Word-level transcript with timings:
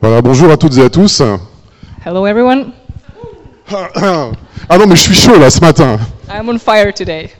Voilà, 0.00 0.20
bonjour 0.22 0.50
à 0.50 0.56
toutes 0.56 0.76
et 0.76 0.82
à 0.82 0.90
tous. 0.90 1.22
Hello, 2.04 2.26
everyone. 2.26 2.72
Ah 3.70 4.78
non, 4.78 4.86
mais 4.86 4.96
je 4.96 5.00
suis 5.02 5.14
chaud 5.14 5.38
là 5.38 5.50
ce 5.50 5.60
matin. 5.60 5.98
I'm 6.28 6.48
on 6.48 6.58
fire 6.58 6.92
today. 6.92 7.30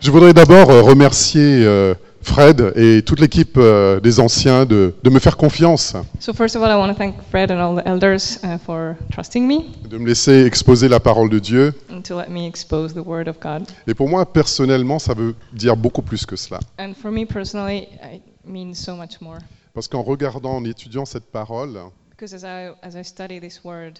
Je 0.00 0.10
voudrais 0.10 0.32
d'abord 0.32 0.70
euh, 0.70 0.82
remercier 0.82 1.64
euh, 1.64 1.94
Fred 2.22 2.72
et 2.76 3.02
toute 3.02 3.20
l'équipe 3.20 3.56
euh, 3.56 4.00
des 4.00 4.18
anciens 4.20 4.64
de, 4.64 4.94
de 5.02 5.10
me 5.10 5.18
faire 5.20 5.36
confiance, 5.36 5.94
So, 6.18 6.32
first 6.32 6.56
of 6.56 6.62
all, 6.62 6.70
I 6.70 6.76
want 6.76 6.88
to 6.92 6.94
thank 6.98 7.14
Fred 7.30 7.50
and 7.52 7.58
all 7.60 7.76
the 7.76 7.86
elders 7.86 8.38
uh, 8.42 8.58
for 8.64 8.96
trusting 9.12 9.46
me 9.46 9.70
de 9.88 9.98
me 9.98 10.06
laisser 10.08 10.44
exposer 10.44 10.88
la 10.88 10.98
parole 10.98 11.28
de 11.28 11.38
Dieu. 11.38 11.72
and 11.90 12.00
to 12.02 12.16
let 12.16 12.28
me 12.30 12.46
expose 12.46 12.94
the 12.94 13.04
Word 13.06 13.28
of 13.28 13.36
God. 13.40 13.64
Et 13.86 13.94
pour 13.94 14.08
moi, 14.08 14.24
personnellement, 14.26 14.98
ça 14.98 15.14
veut 15.14 15.34
dire 15.52 15.76
beaucoup 15.76 16.02
plus 16.02 16.26
que 16.26 16.34
cela. 16.36 16.58
And 16.80 16.94
for 17.00 17.10
me 17.12 17.24
personally, 17.26 17.88
it 18.12 18.22
means 18.44 18.74
so 18.74 18.96
much 18.96 19.20
more. 19.20 19.38
Parce 19.74 19.88
qu'en 19.88 20.02
regardant, 20.02 20.56
en 20.56 20.64
étudiant 20.64 21.04
cette 21.04 21.30
parole, 21.30 21.78
Because 22.10 22.34
as 22.34 22.42
I, 22.44 22.72
as 22.82 22.94
I 22.94 23.04
study 23.04 23.40
this 23.40 23.62
Word, 23.64 23.94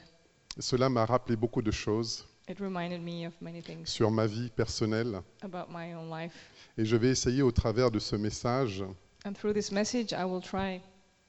cela 0.59 0.89
m'a 0.89 1.07
rappelé 1.07 1.35
beaucoup 1.37 1.63
de 1.63 1.71
choses 1.71 2.27
it 2.49 2.59
reminded 2.59 3.01
me 3.01 3.27
of 3.27 3.33
many 3.41 3.63
things 3.63 3.87
sur 3.87 4.11
ma 4.11 4.27
vie 4.27 4.51
personnelle. 4.51 5.23
about 5.43 5.71
my 5.71 5.95
own 5.95 6.11
life. 6.11 6.33
Et 6.77 6.85
je 6.85 6.97
vais 6.97 7.09
essayer 7.11 7.43
au 7.43 7.53
travers 7.53 7.91
de 7.91 7.99
ce 7.99 8.17
message, 8.17 8.85
And 9.25 9.33
through 9.35 9.55
this 9.55 9.71
message, 9.73 10.13
I 10.13 10.25
will 10.25 10.43
try, 10.43 10.81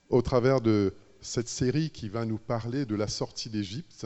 au 0.09 0.21
travers 0.21 0.59
de 0.59 0.93
cette 1.21 1.47
série 1.47 1.89
qui 1.89 2.09
va 2.09 2.25
nous 2.25 2.37
parler 2.37 2.85
de 2.85 2.95
la 2.95 3.07
sortie 3.07 3.49
d'Égypte 3.49 4.05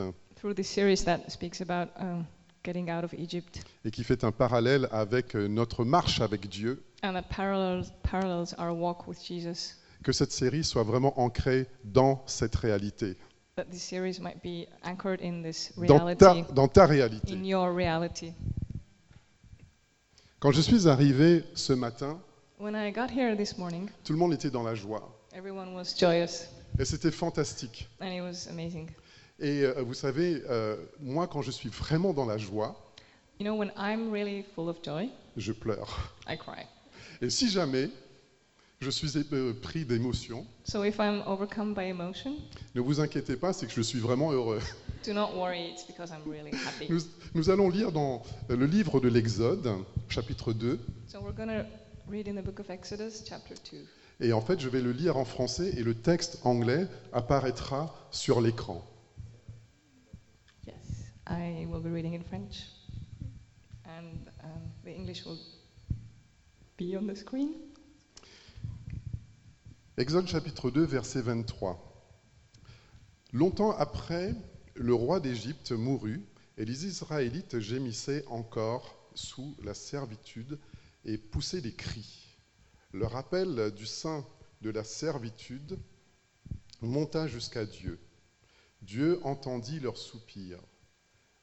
um, 1.98 2.24
getting 2.64 2.90
out 2.90 3.04
of 3.04 3.12
Egypt 3.14 3.60
et 3.84 3.90
qui 3.90 4.04
fait 4.04 4.22
un 4.24 4.30
parallèle 4.30 4.88
avec 4.92 5.34
euh, 5.34 5.48
notre 5.48 5.84
marche 5.84 6.20
avec 6.20 6.48
Dieu, 6.48 6.82
and 7.02 7.14
that 7.14 7.22
parallels, 7.28 7.92
parallels 8.02 8.54
our 8.58 8.72
walk 8.72 9.06
with 9.08 9.18
Jesus, 9.24 9.74
que 10.02 10.12
cette 10.12 10.32
série 10.32 10.64
soit 10.64 10.82
vraiment 10.84 11.18
ancrée 11.20 11.66
dans 11.84 12.22
cette 12.26 12.54
réalité, 12.56 13.16
that 13.56 13.64
this 13.64 13.82
series 13.82 14.20
might 14.20 14.40
be 14.42 14.66
anchored 14.84 15.20
in 15.22 15.42
this 15.42 15.72
dans 15.76 16.14
ta, 16.14 16.32
reality, 16.32 16.52
dans 16.54 16.68
ta 16.68 16.86
réalité. 16.86 17.32
in 17.32 17.44
your 17.44 17.74
reality. 17.74 18.32
Quand 20.40 20.52
je 20.52 20.60
suis 20.60 20.86
arrivé 20.88 21.44
ce 21.54 21.72
matin, 21.72 22.20
When 22.60 22.74
I 22.74 22.90
got 22.92 23.08
here 23.10 23.36
this 23.36 23.56
morning, 23.58 23.88
tout 24.04 24.12
le 24.12 24.18
monde 24.18 24.32
était 24.32 24.50
dans 24.50 24.62
la 24.62 24.74
joie 24.74 25.14
everyone 25.32 25.74
was 25.74 25.94
joyous 25.96 26.46
et 26.78 26.84
c'était 26.84 27.10
fantastique. 27.12 27.88
and 28.00 28.08
it 28.12 28.20
was 28.20 28.48
amazing. 28.50 28.88
Et 29.40 29.62
euh, 29.62 29.82
vous 29.82 29.94
savez, 29.94 30.42
euh, 30.48 30.76
moi 31.00 31.26
quand 31.28 31.42
je 31.42 31.50
suis 31.52 31.68
vraiment 31.68 32.12
dans 32.12 32.26
la 32.26 32.38
joie, 32.38 32.76
You 33.40 33.44
know, 33.44 33.54
when 33.56 33.70
I'm 33.76 34.10
really 34.10 34.44
full 34.56 34.68
of 34.68 34.78
joy, 34.82 35.10
je 35.36 35.52
pleure. 35.52 36.12
I 36.28 36.36
cry. 36.36 36.66
Et 37.20 37.30
si 37.30 37.48
jamais 37.48 37.88
je 38.80 38.90
suis 38.90 39.10
euh, 39.32 39.52
pris 39.60 39.84
d'émotion, 39.84 40.46
So 40.64 40.84
if 40.84 40.98
I'm 40.98 41.22
overcome 41.26 41.74
by 41.74 41.86
emotion, 41.86 42.36
ne 42.74 42.80
vous 42.80 43.00
inquiétez 43.00 43.36
pas, 43.36 43.52
c'est 43.52 43.66
que 43.66 43.72
je 43.72 43.82
suis 43.82 43.98
vraiment 43.98 44.32
heureux. 44.32 44.60
do 45.04 45.12
not 45.12 45.34
worry, 45.34 45.70
it's 45.70 45.84
because 45.86 46.10
I'm 46.10 46.22
really 46.30 46.52
happy. 46.52 46.86
Nous, 46.88 47.00
nous 47.34 47.50
allons 47.50 47.70
lire 47.70 47.90
dans 47.90 48.22
le 48.48 48.66
livre 48.66 49.00
de 49.00 49.08
l'Exode, 49.08 49.68
chapitre 50.08 50.52
2, 50.52 50.78
So 51.08 51.20
we're 51.20 51.34
read 52.08 52.28
in 52.28 52.34
the 52.34 52.44
book 52.44 52.60
of 52.60 52.70
Exodus, 52.70 53.24
chapter 53.26 53.54
2. 53.70 53.84
et 54.20 54.32
en 54.32 54.40
fait 54.40 54.60
je 54.60 54.68
vais 54.68 54.80
le 54.80 54.92
lire 54.92 55.16
en 55.16 55.24
français 55.24 55.72
et 55.76 55.82
le 55.82 55.94
texte 55.94 56.38
anglais 56.44 56.86
apparaîtra 57.12 57.94
sur 58.12 58.40
l'écran. 58.40 58.84
Yes, 60.66 61.10
I 61.28 61.66
will 61.66 61.82
be 61.82 61.92
reading 61.92 62.14
in 62.14 62.22
French, 62.22 62.68
and 63.84 64.28
um, 64.44 64.62
the 64.84 64.94
English 64.96 65.24
will 65.24 65.38
be 66.78 66.96
on 66.96 67.06
the 67.08 67.16
screen. 67.16 67.54
Exode 69.98 70.28
chapitre 70.28 70.70
2, 70.70 70.84
verset 70.84 71.22
23. 71.22 71.76
Longtemps 73.32 73.72
après, 73.72 74.32
le 74.76 74.94
roi 74.94 75.18
d'Égypte 75.18 75.72
mourut, 75.72 76.24
et 76.56 76.64
les 76.64 76.86
Israélites 76.86 77.58
gémissaient 77.58 78.24
encore 78.28 78.96
sous 79.16 79.56
la 79.64 79.74
servitude 79.74 80.60
et 81.04 81.18
poussaient 81.18 81.60
des 81.60 81.74
cris. 81.74 82.38
Le 82.92 83.06
rappel 83.06 83.72
du 83.72 83.86
sein 83.86 84.24
de 84.60 84.70
la 84.70 84.84
servitude 84.84 85.76
monta 86.80 87.26
jusqu'à 87.26 87.66
Dieu. 87.66 87.98
Dieu 88.82 89.18
entendit 89.24 89.80
leurs 89.80 89.98
soupirs. 89.98 90.62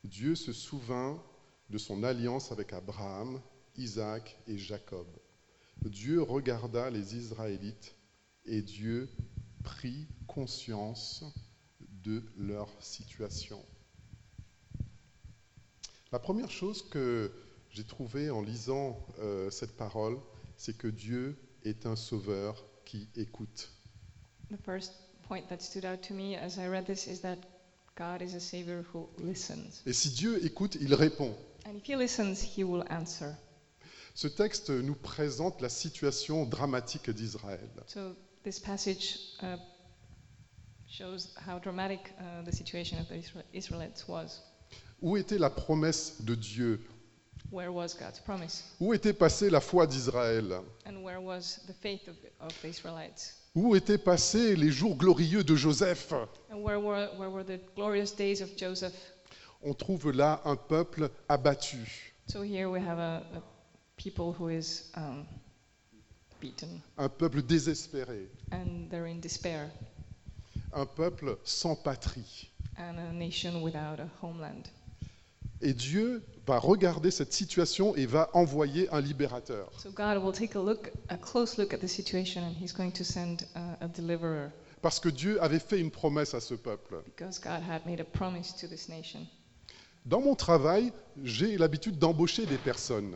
Dieu 0.06 0.34
se 0.34 0.54
souvint 0.54 1.22
de 1.70 1.78
son 1.78 2.04
alliance 2.06 2.54
avec 2.54 2.72
Abraham, 2.72 3.42
Isaac 3.76 4.40
et 4.48 4.58
Jacob. 4.58 5.08
Dieu 5.82 6.22
regarda 6.22 6.90
les 6.90 7.18
Israélites 7.18 7.95
et 8.46 8.62
Dieu 8.62 9.10
prit 9.64 10.08
conscience 10.28 11.24
de 12.04 12.24
leur 12.38 12.70
situation. 12.82 13.64
La 16.12 16.20
première 16.20 16.52
chose 16.52 16.88
que 16.90 17.32
j'ai 17.72 17.84
trouvée 17.84 18.30
en 18.30 18.42
lisant 18.42 19.06
euh, 19.20 19.50
cette 19.50 19.76
parole, 19.76 20.18
c'est 20.56 20.78
que 20.78 20.88
Dieu 20.88 21.36
est 21.64 21.86
un 21.86 21.96
sauveur 21.96 22.64
qui 22.86 23.10
écoute. 23.16 23.72
The 24.52 24.64
first 24.64 24.94
point 25.28 25.42
that 25.50 25.60
stood 25.60 25.86
out 25.86 26.02
to 26.08 26.14
me 26.14 26.36
as 26.36 26.58
I 26.58 26.68
read 26.68 26.86
this 26.86 27.08
is 27.08 27.22
that 27.22 27.38
God 27.98 28.22
is 28.22 28.36
a 28.36 28.40
Savior 28.40 28.84
who 28.94 29.10
listens. 29.18 29.82
Et 29.86 29.94
si 29.94 30.12
Dieu 30.12 30.46
écoute, 30.46 30.78
il 30.80 30.94
répond. 30.94 31.36
And 31.66 31.76
if 31.76 31.88
He 31.88 31.96
listens, 31.96 32.44
He 32.56 32.64
will 32.64 32.84
answer. 32.90 33.34
Ce 34.14 34.28
texte 34.28 34.70
nous 34.70 34.96
présente 34.96 35.60
la 35.62 35.70
situation 35.70 36.46
dramatique 36.46 37.10
d'Israël. 37.10 37.70
So 37.88 38.16
this 38.46 38.60
passage 38.60 39.18
uh, 39.42 39.58
shows 40.88 41.36
how 41.46 41.60
dramatic 41.60 42.12
uh, 42.20 42.44
the 42.46 42.52
situation 42.52 43.00
of 43.00 43.10
the 43.10 43.16
Isra- 43.16 43.44
Israelites 43.54 44.08
was. 44.08 44.40
Où 45.02 45.18
était 45.18 45.38
la 45.38 45.50
promesse 45.50 46.22
de 46.22 46.36
Dieu? 46.36 46.80
Where 47.52 47.72
was 47.72 47.94
God's 47.94 48.20
promise? 48.20 48.64
Où 48.80 48.94
était 48.94 49.14
passée 49.14 49.50
la 49.50 49.60
foi 49.60 49.88
d'Israël? 49.88 50.64
And 50.86 51.04
where 51.04 51.20
was 51.20 51.60
the 51.68 51.74
faith 51.74 52.08
of, 52.08 52.16
of 52.40 52.54
the 52.62 52.70
Israelites? 52.70 53.36
Où 53.56 53.76
étaient 53.76 53.98
passés 53.98 54.56
les 54.56 54.70
jours 54.72 54.96
glorieux 54.96 55.44
de 55.44 55.56
Joseph? 55.56 56.14
And 56.52 56.62
where 56.62 56.80
were, 56.80 57.10
where 57.18 57.30
were 57.30 57.44
the 57.44 57.60
glorious 57.76 58.12
days 58.12 58.42
of 58.42 58.56
Joseph? 58.56 58.94
On 59.64 59.74
trouve 59.74 60.12
là 60.12 60.42
un 60.46 60.56
peuple 60.56 61.10
abattu, 61.28 61.78
So 62.28 62.42
here 62.42 62.70
we 62.70 62.80
have 62.80 63.00
a, 63.00 63.24
a 63.36 63.42
people 63.98 64.34
who 64.34 64.50
is 64.50 64.92
um, 64.96 65.26
beaten 66.42 66.82
un 66.98 67.10
peuple 67.10 67.42
désespéré, 67.42 68.30
and 68.52 68.90
they're 68.90 69.08
in 69.08 69.20
despair, 69.20 69.70
un 70.74 70.86
peuple 70.86 71.38
sans 71.44 71.76
patrie. 71.76 72.50
and 72.78 72.98
a 72.98 73.14
nation 73.14 73.62
without 73.62 74.00
a 74.00 74.08
homeland. 74.22 74.64
Et 75.62 75.74
Dieu 75.74 76.22
va 76.46 76.60
regarder 76.60 77.10
cette 77.12 77.32
situation 77.32 77.96
et 77.96 78.06
va 78.06 78.30
envoyer 78.34 78.90
un 78.94 79.00
libérateur. 79.00 79.72
So 79.80 79.90
God 79.92 80.22
will 80.22 80.34
take 80.34 80.56
a 80.58 80.62
look, 80.62 80.92
a 81.10 81.18
close 81.18 81.58
look 81.58 81.74
at 81.74 81.78
the 81.80 81.88
situation, 81.88 82.42
and 82.44 82.54
He's 82.62 82.74
going 82.74 82.92
to 82.92 83.04
send 83.06 83.48
a 83.82 83.88
deliverer 83.88 84.50
Parce 84.82 85.00
que 85.00 85.10
Dieu 85.10 85.42
avait 85.42 85.60
fait 85.60 85.80
une 85.80 85.90
promesse 85.92 86.34
à 86.34 86.42
ce 86.42 86.54
peuple. 86.56 87.02
because 87.06 87.40
God 87.40 87.62
had 87.68 87.86
made 87.86 88.02
a 88.02 88.04
promise 88.04 88.54
to 88.58 88.68
this 88.68 88.90
nation. 88.90 89.26
Dans 90.06 90.22
mon 90.22 90.36
travail, 90.36 90.92
j'ai 91.24 91.58
l'habitude 91.58 91.98
d'embaucher 91.98 92.46
des 92.46 92.58
personnes. 92.58 93.16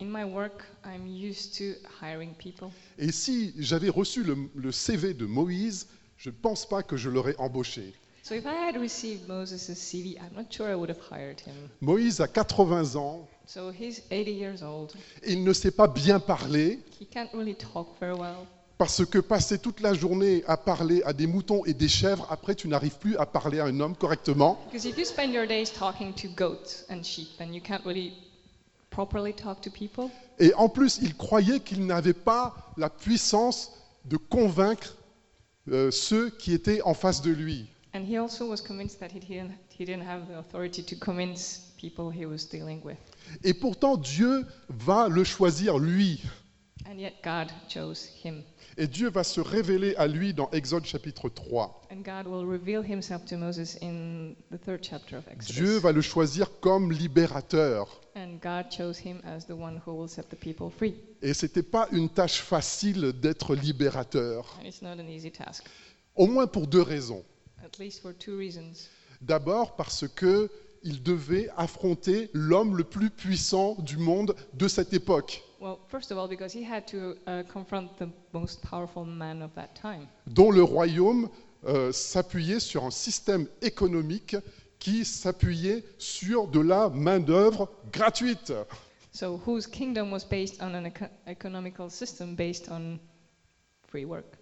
In 0.00 0.10
my 0.10 0.24
work, 0.24 0.62
I'm 0.84 1.06
used 1.06 1.56
to 1.58 1.74
hiring 2.00 2.32
people. 2.34 2.70
Et 2.98 3.10
si 3.10 3.52
j'avais 3.58 3.88
reçu 3.88 4.22
le, 4.22 4.36
le 4.54 4.70
CV 4.72 5.12
de 5.12 5.26
Moïse, 5.26 5.88
je 6.16 6.30
ne 6.30 6.34
pense 6.34 6.68
pas 6.68 6.82
que 6.84 6.96
je 6.96 7.08
l'aurais 7.10 7.34
embauché. 7.38 7.92
So 8.22 8.34
if 8.34 8.44
I 8.44 8.54
had 8.68 8.76
received 8.80 9.26
Moses' 9.26 9.74
CV, 9.74 10.16
I'm 10.18 10.34
not 10.36 10.44
sure 10.50 10.70
I 10.70 10.74
would 10.74 10.90
have 10.90 11.00
hired 11.10 11.40
him. 11.40 11.54
Moïse 11.80 12.20
a 12.20 12.28
80 12.28 12.96
ans, 12.96 13.26
So 13.46 13.70
he's 13.72 14.02
80 14.10 14.30
years 14.32 14.62
old. 14.62 14.92
il 15.26 15.42
ne 15.42 15.52
sait 15.52 15.70
pas 15.72 15.88
bien 15.88 16.20
parler, 16.20 16.78
He 17.00 17.06
can't 17.06 17.30
really 17.32 17.56
talk 17.56 17.88
very 17.98 18.16
well. 18.16 18.46
parce 18.76 19.04
que 19.04 19.18
passer 19.18 19.58
toute 19.58 19.80
la 19.80 19.94
journée 19.94 20.44
à 20.46 20.56
parler 20.56 21.02
à 21.06 21.12
des 21.12 21.26
moutons 21.26 21.64
et 21.64 21.72
des 21.74 21.88
chèvres, 21.88 22.26
après 22.30 22.54
tu 22.54 22.68
n'arrives 22.68 22.98
plus 22.98 23.16
à 23.16 23.26
parler 23.26 23.58
à 23.58 23.64
un 23.64 23.80
homme 23.80 23.96
correctement. 23.96 24.60
Because 24.70 24.84
if 24.86 24.96
you 24.96 25.04
spend 25.04 25.32
your 25.32 25.46
days 25.46 25.72
talking 25.72 26.12
to 26.12 26.28
goats 26.36 26.84
and 26.90 27.02
sheep, 27.02 27.36
then 27.38 27.52
you 27.54 27.60
can't 27.62 27.84
really 27.84 28.12
properly 28.90 29.34
talk 29.34 29.60
to 29.60 29.70
people. 29.70 30.10
Et 30.38 30.52
en 30.54 30.68
plus, 30.68 30.98
il 31.02 31.16
croyait 31.16 31.60
qu'il 31.60 31.86
n'avait 31.86 32.12
pas 32.12 32.72
la 32.76 32.90
puissance 32.90 33.72
de 34.04 34.16
convaincre 34.16 34.96
euh, 35.70 35.90
ceux 35.90 36.30
qui 36.30 36.52
étaient 36.52 36.82
en 36.82 36.94
face 36.94 37.22
de 37.22 37.30
lui. 37.30 37.68
And 37.94 38.04
he 38.04 38.18
also 38.18 38.46
was 38.46 38.60
convinced 38.60 39.00
that 39.00 39.08
he 39.08 39.18
didn't, 39.18 39.52
he 39.70 39.84
didn't 39.84 40.06
have 40.06 40.28
the 40.28 40.38
authority 40.38 40.84
to 40.84 40.96
convince 40.96 41.72
people 41.78 42.10
he 42.10 42.26
was 42.26 42.46
dealing 42.50 42.80
with. 42.84 42.98
Et 43.44 43.54
pourtant, 43.54 43.96
Dieu 43.96 44.46
va 44.68 45.08
le 45.08 45.24
choisir, 45.24 45.78
lui. 45.78 46.22
And 46.86 46.98
yet 46.98 47.14
God 47.24 47.48
chose 47.68 48.08
him. 48.24 48.42
Et 48.76 48.86
Dieu 48.86 49.10
va 49.10 49.24
se 49.24 49.40
révéler 49.40 49.94
à 49.96 50.06
lui 50.06 50.32
dans 50.32 50.50
Exode 50.52 50.84
chapitre 50.84 51.28
3. 51.28 51.88
And 51.90 52.02
God 52.02 52.26
will 52.26 52.46
reveal 52.46 52.82
himself 52.82 53.24
to 53.26 53.36
Moses 53.36 53.76
in 53.82 54.34
the 54.50 54.58
third 54.58 54.80
chapter 54.82 55.16
of 55.16 55.26
Exodus. 55.28 55.54
Dieu 55.54 55.78
va 55.78 55.92
le 55.92 56.00
choisir 56.00 56.60
comme 56.60 56.92
libérateur. 56.92 58.00
And 58.38 58.62
God 58.62 58.70
chose 58.70 58.98
him 58.98 59.20
as 59.24 59.46
the 59.46 59.52
one 59.52 59.80
who 59.84 59.94
will 59.94 60.08
set 60.08 60.28
the 60.30 60.36
people 60.36 60.70
free. 60.70 60.94
Et 61.22 61.34
ce 61.34 61.46
n'était 61.46 61.62
pas 61.62 61.88
une 61.92 62.08
tâche 62.08 62.40
facile 62.40 63.12
d'être 63.12 63.54
libérateur. 63.54 64.58
And 64.60 64.66
it's 64.66 64.82
not 64.82 64.98
an 65.00 65.08
easy 65.08 65.30
task. 65.30 65.64
Au 66.14 66.26
moins 66.26 66.46
pour 66.46 66.66
deux 66.66 66.82
raisons. 66.82 67.24
at 67.64 67.78
least 67.78 68.00
for 68.02 68.12
two 68.12 68.36
reasons. 68.36 68.88
D'abord 69.20 69.76
parce 69.76 70.06
que 70.08 70.50
il 70.84 71.02
devait 71.02 71.48
affronter 71.56 72.30
l'homme 72.32 72.76
le 72.76 72.84
plus 72.84 73.10
puissant 73.10 73.74
du 73.80 73.96
monde 73.96 74.34
de 74.54 74.68
cette 74.68 74.92
époque, 74.92 75.42
Well, 75.60 75.78
first 75.88 76.12
of 76.12 76.18
all, 76.18 76.28
because 76.28 76.52
he 76.52 76.62
had 76.62 76.86
to 76.86 77.16
uh, 77.26 77.42
confront 77.52 77.88
the 77.98 78.08
most 78.32 78.62
powerful 78.62 79.04
man 79.04 79.42
of 79.42 79.52
that 79.56 79.74
time, 79.74 80.06
dont 80.28 80.52
le 80.52 80.62
royaume 80.62 81.28
euh, 81.66 81.90
s'appuyait 81.90 82.60
sur 82.60 82.84
un 82.84 82.92
système 82.92 83.48
économique 83.60 84.36
qui 84.78 85.04
s'appuyait 85.04 85.84
sur 85.98 86.48
de 86.48 86.60
la 86.60 86.88
main-d'œuvre 86.88 87.68
gratuite. 87.92 88.52
so 89.12 89.40
whose 89.46 89.66
kingdom 89.66 90.12
was 90.12 90.24
based 90.28 90.60
on 90.62 90.74
an 90.74 90.84
eco- 90.86 91.08
economical 91.26 91.90
system 91.90 92.34
based 92.36 92.68
on 92.70 92.98
free 93.88 94.04
work? 94.04 94.36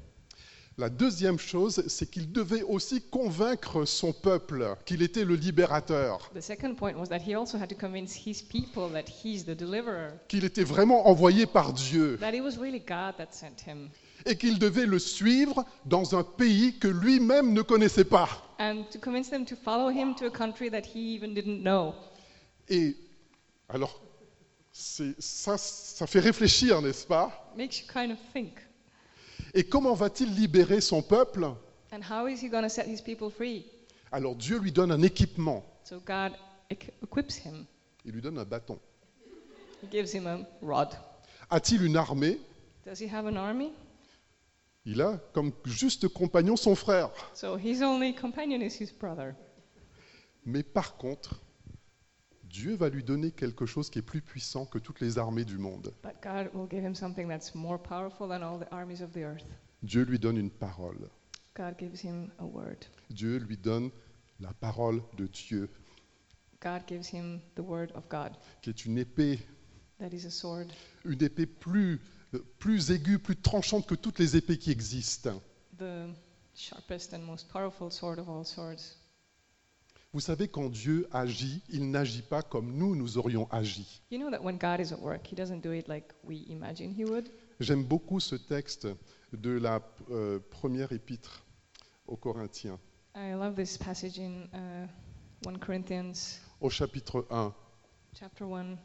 La 0.79 0.91
deuxième 0.91 1.38
chose, 1.38 1.83
c'est 1.88 2.11
qu'il 2.11 2.31
devait 2.31 2.61
aussi 2.62 3.00
convaincre 3.00 3.87
son 3.87 4.12
peuple 4.12 4.77
qu'il 4.85 5.00
était 5.00 5.25
le 5.25 5.35
libérateur, 5.35 6.31
The 6.35 6.43
second 6.43 6.75
point 6.75 6.93
was 6.99 7.06
that 7.06 7.21
he 7.27 7.35
also 7.35 7.56
had 7.56 7.69
to 7.71 7.75
convince 7.75 8.15
his 8.15 8.43
people 8.43 8.91
that 8.93 9.05
he's 9.25 9.47
the 9.47 9.56
deliverer, 9.56 10.11
qu'il 10.29 10.44
était 10.44 10.65
vraiment 10.65 11.09
envoyé 11.09 11.47
par 11.47 11.73
Dieu 11.73 12.19
that 12.21 12.33
it 12.35 12.43
was 12.43 12.59
really 12.61 12.81
God 12.81 13.15
that 13.17 13.29
sent 13.31 13.67
him, 13.67 13.88
et 14.26 14.37
qu'il 14.37 14.58
devait 14.58 14.87
le 14.87 14.99
suivre 14.99 15.64
dans 15.84 16.14
un 16.17 16.23
pays 16.25 16.78
que 16.78 16.88
lui-même 16.88 17.52
ne 17.52 17.62
connaissait 17.62 18.05
pas. 18.05 18.28
and 18.58 18.84
to 18.90 18.99
convince 18.99 19.28
them 19.31 19.44
to 19.44 19.55
follow 19.55 19.90
him 19.90 20.14
to 20.14 20.25
a 20.26 20.31
country 20.31 20.70
that 20.70 20.81
he 20.94 21.14
even 21.14 21.34
didn't 21.34 21.61
know. 21.62 21.94
Et 22.69 22.96
alors, 23.69 24.00
ça, 24.73 25.56
ça 25.58 26.06
fait 26.06 26.20
réfléchir, 26.20 26.81
n'est-ce 26.82 27.06
pas? 27.06 27.52
Makes 27.56 27.81
you 27.81 27.87
kind 27.93 28.11
of 28.12 28.19
think. 28.32 28.55
Et 29.55 29.64
comment 29.64 29.94
va-t-il 29.94 30.34
libérer 30.34 30.81
son 30.81 31.02
peuple? 31.02 31.44
And 31.93 32.00
how 32.02 32.26
is 32.28 32.38
he 32.43 32.49
going 32.49 32.62
to 32.62 32.69
set 32.69 32.87
his 32.87 33.00
people 33.02 33.31
free? 33.31 33.64
Alors 34.12 34.34
Dieu 34.34 34.58
lui 34.58 34.73
donne 34.73 34.90
un 34.90 35.02
équipement, 35.02 35.64
So 35.84 36.00
God 36.00 36.32
equ- 36.70 36.90
equips 37.02 37.37
him. 37.44 37.64
il 38.05 38.12
lui 38.12 38.20
donne 38.23 38.38
un 38.38 38.44
bâton. 38.44 38.78
He 39.82 39.87
gives 39.90 40.12
him 40.14 40.26
a 40.26 40.38
rod. 40.62 40.88
A-t-il 41.50 41.84
une 41.84 41.96
armée? 41.96 42.40
Does 42.87 43.00
he 43.00 43.08
have 43.12 43.26
an 43.26 43.37
army? 43.37 43.70
Il 44.87 45.03
a 45.03 45.19
comme 45.33 45.53
juste 45.65 46.09
compagnon 46.09 46.56
son 46.56 46.75
frère. 46.75 47.11
So 47.35 47.59
his 47.59 47.83
only 47.83 48.15
companion 48.15 48.62
is 48.62 48.81
his 48.81 48.93
brother. 48.93 49.35
Mais 50.44 50.62
par 50.62 50.97
contre, 50.97 51.43
Dieu 52.44 52.77
va 52.77 52.88
lui 52.88 53.03
donner 53.03 53.33
quelque 53.33 53.67
chose 53.67 53.91
qui 53.91 53.99
est 53.99 54.03
plus 54.03 54.23
puissant 54.23 54.65
que 54.65 54.79
toutes 54.79 55.00
les 55.00 55.19
armées 55.19 55.44
du 55.44 55.59
monde. 55.59 55.93
But 56.03 56.23
God 56.23 56.50
will 56.55 56.69
give 56.71 56.85
him 56.85 56.94
something 56.94 57.29
that's 57.29 57.55
more 57.55 57.79
powerful 57.79 58.29
than 58.29 58.43
all 58.43 58.59
the 58.59 58.73
armies 58.73 59.03
of 59.03 59.11
the 59.12 59.25
earth. 59.25 59.44
Dieu 59.83 60.05
lui 60.05 60.21
donne 60.21 60.38
une 60.38 60.50
parole. 60.50 61.11
God 61.56 61.77
gives 61.79 62.00
him 62.00 62.31
a 62.38 62.44
word. 62.44 62.87
Dieu 63.11 63.38
lui 63.38 63.56
donne 63.56 63.91
la 64.41 64.53
parole 64.53 65.03
de 65.17 65.27
Dieu, 65.27 65.69
God 66.61 66.83
gives 66.87 67.09
him 67.09 67.41
the 67.55 67.61
word 67.61 67.91
of 67.94 68.09
God. 68.09 68.33
qui 68.62 68.71
est 68.71 68.85
une 68.85 68.99
épée, 68.99 69.41
That 69.99 70.12
is 70.12 70.27
a 70.27 70.31
sword, 70.31 70.67
une 71.05 71.23
épée 71.23 71.47
plus, 71.47 72.00
plus 72.58 72.90
aiguë, 72.90 73.19
plus 73.19 73.37
tranchante 73.37 73.87
que 73.87 73.94
toutes 73.94 74.19
les 74.19 74.37
épées 74.37 74.58
qui 74.58 74.70
existent. 74.70 75.40
the 75.78 76.08
sharpest 76.55 77.12
and 77.12 77.20
most 77.20 77.49
powerful 77.49 77.90
sword 77.90 78.19
of 78.19 78.28
all 78.28 78.44
swords. 78.44 78.96
Vous 80.12 80.20
savez, 80.20 80.49
quand 80.49 80.70
Dieu 80.70 81.06
agit, 81.12 81.62
il 81.69 81.90
n'agit 81.90 82.23
pas 82.23 82.43
comme 82.43 82.73
nous, 82.73 82.96
nous 82.96 83.19
aurions 83.19 83.46
agi. 83.50 84.00
You 84.11 84.19
know 84.19 84.31
that 84.31 84.43
when 84.43 84.56
God 84.56 84.81
is 84.81 84.93
at 84.93 85.00
work, 85.00 85.26
he 85.26 85.34
doesn't 85.37 85.61
do 85.61 85.73
it 85.73 85.88
like 85.88 86.14
we 86.25 86.46
imagine 86.49 86.90
he 86.90 87.05
would. 87.05 87.28
J'aime 87.61 87.84
beaucoup 87.84 88.20
ce 88.20 88.37
texte 88.37 88.88
de 89.32 89.50
la 89.50 89.81
euh, 90.11 90.38
première 90.50 90.93
épître 90.93 91.44
aux 92.06 92.17
Corinthiens, 92.17 92.78
I 93.14 93.32
love 93.32 93.55
this 93.55 93.76
passage 93.78 94.19
in 94.19 94.49
uh, 94.52 94.87
1 95.46 95.58
Corinthians 95.58 96.40
au 96.61 96.70
chapitre 96.70 97.26
1. 97.31 97.52
chapter 98.14 98.44
1. 98.44 98.76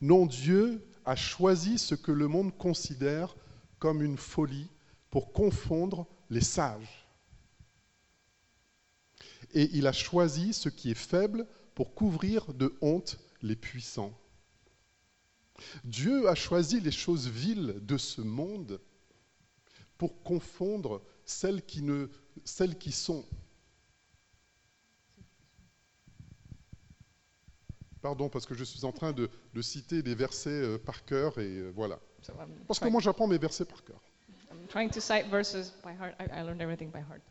Non, 0.00 0.26
Dieu 0.26 0.82
a 1.04 1.16
choisi 1.16 1.78
ce 1.78 1.94
que 1.94 2.12
le 2.12 2.28
monde 2.28 2.56
considère 2.56 3.36
comme 3.78 4.02
une 4.02 4.18
folie 4.18 4.68
pour 5.10 5.32
confondre 5.32 6.06
les 6.30 6.40
sages. 6.42 7.06
Et 9.52 9.68
il 9.72 9.86
a 9.86 9.92
choisi 9.92 10.52
ce 10.52 10.68
qui 10.68 10.90
est 10.90 10.94
faible 10.94 11.46
pour 11.74 11.94
couvrir 11.94 12.52
de 12.54 12.76
honte 12.80 13.18
les 13.42 13.56
puissants. 13.56 14.16
Dieu 15.84 16.28
a 16.28 16.34
choisi 16.34 16.80
les 16.80 16.92
choses 16.92 17.28
viles 17.28 17.76
de 17.82 17.98
ce 17.98 18.20
monde 18.20 18.80
pour 19.98 20.22
confondre 20.22 21.02
celles 21.24 21.64
qui, 21.64 21.82
ne, 21.82 22.08
celles 22.44 22.78
qui 22.78 22.92
sont. 22.92 23.26
Pardon, 28.02 28.28
parce 28.28 28.46
que 28.46 28.54
je 28.54 28.64
suis 28.64 28.84
en 28.84 28.92
train 28.92 29.12
de, 29.12 29.28
de 29.52 29.62
citer 29.62 30.02
des 30.02 30.14
versets 30.14 30.50
euh, 30.50 30.78
par 30.78 31.04
cœur 31.04 31.38
et 31.38 31.58
euh, 31.58 31.72
voilà. 31.74 31.98
So 32.22 32.32
I'm 32.32 32.48
Parce 32.66 32.78
que 32.78 32.88
moi 32.88 33.00
j'apprends 33.00 33.26
mes 33.26 33.38
versets 33.38 33.66
par 33.66 33.84
cœur. 33.84 34.00
I'm 34.50 34.66
trying 34.68 34.90
to 34.90 35.00
cite 35.00 35.26
verses 35.30 35.72
by 35.84 35.92
heart. 35.92 36.14
I, 36.18 36.24
I 36.32 36.42
learned 36.42 36.62
everything 36.62 36.90
by 36.90 37.00
heart. 37.00 37.22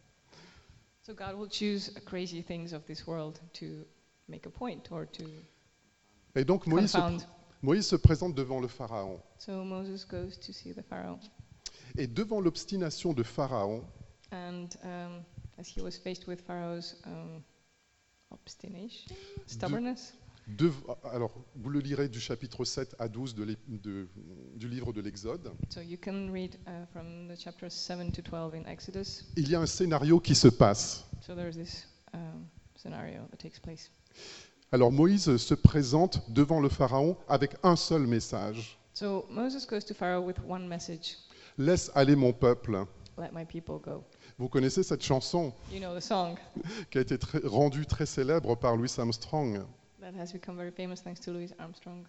So 1.01 1.13
God 1.13 1.35
will 1.35 1.49
choose 1.49 1.91
crazy 2.05 2.43
things 2.43 2.73
of 2.73 2.85
this 2.85 3.07
world 3.07 3.39
to 3.53 3.85
make 4.27 4.45
a 4.45 4.49
point 4.49 4.91
or 4.91 5.05
to 5.13 5.23
Et 6.35 6.45
donc 6.45 6.67
Moïse 6.67 6.91
se, 6.91 6.97
confound. 6.97 7.27
Moïse 7.63 7.87
se 7.87 7.95
présente 7.95 8.35
devant 8.35 8.59
le 8.59 8.67
Pharaon. 8.67 9.19
So 9.39 9.63
Moses 9.63 10.05
goes 10.05 10.37
to 10.37 10.53
see 10.53 10.73
the 10.73 10.83
Pharaoh. 10.83 11.19
Et 11.97 12.05
devant 12.05 12.39
l'obstination 12.39 13.13
de 13.13 13.23
Pharaon, 13.23 13.83
And 14.31 14.77
um, 14.83 15.25
as 15.57 15.67
he 15.67 15.81
was 15.81 15.97
faced 15.97 16.27
with 16.27 16.41
Pharaoh's 16.41 16.95
um, 17.05 17.43
obstination, 18.31 19.15
stubbornness, 19.47 20.13
alors 21.11 21.31
vous 21.55 21.69
le 21.69 21.79
lirez 21.79 22.09
du 22.09 22.19
chapitre 22.19 22.65
7 22.65 22.95
à 22.99 23.07
12 23.07 23.35
de 23.35 23.43
l'é- 23.43 23.57
de- 23.67 24.07
du 24.55 24.67
livre 24.67 24.93
de 24.93 25.01
l'Exode, 25.01 25.51
so 25.69 25.81
uh, 25.81 26.85
from 26.91 27.27
the 27.27 27.39
chapters 27.39 27.71
7 27.73 28.11
to 28.11 28.21
12 28.21 28.55
in 28.55 28.65
Exodus. 28.65 29.25
il 29.35 29.49
y 29.49 29.55
a 29.55 29.59
un 29.61 29.65
scénario 29.65 30.19
qui 30.19 30.35
se 30.35 30.47
passe. 30.47 31.05
So 31.21 31.35
this 31.51 31.87
um, 32.13 32.45
scenario 32.75 33.21
that 33.31 33.37
takes 33.37 33.59
place. 33.59 33.91
Alors 34.71 34.91
Moïse 34.91 35.37
se 35.37 35.53
présente 35.55 36.21
devant 36.31 36.59
le 36.61 36.69
Pharaon 36.69 37.17
avec 37.27 37.55
un 37.63 37.75
seul 37.75 38.05
message. 38.07 38.77
So 38.93 39.25
Moses 39.29 39.65
goes 39.67 39.85
to 39.85 39.93
Pharaoh 39.93 40.21
with 40.25 40.37
one 40.47 40.67
message 40.67 41.17
Laisse 41.57 41.91
aller 41.95 42.15
mon 42.15 42.33
peuple. 42.33 42.85
let 43.17 43.31
my 43.33 43.45
people 43.45 43.79
go. 43.79 44.03
Vous 44.37 44.47
connaissez 44.47 44.83
cette 44.83 45.03
chanson 45.03 45.53
You 45.71 45.79
know 45.79 45.95
the 45.97 46.01
song 46.01 46.35
qui 46.91 46.97
a 46.97 47.01
été 47.01 47.17
très- 47.17 47.41
rendue 47.45 47.85
très 47.85 48.05
célèbre 48.05 48.55
par 48.55 48.75
Louis 48.77 48.91
Armstrong. 48.97 49.63
That 50.01 50.13
has 50.15 50.31
become 50.31 50.55
very 50.57 50.71
famous 50.71 51.01
thanks 51.01 51.19
to 51.21 51.31
Louis 51.31 51.51
Armstrong. 51.59 52.05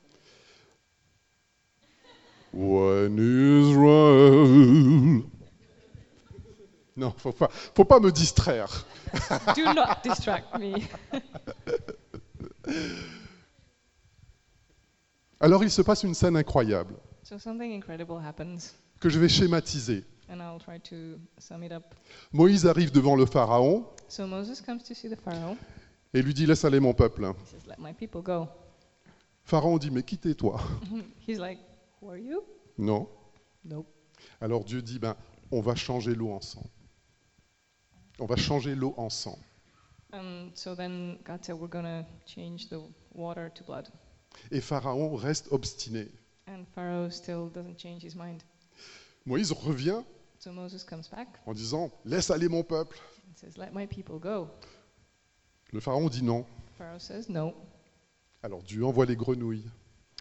When 2.53 3.19
Israel. 3.19 4.49
Non, 6.97 7.13
faut 7.17 7.33
pas, 7.33 7.49
faut 7.75 7.85
pas 7.85 8.01
me 8.01 8.11
distraire. 8.11 8.69
Do 9.55 9.65
not 9.73 10.03
distract 10.03 10.59
me. 10.59 10.75
Alors 15.41 15.63
il 15.65 15.71
se 15.71 15.83
passe 15.83 16.03
une 16.03 16.15
scène 16.15 16.37
incroyable 16.37 16.95
So 17.23 17.39
something 17.39 17.73
incredible 17.73 18.19
happens, 18.23 18.75
que 19.01 19.09
je 19.09 19.19
vais 19.19 19.29
schématiser. 19.29 20.05
and 20.29 20.41
I'll 20.41 20.61
try 20.61 20.79
to 20.91 21.19
sum 21.39 21.63
it 21.65 21.73
up. 21.73 21.95
Moïse 22.33 22.67
arrive 22.67 22.93
devant 22.93 23.17
le 23.17 23.27
Pharaon 23.27 23.85
So 24.09 24.27
Moses 24.27 24.61
comes 24.61 24.83
to 24.85 24.95
see 24.95 25.09
the 25.09 25.17
Pharaoh. 25.17 25.57
Et 26.14 26.23
lui 26.23 26.35
dit 26.35 26.47
laisse 26.47 26.64
aller 26.64 26.81
mon 26.81 26.95
peuple. 26.95 27.25
He 27.25 27.47
says, 27.47 27.67
"Let 27.67 27.79
my 27.79 27.93
people 27.93 28.23
go." 28.23 28.49
Pharaon 29.45 29.79
dit 29.79 29.90
mais 29.90 30.02
quittez-toi. 30.02 30.61
He's 31.29 31.38
like, 31.38 31.59
"Who 32.00 32.09
are 32.11 32.19
you?" 32.19 32.43
Non. 32.79 33.09
Nope. 33.64 33.87
Alors 34.40 34.64
Dieu 34.64 34.83
dit 34.83 34.99
ben 34.99 35.17
on 35.50 35.61
va 35.61 35.75
changer 35.75 36.14
l'eau 36.14 36.31
en 36.33 36.40
sang. 36.40 36.64
On 38.19 38.26
va 38.26 38.37
changer 38.37 38.75
l'eau 38.75 38.95
en 38.97 39.09
sang. 39.11 39.38
And 40.12 40.50
so 40.55 40.75
then 40.75 41.19
God 41.25 41.45
said, 41.45 41.57
"We're 41.57 41.69
gonna 41.71 42.05
change 42.26 42.69
the 42.69 42.81
water 43.14 43.50
to 43.55 43.64
blood." 43.64 43.88
Et 44.50 44.61
Pharaon 44.61 45.14
reste 45.14 45.49
obstiné. 45.52 46.09
And 46.47 46.64
Pharaoh 46.75 47.11
still 47.11 47.49
doesn't 47.49 47.76
change 47.76 48.02
his 48.02 48.14
mind. 48.17 48.43
Moïse 49.26 49.52
revient 49.52 50.05
So 50.38 50.52
Moses 50.52 50.85
comes 50.85 51.09
back 51.11 51.29
en 51.47 51.52
disant 51.52 51.90
laisse 52.05 52.31
aller 52.31 52.49
mon 52.49 52.62
peuple. 52.64 52.97
and 53.29 53.37
says, 53.37 53.57
"Let 53.57 53.73
my 53.73 53.87
people 53.87 54.19
go." 54.19 54.49
Le 55.73 55.81
Pharaon 55.81 56.09
dit 56.09 56.23
non. 56.23 56.45
Pharaoh 56.79 56.99
says, 56.99 57.27
"No." 57.29 57.55
Alors 58.43 58.62
Dieu 58.62 58.85
envoie 58.85 59.07
les 59.07 59.17
grenouilles 59.17 59.69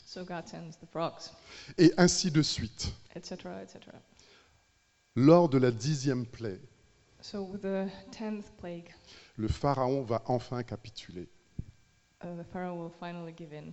So 0.05 0.25
God 0.25 0.47
sends 0.47 0.77
the 0.81 0.87
frogs, 0.89 1.31
et 1.77 1.93
ainsi 1.97 2.31
de 2.31 2.41
suite. 2.41 2.91
etc., 3.15 3.35
etc. 3.61 3.79
Lors 5.15 5.49
de 5.49 5.57
la 5.57 5.71
dixième 5.71 6.25
plaie, 6.25 6.59
So 7.21 7.43
with 7.43 7.61
the 7.61 7.87
tenth 8.11 8.49
plague, 8.57 8.89
le 9.37 9.47
Pharaon 9.47 10.03
va 10.03 10.21
enfin 10.27 10.63
capituler. 10.63 11.27
uh, 12.23 12.27
the 12.37 12.43
Pharaoh 12.51 12.75
will 12.83 12.91
finally 12.99 13.33
give 13.37 13.53
in 13.53 13.71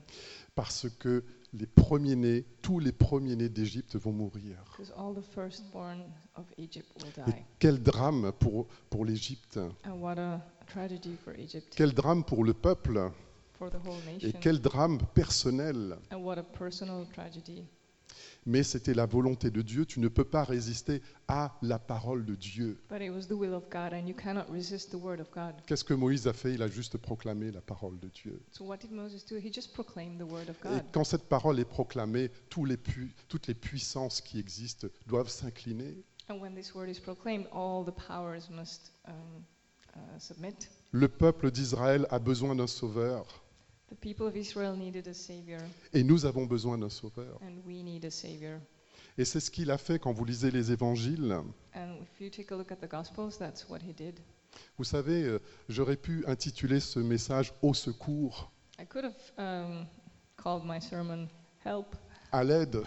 parce 0.54 0.88
que 0.98 1.24
les 1.52 1.66
premiers-nés, 1.66 2.44
tous 2.62 2.80
les 2.80 2.92
premiers-nés 2.92 3.48
d'Égypte 3.48 3.96
vont 3.96 4.12
mourir. 4.12 4.56
because 4.76 4.92
all 4.96 5.14
the 5.14 5.22
firstborn 5.34 6.02
of 6.34 6.44
Egypt 6.58 6.88
will 7.02 7.08
Et 7.28 7.30
die. 7.30 7.44
quel 7.58 7.82
drame 7.82 8.32
pour, 8.32 8.66
pour 8.90 9.04
l'Égypte, 9.04 9.58
And 9.84 10.00
what 10.00 10.18
a 10.18 10.40
quel 11.74 11.92
drame 11.92 12.24
pour 12.24 12.44
le 12.44 12.54
peuple, 12.54 13.10
et 14.22 14.32
quel 14.40 14.60
drame 14.60 14.98
personnel. 15.14 15.96
and 16.12 16.18
what 16.22 16.38
a 16.38 16.42
personal 16.42 17.06
tragedy. 17.12 17.64
Mais 18.48 18.62
c'était 18.62 18.94
la 18.94 19.06
volonté 19.06 19.50
de 19.50 19.60
Dieu, 19.60 19.84
tu 19.86 19.98
ne 19.98 20.06
peux 20.06 20.24
pas 20.24 20.44
résister 20.44 21.02
à 21.26 21.56
la 21.62 21.80
parole 21.80 22.24
de 22.24 22.36
Dieu. 22.36 22.78
But 22.88 23.00
it 23.02 23.10
was 23.10 23.26
the 23.26 23.32
will 23.32 23.52
of 23.54 23.64
God, 23.70 23.92
and 23.92 24.06
you 24.06 24.14
cannot 24.14 24.44
resist 24.52 24.90
the 24.90 24.94
word 24.94 25.18
of 25.20 25.28
God. 25.32 25.54
Qu'est-ce 25.66 25.82
que 25.82 25.94
Moïse 25.94 26.28
a 26.28 26.32
fait? 26.32 26.54
Il 26.54 26.62
a 26.62 26.68
juste 26.68 26.96
proclamé 26.96 27.50
la 27.50 27.60
parole 27.60 27.98
de 27.98 28.08
Dieu. 28.08 28.40
So 28.52 28.64
what 28.64 28.76
did 28.78 28.92
Moses 28.92 29.24
do? 29.28 29.36
He 29.36 29.52
just 29.52 29.72
proclaimed 29.74 30.18
the 30.18 30.30
word 30.30 30.48
of 30.48 30.56
Et 30.64 30.68
God. 30.68 30.82
quand 30.92 31.02
cette 31.04 31.24
parole 31.28 31.58
est 31.58 31.64
proclamée, 31.64 32.30
tous 32.48 32.64
les 32.64 32.76
pu- 32.76 33.12
toutes 33.28 33.48
les 33.48 33.54
puissances 33.54 34.20
qui 34.20 34.38
existent 34.38 34.86
doivent 35.08 35.28
s'incliner. 35.30 35.96
And 36.28 36.40
when 36.40 36.54
this 36.54 36.72
word 36.74 36.88
is 36.88 37.00
proclaimed, 37.00 37.46
all 37.52 37.84
the 37.84 37.94
powers 38.06 38.48
must 38.50 38.92
um. 39.08 39.12
Le 40.92 41.08
peuple 41.08 41.50
d'Israël 41.50 42.06
a 42.10 42.18
besoin 42.18 42.54
d'un 42.54 42.66
sauveur 42.66 43.42
The 43.90 43.94
people 44.00 44.26
of 44.26 44.36
Israel 44.36 44.76
needed 44.76 45.06
a 45.06 45.14
savior, 45.14 45.60
et 45.92 46.02
nous 46.02 46.24
avons 46.26 46.44
besoin 46.46 46.76
d'un 46.76 46.88
sauveur. 46.90 47.38
and 47.42 47.58
we 47.64 47.82
need 47.84 48.04
a 48.04 48.10
savior. 48.10 48.58
Et 49.16 49.24
c'est 49.24 49.38
ce 49.40 49.50
qu'il 49.50 49.70
a 49.70 49.78
fait 49.78 49.98
quand 50.00 50.12
vous 50.12 50.24
lisez 50.24 50.50
les 50.50 50.72
évangiles. 50.72 51.32
And 51.74 51.96
if 52.02 52.20
you 52.20 52.28
take 52.28 52.52
a 52.52 52.56
look 52.56 52.72
at 52.72 52.76
the 52.76 52.90
Gospels, 52.90 53.38
that's 53.38 53.68
what 53.68 53.78
he 53.78 53.94
did. 53.94 54.18
Vous 54.76 54.84
savez, 54.84 55.22
euh, 55.22 55.38
j'aurais 55.68 55.96
pu 55.96 56.24
intituler 56.26 56.80
ce 56.80 56.98
message 56.98 57.52
Au 57.62 57.74
secours, 57.74 58.50
I 58.80 58.86
could 58.86 59.04
have 59.04 59.14
um, 59.38 59.86
called 60.36 60.64
my 60.64 60.80
sermon 60.80 61.28
"Help, 61.64 61.94
à 62.32 62.42
l'aide. 62.42 62.82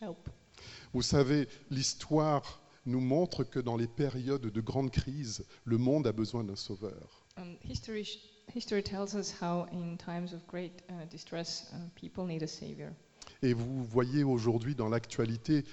Help." 0.00 0.28
Vous 0.92 1.02
savez, 1.02 1.48
l'histoire 1.70 2.60
nous 2.86 3.00
montre 3.00 3.44
que 3.44 3.58
dans 3.60 3.76
les 3.76 3.86
périodes 3.86 4.46
de 4.50 4.60
grande 4.60 4.90
crise, 4.90 5.44
le 5.64 5.78
monde 5.78 6.06
a 6.06 6.12
besoin 6.12 6.44
d'un 6.44 6.56
sauveur. 6.56 7.24
Um, 7.36 7.56
history, 7.64 8.04
sh- 8.04 8.18
history 8.54 8.82
tells 8.82 9.14
us 9.14 9.34
how, 9.40 9.66
in 9.72 9.96
times 9.96 10.32
of 10.34 10.46
great 10.46 10.72
uh, 10.90 11.04
distress, 11.10 11.70
uh, 11.72 11.76
people 11.94 12.24
need 12.26 12.42
a 12.42 12.46
savior. 12.46 12.90
Et 13.42 13.52
vous 13.54 13.84
voyez 13.84 14.22
aujourd'hui 14.24 14.74
dans 14.74 14.88
l'actualité 14.88 15.64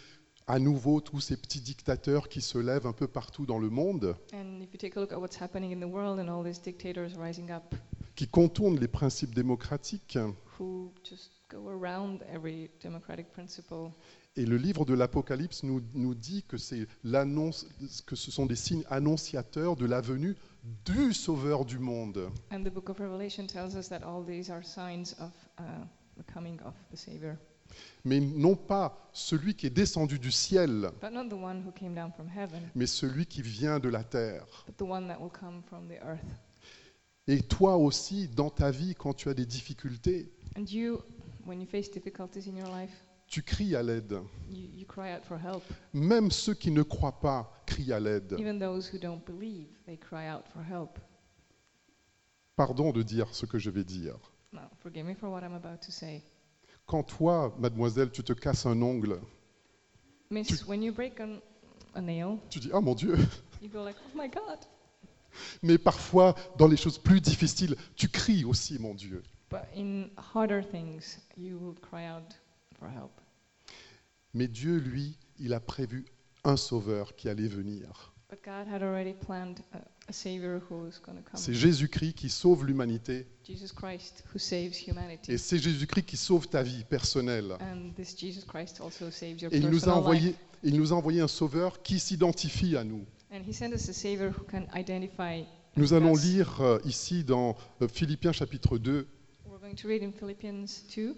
à 0.48 0.58
nouveau 0.60 1.01
tous 1.01 1.20
ces 1.22 1.38
petits 1.38 1.62
dictateurs 1.62 2.27
qui 2.27 2.41
se 2.41 2.58
lèvent 2.58 2.88
un 2.88 2.94
peu 2.94 3.08
partout 3.08 3.46
dans 3.46 3.60
le 3.60 3.70
monde, 3.70 4.15
And 4.34 4.62
if 4.62 4.74
you 4.74 4.77
take 4.80 4.98
a 4.98 5.00
look 5.00 5.12
at 5.13 5.18
what's 5.20 5.39
happening 5.39 5.72
in 5.72 5.80
the 5.80 5.89
world 5.91 6.20
and 6.20 6.27
all 6.30 6.44
these 6.44 6.60
dictators 6.62 7.15
rising 7.18 7.51
up, 7.51 7.75
qui 8.15 8.27
contournent 8.27 8.80
les 8.80 8.88
principes 8.88 9.34
démocratiques. 9.34 10.18
who 10.60 10.91
just 11.03 11.32
go 11.50 11.70
around 11.70 12.24
every 12.34 12.70
democratic 12.82 13.32
principle. 13.32 13.91
Et 14.38 14.46
le 14.46 14.56
livre 14.56 14.86
de 14.86 14.94
l'Apocalypse 14.94 15.64
nous, 15.64 15.82
nous 15.94 16.16
dit 16.16 16.44
que, 16.48 16.58
c'est 16.58 16.88
l'annonce, 17.04 17.68
que 18.06 18.16
ce 18.16 18.32
sont 18.32 18.46
des 18.46 18.56
signes 18.56 18.86
annonciateurs 18.90 19.76
de 19.76 19.86
la 19.86 20.00
venue 20.00 20.38
du 20.86 21.14
Sauveur 21.14 21.66
du 21.66 21.80
monde. 21.80 22.30
And 22.50 22.64
the 22.64 22.70
book 22.70 22.90
of 22.90 23.00
Revelation 23.00 23.46
tells 23.46 23.76
us 23.76 23.90
that 23.90 24.04
all 24.04 24.24
these 24.24 24.50
are 24.50 24.64
signs 24.64 25.16
of 25.20 25.32
uh, 25.60 25.64
the 26.18 26.24
coming 26.34 26.58
of 26.62 26.74
the 26.94 26.96
Savior. 26.96 27.36
Mais 28.06 28.20
non 28.22 28.56
pas 28.56 29.10
celui 29.12 29.54
qui 29.56 29.68
est 29.68 29.70
descendu 29.70 30.18
du 30.18 30.32
ciel, 30.32 30.90
But 31.02 31.12
not 31.12 31.28
the 31.28 31.34
one 31.34 31.62
who 31.66 31.72
came 31.74 31.94
down 31.94 32.12
from 32.14 32.28
heaven, 32.30 32.62
mais 32.74 32.86
celui 32.88 33.26
qui 33.26 33.42
vient 33.42 33.80
de 33.80 33.90
la 33.90 34.04
terre. 34.04 34.46
but 34.66 34.78
the 34.78 34.90
one 34.90 35.08
that 35.08 35.20
will 35.20 35.32
come 35.32 35.62
from 35.64 35.88
the 35.90 36.02
earth. 36.06 36.24
Et 37.28 37.42
toi 37.44 37.76
aussi, 37.78 38.28
dans 38.30 38.50
ta 38.50 38.72
vie, 38.72 38.96
quand 38.96 39.14
tu 39.14 39.28
as 39.30 39.34
des 39.34 39.46
difficultés, 39.46 40.32
And 40.58 40.66
you, 40.70 41.00
when 41.46 41.60
you 41.60 41.68
face 41.68 41.90
difficulties 41.92 42.48
in 42.48 42.56
your 42.58 42.70
life, 42.70 42.92
tu 43.32 43.42
cries 43.42 43.76
à 43.78 43.82
l'aide. 43.82 44.20
you, 44.50 44.68
you 44.76 44.86
cry 44.86 45.14
out 45.14 45.24
for 45.24 45.38
help. 45.38 45.64
Même 45.94 46.30
ceux 46.30 46.54
qui 46.54 46.70
ne 46.70 46.84
croient 46.84 47.20
pas 47.20 47.64
crient 47.66 47.94
à 47.94 48.00
l'aide. 48.00 48.36
Even 48.38 48.60
those 48.60 48.94
who 48.94 49.00
don't 49.00 49.24
believe, 49.26 49.70
they 49.86 49.98
cry 49.98 50.30
out 50.30 50.44
for 50.54 50.62
help. 50.62 51.00
Pardon 52.58 52.92
de 52.92 53.02
dire 53.02 53.34
ce 53.34 53.46
que 53.46 53.58
je 53.58 53.70
vais 53.70 53.86
dire. 53.86 54.18
Now, 54.52 54.70
forgive 54.84 55.06
me 55.06 55.16
for 55.16 55.30
what 55.30 55.44
I'm 55.44 55.54
about 55.54 55.80
to 55.86 55.92
say. 55.92 56.22
Quand 56.86 57.04
toi, 57.04 57.56
mademoiselle, 57.58 58.12
tu 58.12 58.22
te 58.22 58.34
casses 58.34 58.66
un 58.66 58.82
ongle, 58.82 59.22
Miss, 60.30 60.66
when 60.68 60.84
you 60.84 60.92
break 60.92 61.20
an, 61.22 61.40
a 61.96 62.02
nail, 62.02 62.38
tu 62.50 62.60
dis, 62.60 62.70
ah 62.74 62.82
mon 62.82 62.96
Dieu. 62.96 63.16
you 63.62 63.70
go 63.70 63.82
like, 63.84 63.96
oh 64.06 64.18
my 64.18 64.28
God. 64.28 64.60
Mais 65.64 65.78
parfois, 65.78 66.36
dans 66.58 66.68
les 66.68 66.76
choses 66.76 66.98
plus 66.98 67.22
difficiles, 67.22 67.78
tu 67.96 68.10
cries 68.10 68.44
aussi, 68.44 68.78
mon 68.78 68.94
Dieu. 68.94 69.24
But 69.50 69.68
in 69.74 70.10
harder 70.18 70.62
things, 70.62 71.18
you 71.38 71.58
will 71.58 71.76
cry 71.76 72.08
out 72.08 72.36
for 72.78 72.90
help. 72.90 73.21
Mais 74.34 74.48
Dieu, 74.48 74.78
lui, 74.78 75.18
il 75.40 75.54
a 75.54 75.60
prévu 75.60 76.06
un 76.44 76.58
sauveur 76.58 77.16
qui 77.16 77.30
allait 77.30 77.48
venir. 77.48 78.14
C'est 81.34 81.54
Jésus-Christ 81.54 82.14
qui 82.14 82.30
sauve 82.30 82.66
l'humanité. 82.66 83.28
Et 85.28 85.38
c'est 85.38 85.58
Jésus-Christ 85.58 86.06
qui 86.06 86.18
sauve 86.18 86.48
ta 86.48 86.64
vie 86.64 86.84
personnelle. 86.86 87.58
Et 89.52 89.58
il 89.58 89.70
nous 89.70 89.90
a 89.90 89.94
envoyé, 89.94 90.36
il 90.64 90.78
nous 90.78 90.94
a 90.94 90.96
envoyé 90.96 91.22
un 91.22 91.28
sauveur 91.28 91.82
qui 91.82 92.00
s'identifie 92.00 92.78
à 92.78 92.84
nous. 92.84 93.06
Nous 95.78 95.94
allons 95.94 96.16
lire 96.16 96.62
euh, 96.62 96.80
ici 96.84 97.24
dans 97.24 97.56
euh, 97.82 97.88
Philippiens 97.88 98.34
chapitre 98.34 98.78
2, 98.78 99.08
We're 99.46 99.60
going 99.60 99.76
to 99.76 99.88
read 99.88 100.04
in 100.04 100.12
Philippians 100.12 100.66
2. 100.94 101.16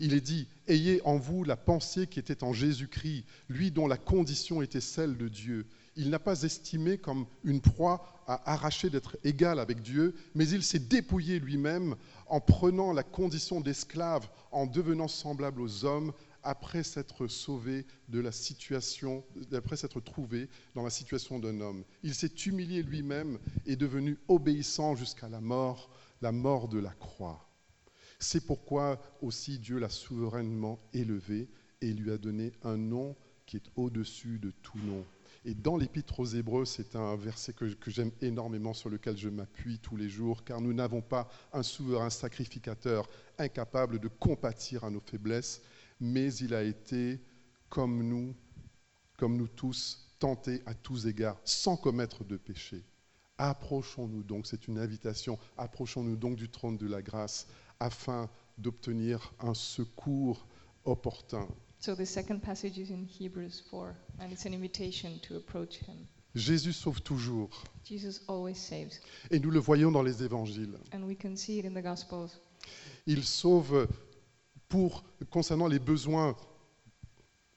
Il 0.00 0.14
est 0.14 0.20
dit, 0.20 0.48
Ayez 0.66 1.00
en 1.04 1.18
vous 1.18 1.44
la 1.44 1.56
pensée 1.56 2.06
qui 2.06 2.18
était 2.18 2.42
en 2.42 2.52
Jésus-Christ, 2.52 3.24
lui 3.48 3.70
dont 3.70 3.86
la 3.86 3.98
condition 3.98 4.62
était 4.62 4.80
celle 4.80 5.16
de 5.16 5.28
Dieu. 5.28 5.66
Il 5.96 6.10
n'a 6.10 6.18
pas 6.18 6.42
estimé 6.42 6.96
comme 6.96 7.26
une 7.44 7.60
proie 7.60 8.22
à 8.26 8.52
arracher 8.52 8.88
d'être 8.88 9.18
égal 9.24 9.58
avec 9.58 9.82
Dieu, 9.82 10.14
mais 10.34 10.48
il 10.48 10.62
s'est 10.62 10.78
dépouillé 10.78 11.38
lui-même 11.38 11.96
en 12.28 12.40
prenant 12.40 12.92
la 12.92 13.02
condition 13.02 13.60
d'esclave, 13.60 14.28
en 14.52 14.66
devenant 14.66 15.08
semblable 15.08 15.60
aux 15.60 15.84
hommes, 15.84 16.12
après 16.42 16.82
s'être 16.82 17.26
sauvé 17.26 17.84
de 18.08 18.20
la 18.20 18.32
situation, 18.32 19.22
après 19.52 19.76
s'être 19.76 20.00
trouvé 20.00 20.48
dans 20.74 20.84
la 20.84 20.90
situation 20.90 21.38
d'un 21.38 21.60
homme. 21.60 21.84
Il 22.02 22.14
s'est 22.14 22.34
humilié 22.46 22.82
lui-même 22.82 23.38
et 23.66 23.76
devenu 23.76 24.16
obéissant 24.28 24.94
jusqu'à 24.96 25.28
la 25.28 25.40
mort, 25.40 25.90
la 26.22 26.32
mort 26.32 26.68
de 26.68 26.78
la 26.78 26.90
croix. 26.90 27.49
C'est 28.20 28.44
pourquoi 28.44 29.00
aussi 29.22 29.58
Dieu 29.58 29.78
l'a 29.78 29.88
souverainement 29.88 30.78
élevé 30.92 31.48
et 31.80 31.92
lui 31.92 32.12
a 32.12 32.18
donné 32.18 32.52
un 32.62 32.76
nom 32.76 33.16
qui 33.46 33.56
est 33.56 33.70
au-dessus 33.76 34.38
de 34.38 34.52
tout 34.62 34.78
nom. 34.78 35.04
Et 35.46 35.54
dans 35.54 35.78
l'Épître 35.78 36.20
aux 36.20 36.26
Hébreux, 36.26 36.66
c'est 36.66 36.94
un 36.96 37.16
verset 37.16 37.54
que, 37.54 37.66
j'aime 37.86 38.12
énormément, 38.20 38.74
sur 38.74 38.90
lequel 38.90 39.16
je 39.16 39.30
m'appuie 39.30 39.78
tous 39.78 39.96
les 39.96 40.10
jours, 40.10 40.44
car 40.44 40.60
nous 40.60 40.74
n'avons 40.74 41.00
pas 41.00 41.30
un 41.54 41.62
souverain 41.62 42.10
sacrificateur 42.10 43.08
incapable 43.38 43.98
de 43.98 44.08
compatir 44.08 44.84
à 44.84 44.90
nos 44.90 45.00
faiblesses, 45.00 45.62
mais 45.98 46.32
il 46.34 46.54
a 46.54 46.62
été 46.62 47.20
comme 47.70 48.06
nous, 48.06 48.34
comme 49.16 49.38
nous 49.38 49.48
tous, 49.48 50.14
tenté 50.18 50.62
à 50.66 50.74
tous 50.74 51.06
égards, 51.06 51.40
sans 51.44 51.78
commettre 51.78 52.22
de 52.22 52.36
péché. 52.36 52.84
Approchons-nous 53.38 54.22
donc, 54.22 54.46
c'est 54.46 54.68
une 54.68 54.78
invitation, 54.78 55.38
approchons-nous 55.56 56.16
donc 56.16 56.36
du 56.36 56.50
trône 56.50 56.76
de 56.76 56.86
la 56.86 57.00
grâce 57.00 57.46
afin 57.80 58.28
d'obtenir 58.58 59.32
un 59.40 59.54
secours 59.54 60.46
opportun. 60.84 61.48
So 61.80 61.94
the 61.94 62.04
second 62.04 62.40
passage 62.40 62.78
is 62.78 62.90
in 62.90 63.06
Hebrews 63.06 63.62
4, 63.70 63.94
and 64.20 64.30
it's 64.30 64.44
an 64.44 64.52
invitation 64.52 65.18
to 65.28 65.36
approach 65.36 65.78
him. 65.78 65.96
Jésus 66.34 66.72
sauve 66.74 67.00
toujours, 67.02 67.64
Jesus 67.84 68.20
always 68.28 68.54
saves, 68.54 69.00
et 69.30 69.40
nous 69.40 69.50
le 69.50 69.58
voyons 69.58 69.90
dans 69.90 70.02
les 70.02 70.22
évangiles. 70.22 70.76
and 70.92 71.02
we 71.04 71.16
can 71.16 71.34
see 71.36 71.58
it 71.58 71.64
in 71.64 71.72
the 71.74 71.82
Gospels. 71.82 72.30
Il 73.06 73.24
sauve 73.24 73.88
pour 74.68 75.02
concernant 75.30 75.66
les 75.66 75.78
besoins 75.80 76.36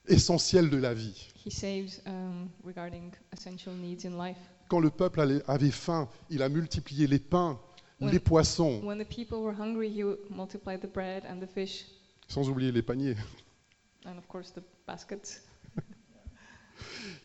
essentiels 0.08 0.70
de 0.70 0.76
la 0.78 0.94
vie. 0.94 1.28
He 1.46 1.50
saves 1.50 2.00
um, 2.06 2.48
regarding 2.64 3.12
essential 3.32 3.74
needs 3.74 4.04
in 4.06 4.16
life. 4.18 4.38
Quand 4.68 4.80
le 4.80 4.90
peuple 4.90 5.42
avait 5.46 5.70
faim, 5.70 6.08
il 6.30 6.42
a 6.42 6.48
multiplié 6.48 7.06
les 7.06 7.18
pains. 7.18 7.60
Les 8.00 8.18
poissons, 8.18 8.80
When 8.82 8.98
the 8.98 9.04
people 9.04 9.38
were 9.42 9.54
hungry, 9.54 9.88
he 9.88 10.04
would 10.04 10.18
multiply 10.30 10.76
the 10.76 10.86
bread 10.88 11.24
and 11.28 11.40
the 11.40 11.46
fish, 11.46 11.86
sans 12.28 12.48
oublier 12.48 12.72
les 12.72 12.82
paniers. 12.82 13.16
and 14.06 14.18
of 14.18 14.26
course 14.28 14.50
the 14.52 14.62
baskets. 14.86 15.40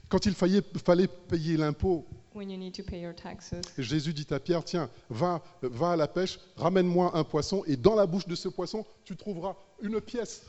Quand 0.10 0.26
il 0.26 0.34
fallait, 0.34 0.64
fallait 0.84 1.08
payer 1.08 1.58
l'impôt, 1.58 2.06
When 2.34 2.50
you 2.50 2.58
need 2.58 2.74
to 2.76 2.84
pay 2.84 3.00
your 3.02 3.14
taxes, 3.16 3.62
Jésus 3.78 4.14
dit 4.14 4.28
à 4.32 4.40
Pierre, 4.40 4.64
tiens, 4.64 4.90
va, 5.10 5.42
va 5.62 5.92
à 5.92 5.96
la 5.96 6.08
pêche, 6.08 6.40
ramène-moi 6.56 7.12
un 7.16 7.24
poisson, 7.24 7.64
et 7.68 7.76
dans 7.76 7.96
la 7.96 8.06
bouche 8.06 8.28
de 8.28 8.36
ce 8.36 8.48
poisson, 8.50 8.86
tu 9.04 9.16
trouveras 9.16 9.56
une 9.82 10.00
pièce. 10.00 10.44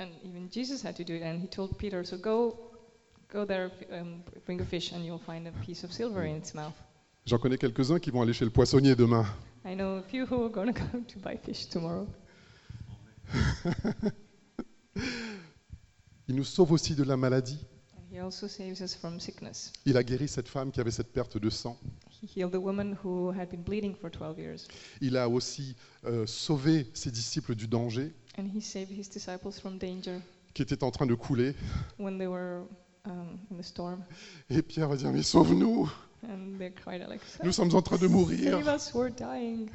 and 0.00 0.08
even 0.24 0.48
Jesus 0.50 0.82
had 0.84 0.96
to 0.96 1.04
do 1.04 1.14
it. 1.14 1.22
And 1.22 1.38
he 1.40 1.46
told 1.48 1.76
Peter, 1.78 2.02
"So 2.04 2.16
go, 2.16 2.56
go 3.28 3.44
there, 3.44 3.70
um, 3.92 4.22
bring 4.46 4.60
a 4.60 4.64
fish, 4.64 4.92
and 4.92 5.04
you'll 5.04 5.18
find 5.20 5.46
a 5.46 5.52
piece 5.64 5.84
of 5.84 5.92
silver 5.92 6.24
in 6.24 6.36
its 6.36 6.54
mouth." 6.54 6.74
J'en 7.26 7.38
connais 7.38 7.56
quelques-uns 7.58 7.98
qui 8.00 8.10
vont 8.10 8.22
aller 8.22 8.32
chez 8.32 8.44
le 8.44 8.50
poissonnier 8.50 8.94
demain. 8.96 9.24
I 9.64 9.74
know 9.74 9.98
a 9.98 10.02
few 10.02 10.26
who 10.26 10.44
are 10.44 10.50
going 10.50 10.72
to 10.72 10.80
go 10.92 11.00
to 11.06 11.18
buy 11.20 11.36
fish 11.36 11.68
tomorrow. 11.68 12.06
Il 16.28 16.34
nous 16.36 16.44
sauve 16.44 16.72
aussi 16.72 16.94
de 16.94 17.02
la 17.04 17.16
maladie. 17.16 17.58
And 17.96 18.02
he 18.12 18.20
also 18.20 18.48
saves 18.48 18.80
us 18.80 18.94
from 18.94 19.20
sickness. 19.20 19.72
Il 19.86 19.96
a 19.96 20.02
guéri 20.02 20.28
cette 20.28 20.48
femme 20.48 20.70
qui 20.72 20.80
avait 20.80 20.90
cette 20.90 21.12
perte 21.12 21.38
de 21.38 21.50
sang. 21.50 21.78
He 22.10 22.26
healed 22.26 22.52
the 22.52 22.58
woman 22.60 22.96
who 23.04 23.30
had 23.32 23.48
been 23.50 23.62
bleeding 23.62 23.94
for 23.94 24.10
12 24.10 24.38
years. 24.38 24.66
Il 25.00 25.16
a 25.16 25.28
aussi 25.28 25.76
euh, 26.04 26.26
sauvé 26.26 26.86
ses 26.94 27.10
disciples 27.10 27.54
du 27.54 27.68
danger 27.68 28.12
And 28.38 28.46
he 28.54 28.60
saved 28.60 28.90
his 28.90 29.08
disciples 29.08 29.52
from 29.60 29.78
danger 29.78 30.20
qui 30.54 30.62
était 30.62 30.82
en 30.84 30.90
train 30.90 31.06
de 31.06 31.14
couler. 31.14 31.54
when 31.98 32.18
they 32.18 32.26
were 32.26 32.62
um, 33.06 33.38
in 33.50 33.56
the 33.56 33.62
storm. 33.64 34.02
Et 34.50 34.62
Pierre 34.62 34.88
va 34.88 34.96
dire, 34.96 35.10
mais 35.12 35.22
sauve-nous, 35.22 35.90
And 36.28 36.58
they 36.58 36.70
cried 36.70 37.00
like, 37.08 37.20
nous 37.42 37.52
sommes 37.52 37.74
en 37.74 37.82
train 37.82 37.98
de 37.98 38.06
mourir. 38.06 38.52
save 38.52 38.68
us, 38.68 38.94
we're 38.94 39.10
dying. 39.10 39.68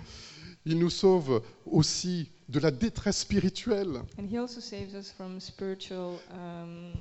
Il 0.65 0.79
nous 0.79 0.89
sauve 0.89 1.41
aussi 1.65 2.29
de 2.49 2.59
la 2.59 2.71
détresse 2.71 3.19
spirituelle. 3.19 4.01
And 4.17 4.27
he 4.29 4.37
also 4.37 4.61
saves 4.61 4.95
us 4.95 5.11
from 5.11 5.39
spiritual 5.39 6.19
um, 6.31 6.93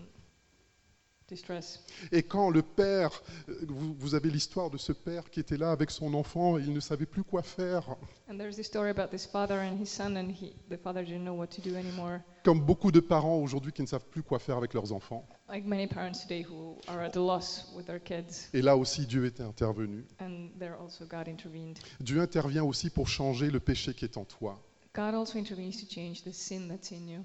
distress. 1.29 1.83
Et 2.13 2.23
quand 2.23 2.51
le 2.51 2.63
père, 2.63 3.23
euh, 3.49 3.55
vous, 3.69 3.95
vous 3.99 4.15
avez 4.15 4.31
l'histoire 4.31 4.71
de 4.71 4.79
ce 4.79 4.93
père 4.93 5.29
qui 5.31 5.41
était 5.41 5.57
là 5.57 5.71
avec 5.73 5.91
son 5.91 6.15
enfant, 6.15 6.59
il 6.59 6.73
ne 6.73 6.81
savait 6.81 7.07
plus 7.07 7.25
quoi 7.25 7.43
faire. 7.43 7.97
And 8.31 8.39
there's 8.39 8.57
this 8.57 8.67
story 8.67 8.91
about 8.91 9.09
this 9.09 9.27
father 9.27 9.59
and 9.59 9.77
his 9.81 9.89
son, 9.89 10.17
and 10.17 10.31
he, 10.31 10.55
the 10.71 10.77
father 10.77 11.05
didn't 11.05 11.25
know 11.25 11.35
what 11.35 11.49
to 11.49 11.61
do 11.61 11.75
anymore. 11.75 12.21
Comme 12.45 12.61
beaucoup 12.61 12.93
de 12.93 13.01
parents 13.01 13.39
aujourd'hui 13.39 13.73
qui 13.73 13.83
ne 13.83 13.87
savent 13.87 14.07
plus 14.07 14.23
quoi 14.23 14.39
faire 14.39 14.57
avec 14.57 14.73
leurs 14.73 14.93
enfants. 14.93 15.27
Like 15.49 15.65
many 15.65 15.87
parents 15.87 16.21
today 16.23 16.45
who 16.45 16.77
are 16.87 17.01
at 17.01 17.17
a 17.17 17.21
loss 17.21 17.73
with 17.75 17.87
their 17.87 18.03
kids. 18.03 18.49
Et 18.53 18.63
là 18.63 18.77
aussi, 18.77 19.07
Dieu 19.07 19.27
était 19.27 19.43
intervenu. 19.43 20.05
And 20.21 20.51
there 20.59 20.75
also 20.81 21.05
God 21.05 21.29
intervened. 21.29 21.79
Dieu 22.01 22.21
intervient 22.21 22.65
aussi 22.65 22.91
pour 22.91 23.09
changer 23.09 23.51
le 23.51 23.61
péché 23.61 23.95
qui 23.95 24.05
est 24.05 24.17
en 24.17 24.25
toi. 24.25 24.63
God 24.95 25.15
also 25.15 25.39
intervenes 25.39 25.73
to 25.73 25.87
change 25.89 26.23
the 26.23 26.33
sin 26.33 26.69
that's 26.69 26.93
in 26.93 27.09
you. 27.09 27.21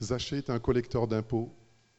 Zachée 0.00 0.38
était 0.38 0.50
un 0.50 0.58
collecteur 0.58 1.06
d'impôts 1.06 1.54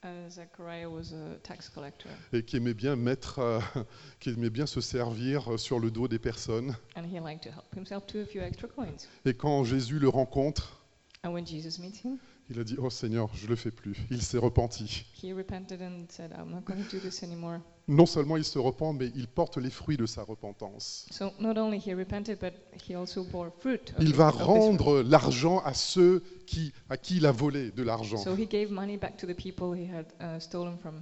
Uh, 0.05 0.29
Zechariah 0.29 0.87
was 0.87 1.13
a 1.13 1.39
tax 1.41 1.67
collector, 1.67 2.09
et 2.31 2.43
qui 2.43 2.57
aimait 2.57 2.75
bien 2.75 2.95
mettre, 2.95 3.39
euh, 3.39 3.59
qui 4.19 4.29
aimait 4.29 4.51
bien 4.51 4.67
se 4.67 4.79
servir 4.79 5.51
euh, 5.51 5.57
sur 5.57 5.79
le 5.79 5.89
dos 5.89 6.07
des 6.07 6.19
personnes. 6.19 6.75
and 6.95 7.05
he 7.05 7.19
liked 7.19 7.41
to 7.41 7.49
help 7.49 7.65
himself 7.75 8.05
to 8.05 8.19
a 8.19 8.25
few 8.25 8.39
extra 8.41 8.67
coins. 8.67 9.07
Et 9.25 9.33
quand 9.33 9.63
Jésus 9.63 9.97
le 9.97 10.07
rencontre, 10.09 10.79
And 11.23 11.33
when 11.33 11.43
Jesus 11.43 11.79
meets 11.79 12.03
him, 12.03 12.19
il 12.49 12.59
a 12.59 12.63
dit 12.63 12.75
Oh 12.77 12.89
Seigneur, 12.89 13.29
je 13.35 13.47
le 13.47 13.55
fais 13.55 13.71
plus. 13.71 13.95
Il 14.11 14.21
s'est 14.21 14.37
repenti. 14.37 15.05
he 15.21 15.33
repented 15.33 15.81
and 15.81 16.05
said, 16.09 16.31
I'm 16.31 16.51
not 16.51 16.61
going 16.65 16.83
to 16.83 16.95
do 16.95 16.99
this 16.99 17.23
anymore. 17.23 17.59
Non 17.87 18.05
seulement 18.05 18.37
il 18.37 18.43
se 18.43 18.59
repent, 18.59 18.93
mais 18.93 19.11
il 19.15 19.27
porte 19.27 19.57
les 19.57 19.69
fruits 19.69 19.97
de 19.97 20.05
sa 20.05 20.23
repentance. 20.23 21.05
So 21.11 21.31
not 21.39 21.57
only 21.57 21.79
he 21.79 21.93
repented, 21.93 22.39
but 22.39 22.53
he 22.87 22.95
also 22.95 23.23
bore 23.23 23.51
fruit. 23.59 23.93
Of 23.97 24.03
Il 24.03 24.13
va 24.13 24.29
of 24.29 24.41
rendre 24.41 25.01
l'argent 25.01 25.59
à 25.59 25.73
ceux 25.73 26.23
qui, 26.45 26.73
à 26.89 26.97
qui 26.97 27.17
il 27.17 27.25
a 27.25 27.31
volé 27.31 27.71
de 27.71 27.83
l'argent. 27.83 28.17
So 28.17 28.35
he 28.35 28.47
gave 28.47 28.71
money 28.71 28.97
back 28.97 29.17
to 29.17 29.27
the 29.27 29.35
people 29.35 29.73
he 29.73 29.87
had 29.87 30.05
uh, 30.19 30.39
stolen 30.39 30.77
from. 30.77 31.01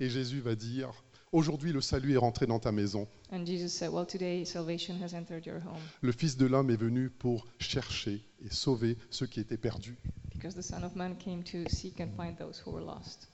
Et 0.00 0.08
Jésus 0.08 0.40
va 0.40 0.54
dire 0.54 0.92
Aujourd'hui, 1.32 1.72
le 1.72 1.80
salut 1.80 2.12
est 2.12 2.18
rentré 2.18 2.46
dans 2.46 2.58
ta 2.58 2.72
maison. 2.72 3.08
And 3.32 3.46
Jesus 3.46 3.68
said, 3.68 3.90
Well, 3.90 4.06
today 4.06 4.44
salvation 4.44 4.96
has 5.02 5.14
entered 5.14 5.46
your 5.46 5.60
home 5.64 5.80
Le 6.02 6.12
Fils 6.12 6.36
de 6.36 6.44
l'homme 6.44 6.68
est 6.70 6.76
venu 6.76 7.08
pour 7.08 7.46
chercher 7.58 8.20
et 8.44 8.50
sauver 8.52 8.98
ceux 9.10 9.26
qui 9.26 9.40
étaient 9.40 9.56
perdus. 9.56 9.96
because 10.34 10.54
the 10.54 10.60
Son 10.62 10.82
of 10.82 10.94
Man 10.94 11.16
came 11.16 11.42
to 11.44 11.66
seek 11.70 12.00
and 12.00 12.10
find 12.16 12.36
those 12.36 12.62
who 12.66 12.70
were 12.72 12.84
lost. 12.84 13.28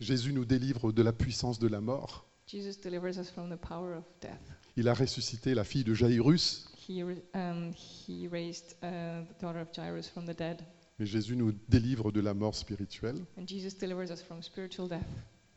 Jésus 0.00 0.32
nous 0.32 0.44
délivre 0.44 0.90
de 0.90 1.02
la 1.02 1.12
puissance 1.12 1.60
de 1.60 1.68
la 1.68 1.80
mort. 1.80 2.26
Jesus 2.48 2.80
delivers 2.82 3.16
us 3.18 3.30
from 3.30 3.48
the 3.48 3.56
power 3.60 3.94
of 3.96 4.04
death. 4.20 4.40
Il 4.76 4.88
a 4.88 4.94
ressuscité 4.94 5.54
la 5.54 5.62
fille 5.64 5.84
de 5.84 5.94
Jairus, 5.94 6.66
He, 6.88 7.04
um, 7.34 7.70
he 8.08 8.26
raised 8.26 8.74
uh, 8.82 9.22
the 9.22 9.40
daughter 9.40 9.60
of 9.60 9.68
Jairus 9.72 10.08
from 10.08 10.24
the 10.26 10.36
dead. 10.36 10.60
mais 10.98 11.06
Jésus 11.06 11.36
nous 11.36 11.52
délivre 11.68 12.10
de 12.10 12.20
la 12.20 12.34
mort 12.34 12.56
spirituelle 12.56 13.24
And 13.38 13.46
Jesus 13.46 13.78
delivers 13.78 14.10
us 14.10 14.20
from 14.20 14.42
spiritual 14.42 14.88
death 14.88 15.06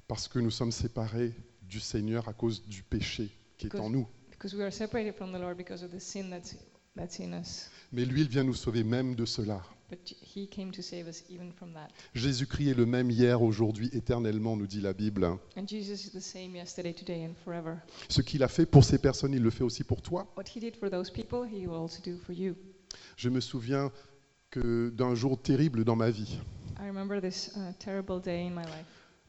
parce 0.08 0.28
que 0.28 0.40
nous 0.40 0.52
sommes 0.52 0.72
séparés 0.72 1.34
du 1.62 1.80
Seigneur 1.80 2.28
à 2.28 2.34
cause 2.34 2.66
du 2.68 2.84
péché 2.84 3.30
qui 3.58 3.68
est 3.68 3.76
en 3.76 3.90
nous. 3.90 4.08
Mais 7.92 8.06
lui, 8.06 8.22
il 8.22 8.28
vient 8.28 8.44
nous 8.44 8.54
sauver 8.54 8.84
même 8.84 9.16
de 9.16 9.26
cela. 9.26 9.62
Jésus-Christ 12.14 12.70
est 12.70 12.74
le 12.74 12.86
même 12.86 13.12
hier, 13.12 13.42
aujourd'hui, 13.42 13.90
éternellement, 13.94 14.56
nous 14.56 14.68
dit 14.68 14.82
la 14.82 14.94
Bible. 14.94 15.28
Ce 18.10 18.22
qu'il 18.22 18.44
a 18.44 18.48
fait 18.48 18.66
pour 18.66 18.84
ces 18.84 18.98
personnes, 18.98 19.34
il 19.34 19.42
le 19.42 19.50
fait 19.52 19.64
aussi 19.64 19.84
pour 19.84 20.02
toi. 20.02 20.28
Je 23.18 23.30
me 23.30 23.42
souviens 23.42 23.92
que 24.50 24.90
d'un 24.90 25.16
jour 25.16 25.42
terrible 25.42 25.84
dans 25.84 25.96
ma 25.96 26.10
vie. 26.10 26.40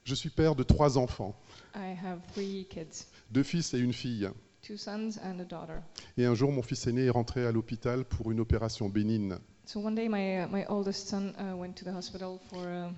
Je 0.06 0.14
suis 0.14 0.30
père 0.30 0.54
de 0.54 0.62
trois 0.62 0.98
enfants, 0.98 1.34
I 1.74 1.96
have 2.00 2.20
three 2.32 2.64
kids, 2.70 3.06
deux 3.32 3.42
fils 3.42 3.74
et 3.74 3.78
une 3.80 3.92
fille. 3.92 4.30
two 4.62 4.76
sons 4.76 5.18
and 5.24 5.40
a 5.40 5.44
daughter. 5.44 5.80
Et 6.16 6.24
un 6.24 6.34
jour, 6.36 6.52
mon 6.52 6.62
fils 6.62 6.86
aîné 6.86 7.06
est 7.06 7.10
rentré 7.10 7.44
à 7.44 7.50
l'hôpital 7.50 8.04
pour 8.04 8.30
une 8.30 8.38
opération 8.38 8.88
bénigne. 8.88 9.34
So 9.64 9.80
one 9.80 9.96
day, 9.96 10.08
my 10.08 10.44
uh, 10.44 10.46
my 10.48 10.64
oldest 10.68 11.08
son 11.08 11.32
uh, 11.40 11.56
went 11.58 11.72
to 11.74 11.84
the 11.84 11.92
hospital 11.92 12.38
for 12.48 12.64
a, 12.68 12.92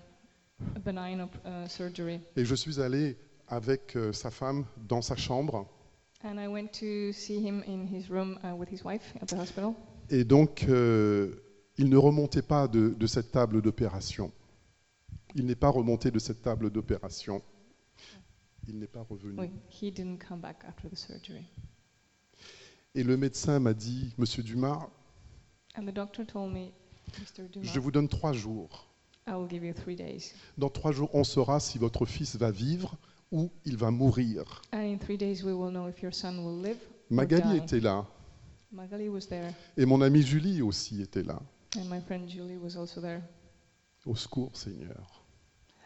a 0.77 0.79
benign 0.85 1.23
op- 1.23 1.35
uh, 1.47 1.67
surgery, 1.67 2.21
Et 2.37 2.45
je 2.45 2.55
suis 2.55 2.79
allé 2.79 3.17
avec 3.49 3.97
euh, 3.97 4.13
sa 4.13 4.31
femme 4.31 4.67
dans 4.87 5.01
sa 5.01 5.17
chambre. 5.17 5.67
and 6.25 6.39
I 6.39 6.47
went 6.47 6.69
to 6.81 7.13
see 7.15 7.39
him 7.41 7.63
in 7.67 7.87
his 7.87 8.11
room 8.11 8.39
uh, 8.45 8.55
with 8.55 8.69
his 8.71 8.85
wife 8.85 9.15
at 9.23 9.27
the 9.29 9.39
hospital. 9.41 9.73
Et 10.11 10.25
donc, 10.25 10.67
euh, 10.69 11.33
il 11.79 11.89
ne 11.89 11.97
remontait 11.97 12.43
pas 12.43 12.69
de, 12.69 12.91
de 12.91 13.07
cette 13.07 13.31
table 13.31 13.63
d'opération. 13.63 14.31
Il 15.35 15.47
n'est 15.47 15.55
pas 15.55 15.69
remonté 15.69 16.11
de 16.11 16.19
cette 16.19 16.43
table 16.43 16.71
d'opération. 16.71 17.43
Il 18.67 18.79
n'est 18.79 18.87
pas 18.87 19.03
revenu. 19.03 19.51
He 19.71 19.91
didn't 19.91 20.19
come 20.19 20.41
back 20.41 20.65
after 20.67 20.89
the 20.89 20.97
surgery. 20.97 21.45
Et 22.95 23.03
le 23.03 23.17
médecin 23.17 23.61
m'a 23.61 23.75
dit, 23.75 24.15
Monsieur 24.19 24.43
Dumas, 24.43 24.89
And 25.77 25.87
the 25.87 25.93
doctor 25.93 26.25
told 26.27 26.53
me, 26.53 26.71
Mr. 27.21 27.49
Dumas, 27.49 27.71
je 27.73 27.79
vous 27.79 27.91
donne 27.91 28.09
trois 28.09 28.33
jours. 28.33 28.89
I 29.27 29.33
will 29.33 29.49
give 29.49 29.63
you 29.63 29.73
three 29.75 29.95
days. 29.95 30.33
Dans 30.57 30.71
trois 30.71 30.91
jours, 30.91 31.15
on 31.15 31.23
saura 31.23 31.61
si 31.61 31.79
votre 31.79 32.07
fils 32.07 32.37
va 32.37 32.51
vivre 32.51 32.97
ou 33.31 33.51
il 33.65 33.77
va 33.77 33.91
mourir. 33.91 34.63
And 34.73 34.81
in 34.81 34.99
three 34.99 35.19
days, 35.19 35.45
we 35.45 35.53
will 35.53 35.71
know 35.71 35.89
if 35.89 36.03
your 36.03 36.15
son 36.15 36.39
will 36.39 36.63
live 36.63 36.79
or 37.11 37.17
Magali 37.17 37.43
die. 37.43 37.65
était 37.65 37.81
là 37.81 38.07
Magali 38.73 39.09
was 39.09 39.29
there, 39.29 39.53
et 39.77 39.87
mon 39.87 40.03
amie 40.03 40.23
Julie 40.23 40.61
aussi 40.61 41.01
était 41.01 41.23
là. 41.23 41.41
and 41.77 41.85
my 41.85 42.01
friend 42.01 42.29
Julie 42.29 42.59
was 42.59 42.77
also 42.77 43.01
there. 43.01 43.23
Au 44.07 44.15
secours, 44.17 44.57
Seigneur. 44.57 45.25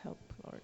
Help, 0.05 0.17
Lord. 0.45 0.61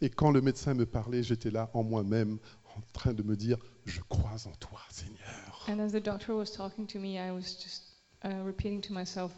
Et 0.00 0.10
quand 0.10 0.30
le 0.30 0.40
médecin 0.40 0.74
me 0.74 0.84
parlait, 0.86 1.22
j'étais 1.22 1.50
là 1.50 1.70
en 1.72 1.82
moi-même, 1.82 2.38
en 2.76 2.80
train 2.92 3.14
de 3.14 3.22
me 3.22 3.36
dire, 3.36 3.56
je 3.84 4.00
crois 4.08 4.46
en 4.46 4.52
toi, 4.56 4.80
Seigneur. 4.90 5.66
And 5.68 5.78
as 5.80 5.90
the 5.92 6.02
doctor 6.02 6.34
was 6.36 6.52
talking 6.54 6.86
to 6.86 6.98
me, 6.98 7.16
I 7.16 7.30
was 7.30 7.56
just 7.62 7.94
uh, 8.24 8.42
repeating 8.44 8.80
to 8.82 8.92
myself, 8.92 9.32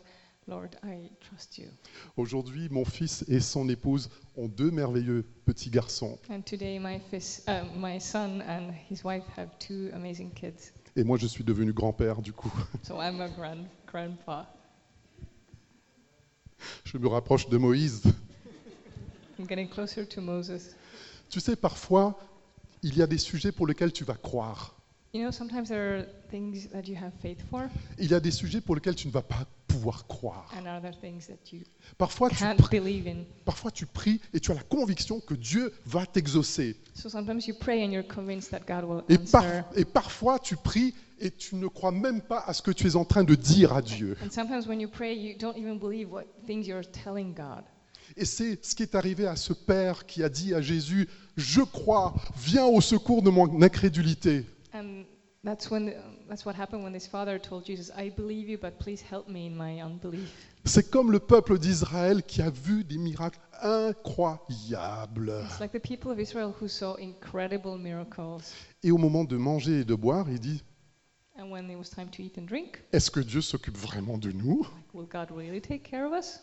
Lord, 0.48 0.76
I 0.82 1.10
trust 1.20 1.58
you. 1.58 1.68
Aujourd'hui, 2.16 2.68
mon 2.70 2.84
fils 2.84 3.24
et 3.28 3.38
son 3.40 3.68
épouse 3.68 4.08
ont 4.36 4.48
deux 4.48 4.70
merveilleux 4.70 5.24
petits 5.44 5.70
garçons. 5.70 6.18
And 6.30 6.40
today, 6.42 6.78
my, 6.78 6.98
fis- 7.10 7.42
uh, 7.46 7.64
my 7.76 8.00
son 8.00 8.40
and 8.40 8.72
his 8.90 9.04
wife 9.04 9.24
have 9.36 9.50
two 9.58 9.90
amazing 9.92 10.32
kids. 10.32 10.72
Et 10.96 11.04
moi, 11.04 11.18
je 11.18 11.26
suis 11.26 11.44
devenu 11.44 11.72
grand-père, 11.72 12.20
du 12.22 12.32
coup. 12.32 12.52
So 12.82 12.94
I'm 13.00 13.20
a 13.20 13.28
grand 13.28 13.66
grandpa. 13.86 14.48
Je 16.84 16.98
me 16.98 17.08
rapproche 17.08 17.48
de 17.48 17.58
Moïse. 17.58 18.02
I'm 19.38 19.46
getting 19.46 19.68
closer 19.68 20.06
to 20.06 20.20
Moses. 20.20 20.74
Tu 21.28 21.40
sais, 21.40 21.56
parfois, 21.56 22.18
il 22.82 22.96
y 22.96 23.02
a 23.02 23.06
des 23.06 23.18
sujets 23.18 23.52
pour 23.52 23.66
lesquels 23.66 23.92
tu 23.92 24.04
vas 24.04 24.14
croire. 24.14 24.77
You 25.14 25.22
know, 25.22 25.30
sometimes 25.32 25.68
there 25.70 26.00
are 26.00 26.04
things 26.30 26.68
that 26.68 26.82
you 26.86 26.94
have 26.94 27.12
faith 27.22 27.38
for, 27.50 27.62
Il 27.98 28.10
y 28.10 28.14
a 28.14 28.20
des 28.20 28.30
sujets 28.30 28.60
pour 28.60 28.74
lesquels 28.74 28.94
tu 28.94 29.06
ne 29.06 29.12
vas 29.12 29.22
pas 29.22 29.46
pouvoir 29.66 30.06
croire. 30.06 30.50
and 30.54 30.66
other 30.66 30.92
things 31.00 31.26
that 31.28 31.50
you 31.50 31.62
Parfois, 31.96 32.28
tu, 32.28 32.36
can't 32.36 32.56
pries- 32.58 32.78
believe 32.78 33.06
in. 33.06 33.24
parfois, 33.46 33.70
tu 33.70 33.86
pries 33.86 34.20
et 34.34 34.40
tu 34.40 34.50
as 34.50 34.54
la 34.54 34.62
conviction 34.62 35.20
que 35.20 35.32
Dieu 35.34 35.72
va 35.86 36.04
t'exaucer. 36.04 36.76
So 36.94 37.08
sometimes 37.08 37.46
you 37.46 37.54
pray 37.58 37.82
and 37.82 37.90
you're 37.90 38.06
convinced 38.06 38.50
that 38.50 38.60
God 38.68 38.84
will 38.84 39.02
Et, 39.08 39.16
par- 39.16 39.64
et 39.74 39.86
parfois, 39.86 40.38
tu 40.38 40.56
pries 40.56 40.94
et 41.18 41.30
tu 41.30 41.54
ne 41.56 41.68
crois 41.68 41.90
même 41.90 42.20
pas 42.20 42.40
à 42.46 42.52
ce 42.52 42.60
que 42.60 42.70
tu 42.70 42.86
es 42.86 42.94
en 42.94 43.06
train 43.06 43.24
de 43.24 43.34
dire 43.34 43.72
à 43.72 43.80
Dieu. 43.80 44.14
And 44.22 44.30
sometimes 44.30 44.66
when 44.68 44.78
you 44.78 44.88
pray, 44.90 45.14
you 45.16 45.34
don't 45.38 45.56
even 45.56 45.78
believe 45.78 46.12
what 46.12 46.24
things 46.46 46.66
you're 46.66 46.84
telling 46.86 47.32
God. 47.34 47.64
Et 48.16 48.26
c'est 48.26 48.62
ce 48.62 48.74
qui 48.74 48.82
est 48.82 48.94
arrivé 48.94 49.26
à 49.26 49.36
ce 49.36 49.54
père 49.54 50.04
qui 50.04 50.22
a 50.22 50.28
dit 50.28 50.52
à 50.54 50.60
Jésus, 50.60 51.08
je 51.36 51.62
crois, 51.62 52.14
viens 52.36 52.66
au 52.66 52.80
secours 52.82 53.22
de 53.22 53.30
mon 53.30 53.62
incrédulité. 53.62 54.44
And 54.72 55.04
that's 55.44 55.70
when 55.70 55.94
that's 56.28 56.44
what 56.44 56.54
happened 56.54 56.82
when 56.82 56.92
this 56.92 57.06
father 57.06 57.38
told 57.38 57.64
Jesus, 57.64 57.90
"I 57.96 58.10
believe 58.10 58.48
you, 58.48 58.58
but 58.58 58.78
please 58.78 59.02
help 59.02 59.28
me 59.28 59.46
in 59.46 59.56
my 59.56 59.80
unbelief." 59.80 60.30
C'est 60.64 60.90
comme 60.90 61.10
le 61.10 61.20
peuple 61.20 61.58
d'Israël 61.58 62.22
qui 62.22 62.42
a 62.42 62.50
vu 62.50 62.84
des 62.84 62.98
miracles 62.98 63.40
incroyables. 63.62 65.32
It's 65.46 65.60
like 65.60 65.72
the 65.72 65.80
people 65.80 66.10
of 66.10 66.18
Israel 66.18 66.52
who 66.60 66.68
saw 66.68 66.96
incredible 66.96 67.78
miracles. 67.78 68.52
Et 68.82 68.90
au 68.90 68.98
moment 68.98 69.24
de 69.24 69.36
manger 69.36 69.80
et 69.80 69.84
de 69.84 69.94
boire, 69.94 70.28
il 70.28 70.38
dit, 70.38 70.62
And 71.38 71.50
when 71.50 71.70
it 71.70 71.76
was 71.76 71.88
time 71.90 72.10
to 72.10 72.22
eat 72.22 72.36
and 72.36 72.46
drink, 72.46 72.82
Est-ce 72.92 73.10
que 73.10 73.20
Dieu 73.20 73.40
s'occupe 73.40 73.76
vraiment 73.78 74.18
de 74.18 74.32
nous 74.32 74.66
like, 74.74 74.92
will 74.92 75.06
God 75.06 75.30
really 75.30 75.60
take 75.60 75.84
care 75.88 76.04
of 76.04 76.12
us? 76.12 76.40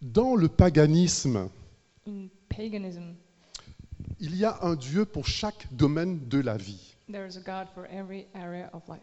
Dans 0.00 0.34
le 0.36 0.48
paganisme, 0.48 1.50
In 2.06 2.28
paganism, 2.48 3.16
il 4.20 4.36
y 4.36 4.44
a 4.44 4.58
un 4.62 4.74
Dieu 4.76 5.04
pour 5.04 5.26
chaque 5.26 5.66
domaine 5.72 6.28
de 6.28 6.38
la 6.38 6.56
vie. 6.56 6.94
there 7.10 7.26
is 7.26 7.36
a 7.36 7.40
God 7.40 7.66
for 7.74 7.86
every 7.90 8.26
area 8.34 8.70
of 8.72 8.82
life. 8.88 9.00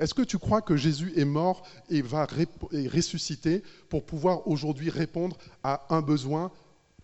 Est-ce 0.00 0.12
que 0.12 0.22
tu 0.22 0.38
crois 0.38 0.60
que 0.60 0.76
Jésus 0.76 1.12
est 1.16 1.24
mort 1.24 1.62
et 1.88 2.02
va 2.02 2.26
et 2.72 2.88
ressusciter 2.88 3.62
pour 3.88 4.04
pouvoir 4.04 4.48
aujourd'hui 4.48 4.90
répondre 4.90 5.36
à 5.62 5.86
un 5.90 6.02
besoin 6.02 6.50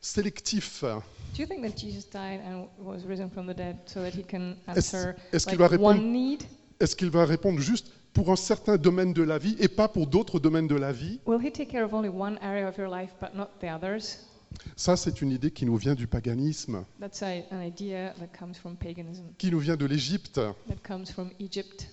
sélectif? 0.00 0.82
Do 0.82 1.42
you 1.42 1.46
think 1.46 1.62
that 1.62 1.76
Jesus 1.76 2.04
died 2.10 2.40
and 2.44 2.66
was 2.78 3.04
risen 3.06 3.30
from 3.30 3.46
the 3.46 3.54
dead 3.56 3.76
so 3.86 4.00
that 4.00 4.10
he 4.10 4.24
can 4.24 4.56
Est-ce 4.74 4.96
answer 4.96 5.14
est-ce 5.32 5.46
qu'il 5.46 5.58
like, 5.58 5.60
va 5.60 5.68
répondre 5.68 6.00
one 6.00 6.12
need? 6.12 6.42
Est-ce 6.80 6.96
qu'il 6.96 7.10
va 7.10 7.24
répondre 7.24 7.60
juste 7.60 7.92
pour 8.12 8.32
un 8.32 8.36
certain 8.36 8.76
domaine 8.76 9.12
de 9.12 9.22
la 9.22 9.38
vie 9.38 9.54
et 9.60 9.68
pas 9.68 9.86
pour 9.86 10.06
d'autres 10.08 10.40
domaines 10.40 10.66
de 10.66 10.74
la 10.74 10.92
vie? 10.92 11.20
Ça, 14.76 14.96
c'est 14.96 15.20
une 15.22 15.30
idée 15.30 15.50
qui 15.50 15.64
nous 15.66 15.76
vient 15.76 15.94
du 15.94 16.06
paganisme, 16.06 16.84
That's 17.00 17.22
a, 17.22 17.44
an 17.50 17.60
idea 17.62 18.14
that 18.18 18.28
comes 18.38 18.54
from 18.54 18.76
paganism, 18.76 19.24
qui 19.38 19.50
nous 19.50 19.58
vient 19.58 19.76
de 19.76 19.86
l'Égypte. 19.86 20.40
that 20.68 20.76
comes 20.86 21.06
from 21.12 21.30
Egypt. 21.38 21.88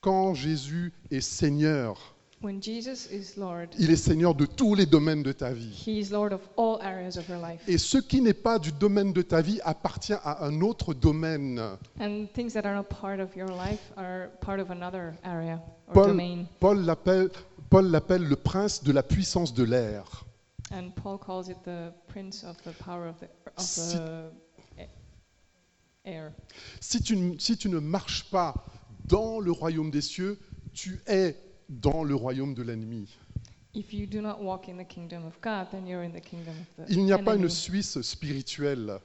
Quand 0.00 0.34
Jésus 0.34 0.92
est 1.10 1.20
Seigneur, 1.20 2.14
When 2.40 2.62
Jesus 2.62 3.08
is 3.10 3.36
Lord, 3.36 3.66
il 3.80 3.90
est 3.90 3.96
Seigneur 3.96 4.32
de 4.32 4.46
tous 4.46 4.76
les 4.76 4.86
domaines 4.86 5.24
de 5.24 5.32
ta 5.32 5.52
vie. 5.52 5.72
he 5.84 5.98
is 5.98 6.10
Lord 6.12 6.32
of 6.32 6.40
all 6.56 6.78
areas 6.82 7.18
of 7.18 7.28
your 7.28 7.38
life. 7.44 7.60
Et 7.66 7.78
ce 7.78 7.98
qui 7.98 8.20
n'est 8.20 8.32
pas 8.32 8.60
du 8.60 8.70
domaine 8.70 9.12
de 9.12 9.22
ta 9.22 9.40
vie 9.42 9.58
appartient 9.64 10.12
à 10.22 10.44
un 10.44 10.60
autre 10.60 10.94
domaine. 10.94 11.58
And 12.00 12.26
things 12.34 12.52
that 12.52 12.64
are 12.64 12.76
not 12.76 12.84
part 12.84 13.18
of 13.18 13.34
your 13.34 13.48
life 13.48 13.80
are 13.96 14.28
part 14.40 14.60
of 14.60 14.70
another 14.70 15.14
area 15.24 15.60
or 15.88 15.94
Paul, 15.94 16.06
domain. 16.08 16.44
Paul 16.60 16.84
l'appelle 16.84 17.30
Paul 17.70 17.90
l'appelle 17.90 18.22
le 18.22 18.36
prince 18.36 18.84
de 18.84 18.92
la 18.92 19.02
puissance 19.02 19.52
de 19.52 19.64
l'air. 19.64 20.24
And 20.70 20.90
Paul 20.94 21.18
calls 21.18 21.48
it 21.48 21.56
the 21.64 21.92
prince 22.08 22.44
of 22.44 22.56
the 22.64 22.72
power 22.72 23.06
of 23.08 23.18
the, 23.20 23.28
of 23.56 23.62
Si- 23.64 23.96
the 23.96 24.30
air. 26.04 26.32
Si 26.80 27.00
tu, 27.00 27.16
ne- 27.16 27.38
si 27.38 27.56
tu 27.56 27.68
ne 27.68 27.78
marches 27.80 28.24
pas 28.30 28.54
dans 29.06 29.40
le 29.40 29.50
royaume 29.50 29.90
des 29.90 30.02
cieux, 30.02 30.38
tu 30.74 31.00
es 31.06 31.34
dans 31.68 32.04
le 32.04 32.14
royaume 32.14 32.54
de 32.54 32.62
l'ennemi. 32.62 33.08
If 33.74 33.92
you 33.92 34.06
do 34.06 34.20
not 34.20 34.42
walk 34.42 34.68
in 34.68 34.76
the 34.76 34.84
kingdom 34.84 35.24
of 35.26 35.40
God, 35.40 35.68
then 35.70 35.86
you're 35.86 36.02
in 36.02 36.12
the 36.12 36.20
kingdom 36.20 36.54
of 36.78 36.86
the 36.86 36.90
Il 36.92 37.04
n'y 37.04 37.12
a 37.12 37.18
pas 37.18 37.36
une. 37.36 37.48
Suisse 37.48 38.00
spirituelle. 38.02 38.98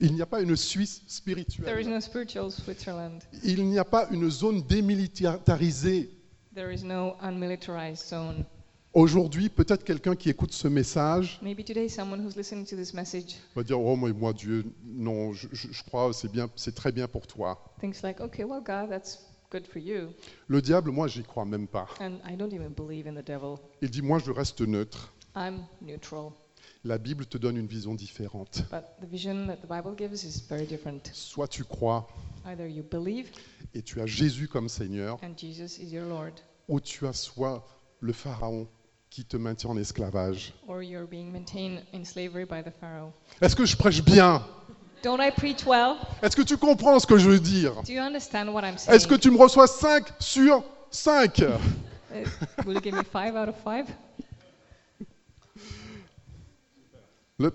Il 0.00 0.14
n'y 0.14 0.22
a 0.22 0.26
pas 0.26 0.40
une 0.42 0.56
Suisse 0.56 0.98
There 1.00 1.06
is 1.08 1.12
spirituelle. 1.14 1.88
no 1.88 2.00
spiritual 2.00 2.50
Switzerland. 2.50 3.22
Il 3.44 3.64
n'y 3.66 3.78
a 3.78 3.84
pas 3.84 4.08
une 4.10 4.28
zone 4.30 4.62
démilitarisée. 4.66 6.10
There 6.54 6.72
is 6.72 6.82
no 6.84 7.16
unmilitarized 7.20 8.08
zone. 8.08 8.44
Aujourd'hui, 8.94 9.48
peut-être 9.48 9.84
quelqu'un 9.84 10.14
qui 10.14 10.28
écoute 10.28 10.52
ce 10.52 10.68
message 10.68 11.38
Maybe 11.42 11.64
today 11.64 11.88
someone 11.88 12.20
who's 12.22 12.36
listening 12.36 12.66
to 12.66 12.76
this 12.76 12.92
message 12.92 13.36
va 13.56 13.62
dire 13.62 13.80
Oh, 13.80 13.96
moi, 13.96 14.12
moi, 14.12 14.34
Dieu, 14.34 14.66
non, 14.84 15.32
je, 15.32 15.48
je- 15.50 15.72
je 15.72 15.82
crois, 15.84 16.12
c'est 16.12 16.30
bien, 16.30 16.50
c'est 16.56 16.74
très 16.74 16.92
bien 16.92 17.08
pour 17.08 17.26
toi. 17.26 17.72
thinks 17.80 18.02
like, 18.02 18.20
okay, 18.20 18.44
well, 18.44 18.60
God, 18.62 18.90
that's 18.90 19.18
good 19.50 19.66
for 19.66 19.78
you. 19.80 20.10
Le 20.46 20.60
diable, 20.60 20.90
moi, 20.90 21.08
j'y 21.08 21.22
crois 21.22 21.46
même 21.46 21.66
pas. 21.68 21.86
And 22.00 22.18
I 22.30 22.36
don't 22.36 22.52
even 22.52 22.74
believe 22.74 23.06
in 23.06 23.14
the 23.14 23.24
devil. 23.24 23.56
Il 23.80 23.88
dit 23.88 24.02
Moi, 24.02 24.18
je 24.18 24.30
reste 24.30 24.60
neutre. 24.60 25.14
I'm 25.34 25.64
neutral. 25.80 26.32
La 26.84 26.98
Bible 26.98 27.24
te 27.24 27.38
donne 27.38 27.56
une 27.56 27.66
vision 27.66 27.94
différente. 27.94 28.64
But 28.70 28.84
the 29.00 29.10
vision 29.10 29.46
that 29.46 29.56
the 29.56 29.68
Bible 29.70 29.94
gives 29.96 30.22
is 30.24 30.42
very 30.50 30.66
different. 30.66 31.08
Soit 31.14 31.48
tu 31.48 31.64
crois 31.64 32.06
Either 32.44 32.68
you 32.68 32.82
believe 32.82 33.30
et 33.72 33.80
tu 33.80 34.02
as 34.02 34.06
Jésus 34.06 34.48
comme 34.48 34.68
Seigneur, 34.68 35.18
and 35.22 35.32
Jesus 35.38 35.78
is 35.80 35.90
your 35.94 36.04
Lord, 36.06 36.32
ou 36.68 36.78
tu 36.80 37.06
as 37.06 37.12
soit 37.14 37.64
le 38.00 38.12
Pharaon 38.12 38.66
qui 39.12 39.26
te 39.26 39.36
maintient 39.36 39.68
en 39.68 39.76
esclavage. 39.76 40.54
Est-ce 43.42 43.54
que 43.54 43.66
je 43.66 43.76
prêche 43.76 44.02
bien? 44.02 44.42
Don't 45.02 45.20
I 45.20 45.30
preach 45.30 45.66
well? 45.66 45.96
Est-ce 46.22 46.34
que 46.34 46.40
tu 46.40 46.56
comprends 46.56 46.98
ce 46.98 47.06
que 47.06 47.18
je 47.18 47.28
veux 47.28 47.38
dire? 47.38 47.74
Est-ce 47.86 49.06
que 49.06 49.14
tu 49.16 49.30
me 49.30 49.36
reçois 49.36 49.66
5 49.66 50.06
sur 50.18 50.64
5 50.90 51.44
Uh, 52.14 52.26
will 52.66 52.74
you 52.74 52.82
give 52.82 52.92
me 52.94 53.02
five 53.04 53.34
out 53.36 53.48
of 53.48 53.54
five? 53.64 53.86
Le- 57.38 57.54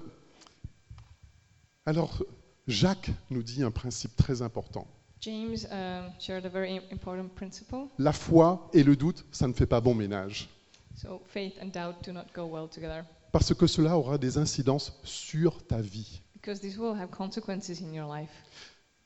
Alors, 1.86 2.24
Jacques 2.68 3.12
nous 3.30 3.44
dit 3.44 3.62
un 3.62 3.70
principe 3.70 4.16
très 4.16 4.42
important. 4.42 4.88
James 5.22 5.58
um, 5.72 6.10
shared 6.20 6.44
a 6.48 6.50
very 6.50 6.76
im- 6.78 6.82
important 6.92 7.28
principle. 7.36 7.86
La 8.00 8.14
foi 8.14 8.68
et 8.74 8.82
le 8.84 8.96
doute, 8.96 9.26
ça 9.32 9.48
ne 9.48 9.54
fait 9.54 9.68
pas 9.68 9.80
bon 9.80 9.94
ménage. 9.94 10.50
So 10.98 11.22
faith 11.28 11.54
and 11.62 11.70
doubt 11.72 12.04
do 12.04 12.12
not 12.12 12.26
go 12.34 12.46
well 12.48 12.68
together 12.68 13.06
Parce 13.32 13.54
que 13.54 13.68
cela 13.68 13.98
aura 13.98 14.18
des 14.18 14.38
incidences 14.38 14.94
sur 15.04 15.66
ta 15.68 15.80
vie. 15.82 16.22
because 16.34 16.60
this 16.60 16.78
will 16.78 16.96
have 17.00 17.10
consequences 17.12 17.82
in 17.82 17.94
your 17.94 18.08
life. 18.12 18.32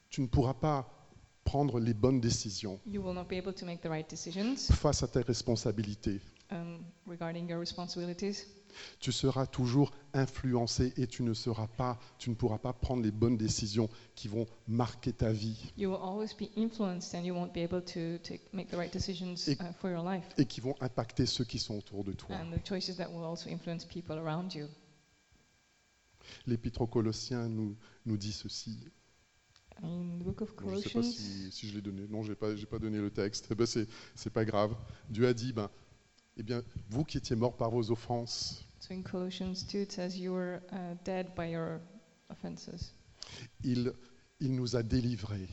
Tu 0.09 0.21
ne 0.21 0.27
pourras 0.27 0.53
pas 0.53 0.87
prendre 1.43 1.79
les 1.79 1.93
bonnes 1.93 2.21
décisions 2.21 2.79
You 2.85 3.01
will 3.01 3.13
not 3.13 3.25
be 3.25 3.33
able 3.33 3.53
to 3.53 3.65
make 3.65 3.81
the 3.81 3.89
right 3.89 4.09
decisions 4.09 4.71
face 4.73 5.03
à 5.03 5.07
tes 5.07 5.21
responsabilités. 5.21 6.21
Um, 6.51 6.83
regarding 7.07 7.49
your 7.49 7.59
responsibilities. 7.59 8.45
Tu 9.01 9.11
seras 9.11 9.47
toujours 9.47 9.91
influencé 10.13 10.93
et 10.95 11.05
tu 11.05 11.23
ne 11.23 11.33
seras 11.33 11.67
pas, 11.67 11.99
tu 12.17 12.29
ne 12.29 12.35
pourras 12.35 12.57
pas 12.57 12.71
prendre 12.71 13.03
les 13.03 13.11
bonnes 13.11 13.35
décisions 13.35 13.89
qui 14.15 14.29
vont 14.29 14.45
marquer 14.65 15.11
ta 15.11 15.31
vie 15.33 15.73
You 15.77 15.89
will 15.89 15.99
always 16.01 16.33
be 16.39 16.49
influenced 16.57 17.13
and 17.13 17.23
you 17.25 17.33
won't 17.33 17.53
be 17.53 17.57
able 17.57 17.81
to 17.81 18.17
take, 18.23 18.41
make 18.53 18.69
the 18.69 18.75
right 18.77 18.93
decisions 18.93 19.35
Et- 19.47 19.59
uh, 19.59 19.73
for 19.79 19.89
your 19.89 20.03
life. 20.09 20.23
et 20.37 20.45
qui 20.45 20.61
vont 20.61 20.75
impacter 20.79 21.25
ceux 21.25 21.43
qui 21.43 21.59
sont 21.59 21.77
autour 21.77 22.05
de 22.05 22.13
toi. 22.13 22.35
And 22.37 22.51
the 22.51 22.65
choices 22.65 22.95
that 22.95 23.09
will 23.09 23.25
also 23.25 23.49
influence 23.49 23.85
people 23.85 24.17
around 24.17 24.53
you. 24.53 24.67
L'Épître 26.47 26.81
aux 26.81 26.87
Colossiens 26.87 27.49
nous, 27.49 27.75
nous 28.05 28.17
dit 28.17 28.31
ceci. 28.31 28.79
In 29.83 30.19
the 30.19 30.23
book 30.23 30.41
of 30.41 30.49
Je 30.59 30.65
ne 30.65 30.75
sais 30.75 30.83
pas 30.83 30.89
Colossians, 30.91 31.03
si, 31.03 31.51
si 31.51 31.67
je 31.67 31.73
l'ai 31.73 31.81
donné. 31.81 32.07
Non, 32.07 32.21
je 32.21 32.29
n'ai 32.29 32.35
pas, 32.35 32.53
pas 32.69 32.77
donné 32.79 32.99
le 32.99 33.09
texte. 33.09 33.47
Eh 33.51 33.55
ben, 33.55 33.65
c'est 33.65 34.29
pas 34.29 34.45
grave. 34.45 34.75
Dieu 35.09 35.27
a 35.27 35.33
dit, 35.33 35.53
ben, 35.53 35.69
eh 36.37 36.43
bien, 36.43 36.63
vous 36.89 37.03
qui 37.03 37.17
étiez 37.17 37.35
morts 37.35 37.55
par 37.57 37.69
vos 37.71 37.91
offenses, 37.91 38.65
so 38.79 38.93
in 38.93 39.01
Colossians 39.03 39.63
2, 39.71 39.81
it 39.81 39.91
says 39.91 40.17
you 40.17 40.31
were 40.33 40.59
uh, 40.71 40.95
dead 41.03 41.33
by 41.35 41.45
your 41.51 41.79
offenses. 42.29 42.93
il, 43.63 43.93
il 44.39 44.55
nous 44.55 44.75
a 44.75 44.83
délivrés, 44.83 45.47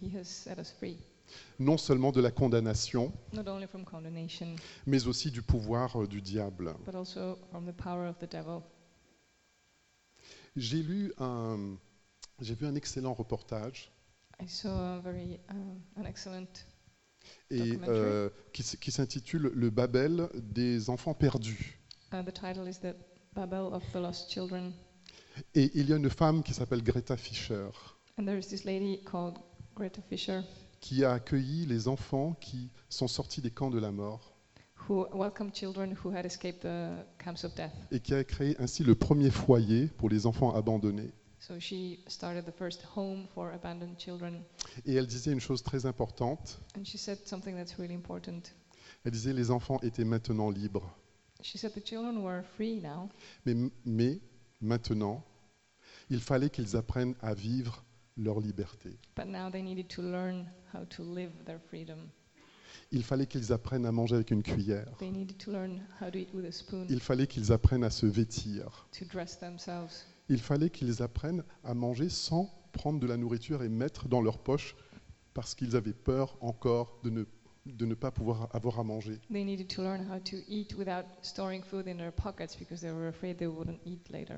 He 0.00 0.10
has 0.16 0.24
set 0.24 0.58
us 0.58 0.72
free, 0.72 0.98
non 1.58 1.76
seulement 1.78 2.10
de 2.12 2.20
la 2.20 2.30
condamnation, 2.30 3.12
not 3.32 3.46
only 3.48 3.66
from 3.66 3.84
condemnation, 3.84 4.56
mais 4.86 5.06
aussi 5.06 5.30
du 5.30 5.42
pouvoir 5.42 5.96
euh, 6.02 6.06
du 6.06 6.20
diable. 6.20 6.74
but 6.84 6.94
also 6.94 7.38
from 7.50 7.64
the 7.66 7.72
power 7.76 8.06
of 8.08 8.18
the 8.18 8.30
devil. 8.30 8.62
J'ai 10.56 10.82
lu 10.82 11.12
un, 11.18 11.78
j'ai 12.40 12.54
vu 12.54 12.66
un 12.66 12.74
excellent 12.74 13.14
reportage 13.14 13.90
I 14.40 14.46
saw 14.48 14.96
a 14.96 15.00
very 15.00 15.38
um, 15.50 15.80
an 15.96 16.04
excellent 16.04 16.66
et, 17.50 17.78
euh, 17.88 18.28
qui, 18.52 18.90
s'intitule 18.90 19.52
Le 19.54 19.70
Babel 19.70 20.28
des 20.34 20.90
enfants 20.90 21.14
perdus. 21.14 21.78
Uh, 22.12 22.22
the 22.24 22.32
title 22.32 22.68
is 22.68 22.78
The 22.80 22.94
Babel 23.34 23.72
of 23.72 23.82
the 23.92 23.96
Lost 23.96 24.30
Children. 24.30 24.72
Et 25.54 25.70
il 25.74 25.88
y 25.88 25.92
a 25.92 25.96
une 25.96 26.10
femme 26.10 26.42
qui 26.42 26.52
s'appelle 26.52 26.82
Greta 26.82 27.16
Fischer 27.16 27.68
And 28.18 28.26
there 28.26 28.38
is 28.38 28.48
this 28.48 28.64
lady 28.64 29.00
called 29.04 29.38
Greta 29.74 30.02
Fisher 30.02 30.40
qui 30.80 31.04
a 31.04 31.12
accueilli 31.12 31.64
les 31.64 31.88
enfants 31.88 32.34
qui 32.40 32.68
sont 32.88 33.08
sortis 33.08 33.40
des 33.40 33.50
camps 33.50 33.70
de 33.70 33.78
la 33.78 33.92
mort 33.92 34.32
who 34.88 35.06
welcomed 35.14 35.54
children 35.54 35.94
who 36.04 36.10
had 36.10 36.26
escaped 36.26 36.62
the 36.62 37.04
camps 37.18 37.44
of 37.44 37.54
death. 37.54 37.72
et 37.90 38.00
qui 38.00 38.14
a 38.14 38.24
créé 38.24 38.56
ainsi 38.58 38.82
le 38.82 38.94
premier 38.94 39.30
foyer 39.30 39.86
pour 39.86 40.08
les 40.08 40.26
enfants 40.26 40.54
abandonnés. 40.54 41.12
So 41.46 41.58
she 41.58 41.98
started 42.06 42.44
the 42.44 42.52
first 42.52 42.84
home 42.94 43.26
for 43.34 43.50
abandoned 43.52 43.98
children. 43.98 44.42
Et 44.86 44.94
elle 44.94 45.08
disait 45.08 45.32
une 45.32 45.40
chose 45.40 45.62
très 45.62 45.86
importante. 45.86 46.60
And 46.78 46.84
she 46.84 46.96
said 46.98 47.18
something 47.26 47.56
that's 47.56 47.76
really 47.78 47.94
important. 47.94 48.52
Elle 49.04 49.10
disait 49.10 49.32
les 49.32 49.50
enfants 49.50 49.80
étaient 49.82 50.04
maintenant 50.04 50.50
libres. 50.50 50.88
She 51.42 51.58
said 51.58 51.72
the 51.74 51.84
children 51.84 52.18
were 52.22 52.42
free 52.56 52.80
now, 52.80 53.08
Mais, 53.44 53.54
mais 53.84 54.20
maintenant, 54.60 55.24
il 56.10 56.20
fallait 56.20 56.50
qu'ils 56.50 56.76
apprennent 56.76 57.16
à 57.20 57.34
vivre 57.34 57.84
leur 58.16 58.38
liberté. 58.38 58.96
but 59.16 59.26
now 59.26 59.50
they 59.50 59.62
needed 59.62 59.88
to 59.88 60.02
learn 60.02 60.46
how 60.72 60.84
to 60.84 61.02
live 61.02 61.32
their 61.44 61.58
freedom. 61.68 62.08
Il 62.92 63.02
fallait 63.02 63.26
qu'ils 63.26 63.52
apprennent 63.52 63.86
à 63.86 63.90
manger 63.90 64.14
avec 64.14 64.30
une 64.30 64.44
cuillère. 64.44 64.96
They 64.98 65.10
needed 65.10 65.38
to 65.38 65.50
learn 65.50 65.80
how 66.00 66.08
to 66.10 66.18
eat 66.18 66.32
with 66.32 66.44
a 66.44 66.52
spoon, 66.52 66.86
Il 66.88 67.00
fallait 67.00 67.26
qu'ils 67.26 67.50
apprennent 67.50 67.82
à 67.84 67.90
se 67.90 68.06
vêtir. 68.06 68.86
to 68.96 69.04
dress 69.06 69.36
themselves. 69.40 70.04
Il 70.32 70.40
fallait 70.40 70.70
qu'ils 70.70 71.02
apprennent 71.02 71.44
à 71.62 71.74
manger 71.74 72.08
sans 72.08 72.50
prendre 72.72 72.98
de 72.98 73.06
la 73.06 73.18
nourriture 73.18 73.62
et 73.62 73.68
mettre 73.68 74.08
dans 74.08 74.22
leur 74.22 74.38
poche 74.38 74.74
parce 75.34 75.54
qu'ils 75.54 75.76
avaient 75.76 75.92
peur 75.92 76.38
encore 76.40 76.98
de 77.04 77.10
ne, 77.10 77.24
de 77.66 77.84
ne 77.84 77.92
pas 77.92 78.10
pouvoir 78.10 78.48
avoir 78.54 78.80
à 78.80 78.82
manger. 78.82 79.20
They 79.30 79.44
needed 79.44 79.68
to 79.68 79.82
learn 79.82 80.10
how 80.10 80.18
to 80.20 80.36
eat 80.48 80.74
without 80.78 81.04
storing 81.20 81.62
food 81.62 81.86
in 81.86 81.96
their 81.96 82.12
pockets 82.12 82.56
because 82.58 82.80
they 82.80 82.90
were 82.90 83.08
afraid 83.08 83.36
they 83.36 83.46
wouldn't 83.46 83.78
eat 83.84 84.08
later. 84.08 84.36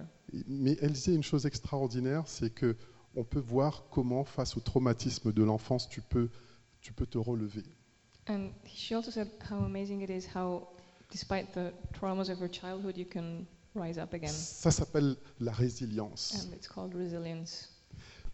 Mais 0.49 0.77
elle 0.83 0.91
disait 0.91 1.15
une 1.15 1.23
chose 1.23 1.47
extraordinaire, 1.47 2.25
c'est 2.27 2.51
que 2.51 2.75
on 3.15 3.23
peut 3.23 3.39
voir 3.39 3.85
comment, 3.93 4.25
face 4.25 4.57
au 4.57 4.61
traumatisme 4.61 5.33
de 5.33 5.45
l'enfance, 5.45 5.89
tu 5.89 6.01
peux, 6.01 6.29
tu 6.81 6.93
peux 6.93 7.07
te 7.07 7.19
relever. 7.19 7.63
And 8.29 8.49
she 8.67 8.95
also 8.95 9.13
said 9.13 9.29
how 9.49 9.65
amazing 9.65 10.01
it 10.01 10.11
is 10.11 10.27
how, 10.35 10.67
despite 11.13 11.53
the 11.53 11.73
traumas 11.93 12.31
of 12.31 12.41
her 12.41 12.51
childhood, 12.51 12.97
you 12.97 13.07
can 13.07 13.47
rise 13.75 13.99
up 13.99 14.13
again. 14.15 14.29
Ça 14.33 14.71
s'appelle 14.71 15.17
la 15.41 15.53
résilience. 15.53 16.47
And 16.49 16.55
it's 16.55 16.69
called 16.69 16.95
resilience. 16.95 17.71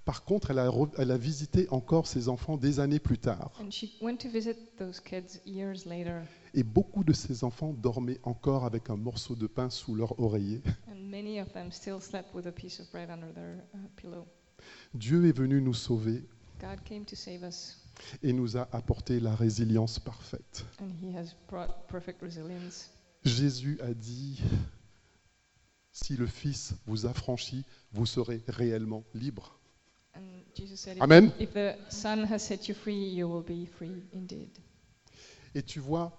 Par 0.05 0.25
contre, 0.25 0.51
elle 0.51 0.59
a, 0.59 0.69
re- 0.69 0.91
elle 0.99 1.11
a 1.11 1.19
visité 1.19 1.69
encore 1.71 2.07
ses 2.07 2.29
enfants 2.29 2.57
des 2.57 2.81
années 2.81 2.99
plus 2.99 3.19
tard. 3.19 3.53
And 3.61 3.71
she 3.71 3.91
went 4.01 4.17
to 4.19 4.29
visit 4.31 4.57
those 4.79 4.99
kids 4.99 5.41
years 5.47 5.85
later, 5.87 6.23
Et 6.55 6.63
beaucoup 6.63 7.05
de 7.05 7.13
ces 7.13 7.45
enfants 7.45 7.73
dormaient 7.75 8.19
encore 8.23 8.65
avec 8.65 8.89
un 8.91 8.97
morceau 8.97 9.35
de 9.37 9.47
pain 9.47 9.69
sous 9.71 9.95
leur 9.95 10.19
oreiller. 10.19 10.63
and 10.91 10.97
many 11.11 11.39
of 11.41 11.53
them 11.53 11.71
still 11.71 12.01
slept 12.01 12.35
with 12.35 12.47
a 12.47 12.53
piece 12.53 12.81
of 12.81 12.91
bread 12.91 13.11
under 13.11 13.33
their 13.35 13.57
uh, 13.75 13.79
pillow. 13.97 14.27
Dieu 14.95 15.27
est 15.29 15.37
venu 15.37 15.61
nous 15.61 15.75
sauver 15.75 16.25
God 16.61 16.83
came 16.85 17.05
to 17.05 17.15
save 17.17 17.43
us, 17.43 17.79
et 18.23 18.33
nous 18.33 18.57
a 18.57 18.69
apporté 18.73 19.21
la 19.21 19.35
résilience 19.35 19.99
parfaite. 19.99 20.65
and 20.81 20.89
He 21.03 21.15
has 21.17 21.35
brought 21.49 21.87
perfect 21.89 22.23
resilience. 22.23 22.91
Jésus 23.25 23.79
a 23.83 23.93
dit, 23.93 24.41
si 25.93 26.17
le 26.17 26.27
Fils 26.27 26.75
vous 26.87 27.07
affranchit, 27.07 27.65
vous 27.93 28.07
serez 28.07 28.43
réellement 28.49 29.05
libre. 29.15 29.57
Amen. 31.01 31.31
if 31.39 31.53
the 31.53 31.75
Son 31.91 32.25
has 32.31 32.41
set 32.41 32.69
you 32.69 32.75
free, 32.75 33.15
you 33.15 33.27
will 33.27 33.45
be 33.45 33.67
free 33.69 34.03
indeed. 34.15 34.51
Et 35.55 35.63
tu 35.63 35.81
vois, 35.81 36.13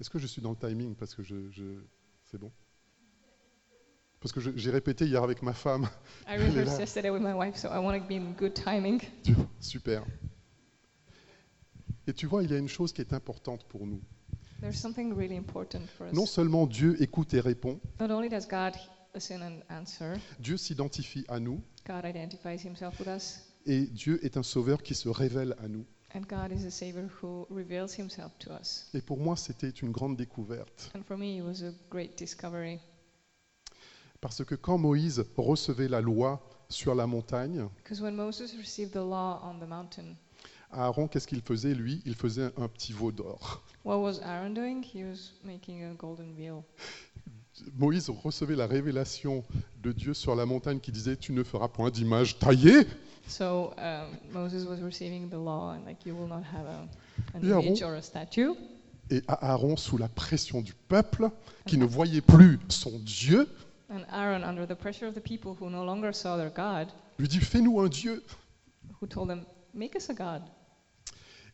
est-ce 0.00 0.10
que 0.10 0.18
je 0.18 0.26
suis 0.26 0.42
dans 0.42 0.50
le 0.50 0.56
timing 0.56 0.94
Parce 0.94 1.14
que 1.14 1.22
je, 1.22 1.50
je- 1.50 1.82
c'est 2.24 2.38
bon? 2.38 2.50
Parce 4.20 4.32
que 4.32 4.40
j'ai 4.40 4.70
répété 4.70 5.06
hier 5.06 5.22
avec 5.22 5.42
ma 5.42 5.52
femme. 5.52 5.84
I 6.26 6.32
Elle 6.32 6.40
est 6.42 6.48
rehearsed 6.50 6.66
là. 6.74 6.80
yesterday 6.80 7.10
with 7.10 7.22
my 7.22 7.32
wife, 7.34 7.56
so 7.56 7.68
I 7.68 7.78
want 7.78 7.96
to 7.98 8.04
be 8.06 8.12
in 8.12 8.32
good 8.32 8.52
timing. 8.54 9.00
Tu 9.22 9.32
vois, 9.32 9.46
Super. 9.60 10.04
Et 12.06 12.12
tu 12.12 12.26
vois, 12.26 12.42
il 12.42 12.50
y 12.50 12.54
a 12.54 12.58
une 12.58 12.68
chose 12.68 12.92
qui 12.92 13.00
est 13.00 13.12
importante 13.12 13.64
pour 13.68 13.86
nous. 13.86 14.02
There's 14.60 14.78
something 14.78 15.14
really 15.14 15.36
important 15.36 15.86
for 15.96 16.06
us. 16.08 16.12
Non 16.12 16.26
seulement 16.26 16.66
Dieu 16.66 17.00
écoute 17.00 17.32
et 17.34 17.40
répond, 17.40 17.78
Not 18.00 18.10
only 18.10 18.28
does 18.28 18.46
God 18.48 18.74
listen 19.14 19.40
and 19.42 19.60
answer, 19.68 20.14
Dieu 20.40 20.56
s'identifie 20.56 21.24
à 21.28 21.38
nous, 21.38 21.60
God 21.86 22.04
identifies 22.04 22.64
Himself 22.66 22.98
with 22.98 23.08
us, 23.08 23.40
et 23.66 23.82
Dieu 23.86 24.18
est 24.24 24.36
un 24.36 24.42
sauveur 24.42 24.82
qui 24.82 24.94
se 24.94 25.08
révèle 25.08 25.54
à 25.62 25.68
nous. 25.68 25.84
and 26.14 26.22
God 26.28 26.50
is 26.52 26.64
a 26.66 26.70
Savior 26.70 27.04
who 27.22 27.46
reveals 27.50 27.96
Himself 27.98 28.32
to 28.38 28.50
us. 28.50 28.88
Et 28.94 29.00
pour 29.00 29.18
moi, 29.18 29.36
c'était 29.36 29.68
une 29.70 29.92
grande 29.92 30.16
découverte. 30.16 30.90
And 30.96 31.02
for 31.04 31.16
me, 31.16 31.36
it 31.36 31.42
was 31.42 31.62
a 31.62 31.72
great 31.90 32.16
discovery 32.18 32.80
Parce 34.20 34.44
que 34.44 34.56
quand 34.56 34.78
Moïse 34.78 35.24
recevait 35.36 35.86
la 35.88 36.00
loi 36.00 36.42
sur 36.68 36.94
la 36.96 37.06
montagne, 37.06 37.68
because 37.76 38.00
when 38.02 38.16
Moses 38.16 38.56
received 38.58 38.90
the 38.92 38.96
law 38.96 39.40
on 39.44 39.60
the 39.60 39.68
mountain, 39.68 40.16
Aaron, 40.72 41.08
qu'est-ce 41.08 41.26
qu'il 41.26 41.40
faisait 41.42 41.74
Lui, 41.74 42.02
il 42.04 42.14
faisait 42.14 42.50
un, 42.56 42.68
petit 42.68 42.92
veau 42.92 43.10
d'or. 43.10 43.62
what 43.84 43.98
was 44.00 44.20
Aaron 44.22 44.50
doing? 44.50 44.82
He 44.82 45.02
was 45.04 45.32
making 45.44 45.82
a 45.84 45.94
golden 45.94 46.34
veil. 46.34 46.62
Moïse 47.78 48.08
recevait 48.10 48.54
la 48.54 48.66
révélation 48.66 49.42
de 49.82 49.90
Dieu 49.92 50.14
sur 50.14 50.36
la 50.36 50.46
montagne 50.46 50.78
qui 50.78 50.92
disait 50.92 51.16
Tu 51.16 51.32
ne 51.32 51.42
feras 51.42 51.68
point 51.68 51.90
d'image 51.90 52.38
taillée. 52.38 52.86
So 53.26 53.72
um, 53.78 54.16
Moses 54.32 54.64
was 54.66 54.80
receiving 54.82 55.28
the 55.28 55.34
law, 55.34 55.72
and 55.72 55.84
like 55.84 56.04
you 56.06 56.14
will 56.14 56.28
not 56.28 56.42
have 56.54 56.66
a, 56.66 57.36
an 57.36 57.42
Et 57.42 57.48
Aaron- 57.50 57.62
image 57.62 57.82
or 57.82 57.94
a 57.94 58.02
statue. 58.02 58.50
Et 59.10 59.22
Aaron, 59.26 59.76
sous 59.76 59.96
la 59.98 60.08
pression 60.08 60.60
du 60.60 60.74
peuple, 60.74 61.30
qui 61.66 61.78
ne 61.78 61.84
voyait 61.86 62.20
plus 62.20 62.58
son 62.68 62.92
Dieu, 63.00 63.48
And 63.90 64.02
Aaron, 64.12 64.42
under 64.44 64.66
the 64.66 64.74
pressure 64.78 65.06
of 65.08 65.14
the 65.14 65.20
people 65.22 65.56
who 65.58 65.70
no 65.70 65.82
longer 65.82 66.12
saw 66.12 66.36
their 66.36 66.50
God, 66.50 66.88
lui 67.18 67.26
dit 67.26 67.40
Fais-nous 67.40 67.80
un 67.80 67.88
Dieu. 67.88 68.22
who 69.00 69.06
told 69.06 69.28
them, 69.28 69.42
"Make 69.74 69.96
us 69.96 70.10
a 70.10 70.14
god." 70.14 70.42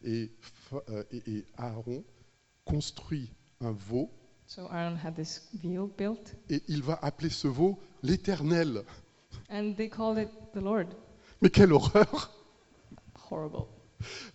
Et, 0.05 0.31
euh, 0.90 1.03
et- 1.11 1.23
et 1.38 1.45
Aaron 1.57 2.05
construit 2.64 3.31
un 3.61 3.73
veau 3.73 4.11
So 4.47 4.69
Aaron 4.71 4.97
had 5.03 5.14
this 5.14 5.49
veil 5.55 5.88
built, 5.97 6.37
et 6.51 6.62
il 6.69 6.83
va 6.83 6.99
appeler 7.03 7.31
ce 7.31 7.49
veau 7.49 7.79
l'Éternel. 8.03 8.83
and 9.51 9.75
they 9.77 9.88
called 9.88 10.19
it 10.19 10.29
the 10.53 10.61
Lord. 10.61 10.88
Mais 11.40 11.49
quelle 11.51 11.73
horreur 11.73 12.31
Horrible. 13.31 13.64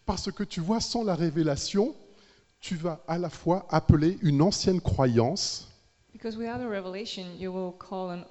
Parce 0.06 0.32
que 0.32 0.44
tu 0.44 0.62
vois, 0.62 0.82
sans 0.82 1.04
la 1.04 1.14
révélation, 1.16 1.96
tu 2.60 2.76
vas 2.76 3.04
à 3.08 3.18
la 3.20 3.30
fois 3.30 3.68
appeler 3.70 4.18
une 4.24 4.42
ancienne 4.42 4.82
croyance, 4.82 5.68
Because 6.12 6.36
without 6.36 6.60
a 6.62 6.68
revelation, 6.68 7.24
you 7.40 7.52
will 7.52 7.74
call 7.78 8.10
an 8.12 8.26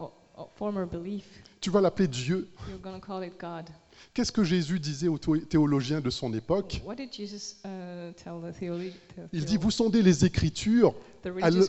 former 0.56 0.84
belief. 0.84 1.24
Tu 1.60 1.70
vas 1.70 1.80
l'appeler 1.80 2.08
Dieu. 2.08 2.48
You're 2.68 2.80
going 2.80 2.98
to 3.00 3.06
call 3.06 3.22
it 3.24 3.34
God. 3.40 3.66
Qu'est-ce 4.14 4.32
que 4.32 4.44
Jésus 4.44 4.78
disait 4.78 5.08
aux 5.08 5.18
théo- 5.18 5.38
théologiens 5.38 6.00
de 6.00 6.10
son 6.10 6.32
époque? 6.32 6.80
Jesus 7.12 7.56
uh, 7.64 8.12
the, 8.14 8.52
the, 8.52 9.28
Il 9.32 9.44
dit, 9.44 9.56
vous 9.56 9.70
sondez 9.70 10.02
les 10.02 10.24
Écritures. 10.24 10.94
le-? 11.24 11.68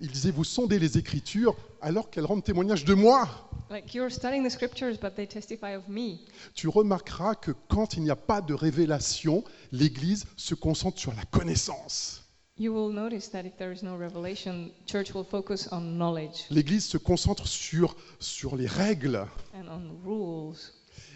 Il 0.00 0.10
disait, 0.10 0.30
vous 0.30 0.44
sondez 0.44 0.78
les 0.78 0.98
Écritures 0.98 1.54
alors 1.80 2.10
qu'elles 2.10 2.24
rendent 2.24 2.44
témoignage 2.44 2.84
de 2.84 2.94
moi. 2.94 3.28
Like 3.70 3.94
you're 3.94 4.10
studying 4.10 4.44
the 4.46 4.50
scriptures, 4.50 4.96
but 5.00 5.14
they 5.14 5.26
testify 5.26 5.74
of 5.74 5.88
me. 5.88 6.18
Tu 6.54 6.68
remarqueras 6.68 7.34
que 7.34 7.52
quand 7.68 7.94
il 7.94 8.02
n'y 8.02 8.10
a 8.10 8.16
pas 8.16 8.40
de 8.40 8.54
révélation, 8.54 9.42
l'Église 9.72 10.26
se 10.36 10.54
concentre 10.54 10.98
sur 10.98 11.14
la 11.14 11.24
connaissance. 11.24 12.23
You 12.56 12.72
will 12.72 12.92
notice 12.92 13.28
that 13.30 13.44
if 13.44 13.56
there 13.56 13.72
is 13.72 13.82
no 13.82 13.96
revelation, 13.96 14.70
church 14.86 15.12
will 15.12 15.24
focus 15.24 15.66
on 15.72 15.98
knowledge 15.98 16.46
L'Église 16.50 16.84
se 16.86 16.98
concentre 16.98 17.48
sur, 17.48 17.96
sur 18.20 18.54
les 18.54 18.68
règles 18.68 19.26
and 19.54 19.66
on 19.68 19.90
rules 20.08 20.56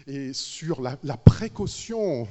et 0.05 0.33
sur 0.33 0.81
la, 0.81 0.97
la 1.01 1.15
précaution. 1.15 2.27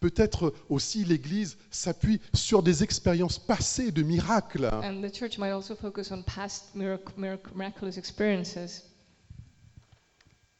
Peut-être 0.00 0.52
aussi 0.68 1.04
l'Église 1.04 1.56
s'appuie 1.70 2.20
sur 2.34 2.62
des 2.62 2.82
expériences 2.82 3.38
passées 3.38 3.90
de 3.90 4.02
miracles. 4.02 4.66
And 4.66 5.00
the 5.00 5.10
church 5.14 5.38
might 5.38 5.52
also 5.52 5.74
focus 5.74 6.10
on 6.12 6.22
past 6.22 6.74
mirac- 6.74 7.16
mirac- 7.16 7.54
miraculous 7.54 7.96
experiences 7.96 8.82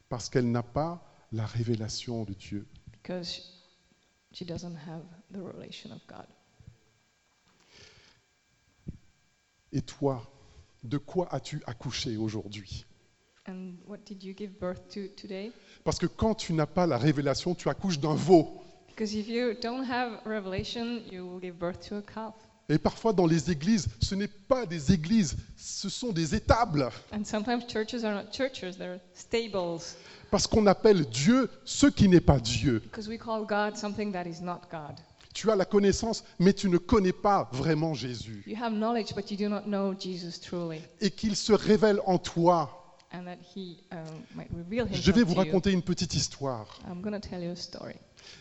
parce 0.09 0.31
qu'elle 0.31 0.51
n'a 0.51 0.63
pas 0.63 1.05
la 1.31 1.45
révélation 1.45 2.25
de 2.25 2.33
Dieu. 2.33 2.67
because 3.03 3.58
she 4.33 4.45
doesn't 4.45 4.77
have 4.77 5.03
the 5.31 5.41
revelation 5.41 5.93
of 5.93 6.01
God. 6.07 6.27
Et 9.73 9.83
toi, 9.83 10.23
de 10.83 10.99
quoi 10.99 11.29
as-tu 11.31 11.63
accouché 11.67 12.17
aujourd'hui? 12.17 12.87
And 13.47 13.77
what 13.87 14.05
did 14.05 14.23
you 14.23 14.35
give 14.35 14.59
birth 14.59 14.89
to 14.91 15.09
today? 15.17 15.53
Parce 15.85 15.99
que 15.99 16.07
quand 16.07 16.35
tu 16.35 16.53
n'as 16.53 16.67
pas 16.67 16.87
la 16.87 16.99
révélation, 16.99 17.55
tu 17.55 17.69
accouches 17.69 17.99
d'un 17.99 18.15
veau. 18.15 18.63
Because 18.89 19.15
if 19.15 19.29
you 19.29 19.55
don't 19.55 19.85
have 19.85 20.21
revelation, 20.27 21.01
you 21.11 21.25
will 21.25 21.41
give 21.41 21.59
birth 21.59 21.81
to 21.89 21.97
a 21.97 22.03
calf. 22.03 22.35
Et 22.71 22.77
parfois 22.77 23.15
dans 23.15 23.27
les 23.27 23.51
églises, 23.51 23.89
ce 23.99 24.15
n'est 24.15 24.29
pas 24.29 24.67
des 24.67 24.93
églises, 24.93 25.37
ce 25.57 25.89
sont 25.89 26.13
des 26.13 26.35
étables. 26.35 26.91
And 27.15 27.25
sometimes 27.25 27.67
churches 27.67 28.05
are 28.05 28.15
not 28.15 28.31
churches, 28.31 28.77
they're 28.77 29.01
stables. 29.15 29.81
Parce 30.31 30.47
qu'on 30.47 30.67
appelle 30.67 31.07
Dieu 31.07 31.49
ce 31.65 31.87
qui 31.87 32.09
n'est 32.09 32.21
pas 32.21 32.39
Dieu. 32.39 32.81
Because 32.81 33.09
we 33.09 33.19
call 33.19 33.47
God 33.47 33.75
something 33.79 34.13
that 34.13 34.27
is 34.27 34.43
not 34.43 34.61
God. 34.71 34.97
Tu 35.33 35.51
as 35.51 35.57
la 35.57 35.65
connaissance, 35.65 36.25
mais 36.39 36.53
tu 36.53 36.69
ne 36.69 36.77
connais 36.77 37.13
pas 37.13 37.49
vraiment 37.53 37.95
Jésus. 37.95 38.43
You 38.47 38.57
have 38.63 38.75
knowledge, 38.75 39.15
but 39.15 39.31
you 39.31 39.39
do 39.39 39.49
not 39.49 39.63
know 39.63 39.95
Jesus 39.99 40.39
truly. 40.39 40.83
Et 41.01 41.11
qu'il 41.11 41.37
se 41.37 41.55
révèle 41.55 42.01
en 42.05 42.19
toi. 42.19 42.78
And 43.11 43.25
that 43.25 43.39
He 43.55 43.79
um, 43.91 43.99
might 44.35 44.49
reveal 44.53 44.85
Himself 44.85 45.05
Je 45.05 45.13
vais 45.13 45.23
vous 45.23 45.35
raconter 45.35 45.73
une 45.73 45.83
petite 45.83 46.15
histoire. 46.15 46.67
I'm 46.87 47.01
going 47.01 47.19
to 47.19 47.27
tell 47.27 47.43
you 47.43 47.51
a 47.53 47.57
story. 47.57 47.97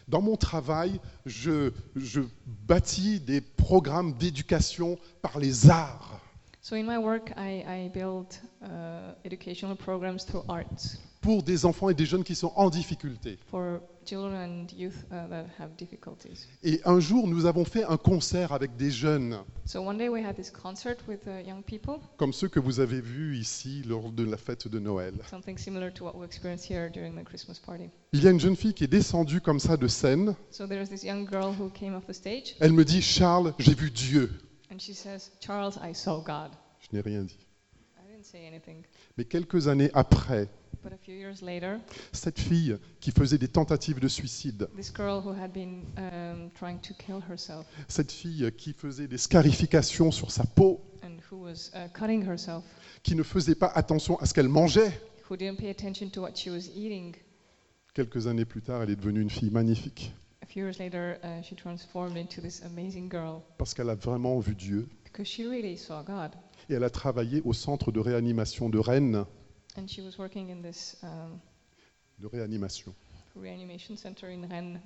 Dans 0.07 0.21
mon 0.21 0.35
travail, 0.35 0.99
je, 1.25 1.71
je 1.95 2.21
bâtis 2.67 3.19
des 3.21 3.39
programmes 3.39 4.13
d'éducation 4.13 4.97
par 5.21 5.39
les 5.39 5.69
arts. 5.69 6.21
So 6.61 6.75
in 6.75 6.83
my 6.83 6.97
work, 6.97 7.31
I, 7.37 7.63
I 7.65 7.89
build 7.93 8.27
uh, 8.61 9.13
educational 9.23 9.77
programs 9.77 10.25
through 10.25 10.43
arts 10.49 10.97
pour 11.21 11.43
des 11.43 11.65
enfants 11.65 11.89
et 11.89 11.93
des 11.93 12.05
jeunes 12.05 12.25
qui 12.25 12.35
sont 12.35 12.51
en 12.55 12.69
difficulté. 12.69 13.37
for 13.49 13.79
children 14.07 14.33
and 14.35 14.67
youth 14.75 15.05
uh, 15.11 15.27
that 15.29 15.45
have 15.59 15.75
difficulties. 15.77 16.47
Et 16.63 16.79
un 16.85 16.99
jour, 16.99 17.27
nous 17.27 17.45
avons 17.45 17.65
fait 17.65 17.83
un 17.83 17.97
concert 17.97 18.51
avec 18.53 18.75
des 18.77 18.89
jeunes, 18.91 19.37
So 19.65 19.79
one 19.81 19.97
day 19.97 20.07
we 20.09 20.23
had 20.25 20.35
this 20.35 20.49
concert 20.49 20.97
with 21.07 21.27
uh, 21.27 21.41
young 21.45 21.61
people, 21.63 21.95
comme 22.17 22.31
ceux 22.33 22.47
que 22.47 22.59
vous 22.59 22.79
avez 22.79 23.01
vus 23.01 23.37
ici 23.37 23.83
lors 23.87 24.11
de 24.11 24.23
la 24.23 24.37
fête 24.37 24.67
de 24.67 24.79
Noël. 24.79 25.13
something 25.29 25.57
similar 25.57 25.91
to 25.93 26.05
what 26.05 26.15
we 26.15 26.25
experienced 26.25 26.69
here 26.71 26.89
during 26.89 27.13
the 27.15 27.23
Christmas 27.25 27.59
party. 27.59 27.89
Il 28.13 28.23
y 28.23 28.27
a 28.27 28.31
une 28.31 28.39
jeune 28.39 28.55
fille 28.55 28.73
qui 28.73 28.85
est 28.85 28.87
descendue 28.87 29.41
comme 29.41 29.59
ça 29.59 29.75
de 29.77 29.87
scène. 29.87 30.35
So 30.51 30.65
there 30.67 30.79
was 30.79 30.87
this 30.89 31.03
young 31.03 31.27
girl 31.29 31.53
who 31.59 31.69
came 31.69 31.93
off 31.95 32.05
the 32.07 32.13
stage, 32.13 32.55
Elle 32.59 32.73
me 32.73 32.85
dit, 32.85 33.01
Charles, 33.01 33.53
j'ai 33.59 33.73
vu 33.75 33.91
Dieu. 33.91 34.31
and 34.71 34.79
she 34.79 34.93
says, 34.93 35.31
"Charles, 35.39 35.77
I 35.83 35.93
saw 35.93 36.21
God." 36.21 36.51
Je 36.79 36.95
n'ai 36.95 37.01
rien 37.01 37.23
dit. 37.23 37.37
I 37.97 38.09
didn't 38.09 38.23
say 38.25 38.47
anything, 38.47 38.83
Mais 39.17 39.25
quelques 39.25 39.67
années 39.67 39.89
après, 39.93 40.47
but 40.83 40.93
a 40.93 40.97
few 40.97 41.13
years 41.15 41.41
later, 41.41 41.79
cette 42.11 42.39
fille 42.39 42.77
qui 42.99 43.11
faisait 43.11 43.37
des 43.37 43.47
tentatives 43.47 43.99
de 43.99 44.07
suicide, 44.07 44.67
this 44.75 44.91
girl 44.95 45.21
who 45.25 45.31
had 45.31 45.51
been 45.51 45.83
um, 45.97 46.49
trying 46.57 46.79
to 46.79 46.93
kill 46.93 47.21
herself 47.29 47.65
cette 47.87 48.11
fille 48.11 48.51
qui 48.57 48.73
faisait 48.73 49.07
des 49.07 49.17
scarifications 49.17 50.11
sur 50.11 50.31
sa 50.31 50.45
peau, 50.45 50.81
and 51.03 51.17
who 51.31 51.37
was 51.43 51.71
uh, 51.73 51.87
cutting 51.93 52.23
herself, 52.27 52.63
qui 53.03 53.15
ne 53.15 53.23
faisait 53.23 53.55
pas 53.55 53.71
attention 53.75 54.17
à 54.19 54.25
ce 54.25 54.33
qu'elle 54.33 54.49
mangeait. 54.49 54.91
who 55.29 55.35
didn't 55.35 55.57
pay 55.57 55.69
attention 55.69 56.09
to 56.09 56.21
what 56.21 56.35
she 56.35 56.47
was 56.47 56.69
eating. 56.75 57.13
Quelques 57.93 58.27
années 58.27 58.45
plus 58.45 58.61
tard, 58.61 58.83
elle 58.83 58.91
est 58.91 58.95
devenue 58.95 59.21
une 59.21 59.29
fille 59.29 59.49
magnifique 59.51 60.13
A 60.43 60.45
few 60.45 60.63
years 60.63 60.77
later, 60.79 61.17
uh, 61.23 61.41
she 61.43 61.55
transformed 61.55 62.15
into 62.15 62.39
this 62.41 62.61
amazing 62.63 63.09
girl 63.11 63.41
parce 63.57 63.73
qu'elle 63.73 63.89
a 63.89 63.95
vraiment 63.95 64.39
vu 64.39 64.55
Dieu. 64.55 64.87
because 65.03 65.27
she 65.27 65.39
really 65.41 65.75
saw 65.77 66.03
God. 66.03 66.31
Et 66.69 66.73
elle 66.75 66.83
a 66.83 66.89
travaillé 66.89 67.41
au 67.43 67.53
centre 67.53 67.91
de 67.91 67.99
réanimation 67.99 68.69
de 68.69 68.77
Rennes, 68.77 69.25
And 69.77 69.87
she 69.87 70.01
was 70.01 70.17
working 70.17 70.49
in 70.49 70.61
this 70.61 70.95
um, 71.03 71.39
de 72.19 72.27
réanimation. 72.27 72.93
reanimation 73.35 73.95
center 73.95 74.29
in 74.29 74.47
Rennes. 74.49 74.81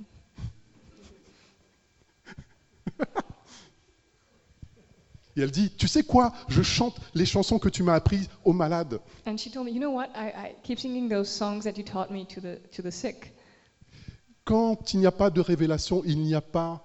Et 5.38 5.42
elle 5.42 5.52
dit, 5.52 5.72
tu 5.78 5.88
sais 5.88 6.04
quoi, 6.04 6.34
je 6.50 6.62
chante 6.62 7.00
les 7.14 7.26
chansons 7.26 7.58
que 7.58 7.70
tu 7.70 7.84
m'as 7.84 7.94
apprises 7.94 8.28
aux 8.44 8.52
malades. 8.52 9.00
And 9.26 9.38
she 9.38 9.50
told 9.50 9.66
me, 9.66 9.72
you 9.72 9.80
know 9.80 9.92
what? 9.92 10.10
I, 10.14 10.28
I 10.28 10.56
keep 10.62 10.78
singing 10.78 11.08
those 11.08 11.30
songs 11.30 11.64
that 11.64 11.78
you 11.78 11.86
taught 11.86 12.12
me 12.12 12.26
to 12.26 12.42
the 12.42 12.60
to 12.76 12.82
the 12.82 12.92
sick. 12.92 13.34
Quand 14.44 14.94
il 14.94 15.00
n'y 15.00 15.06
a 15.06 15.12
pas 15.12 15.30
de 15.30 15.40
révélation, 15.40 16.04
il 16.06 16.20
n'y 16.20 16.36
a 16.36 16.42
pas 16.42 16.84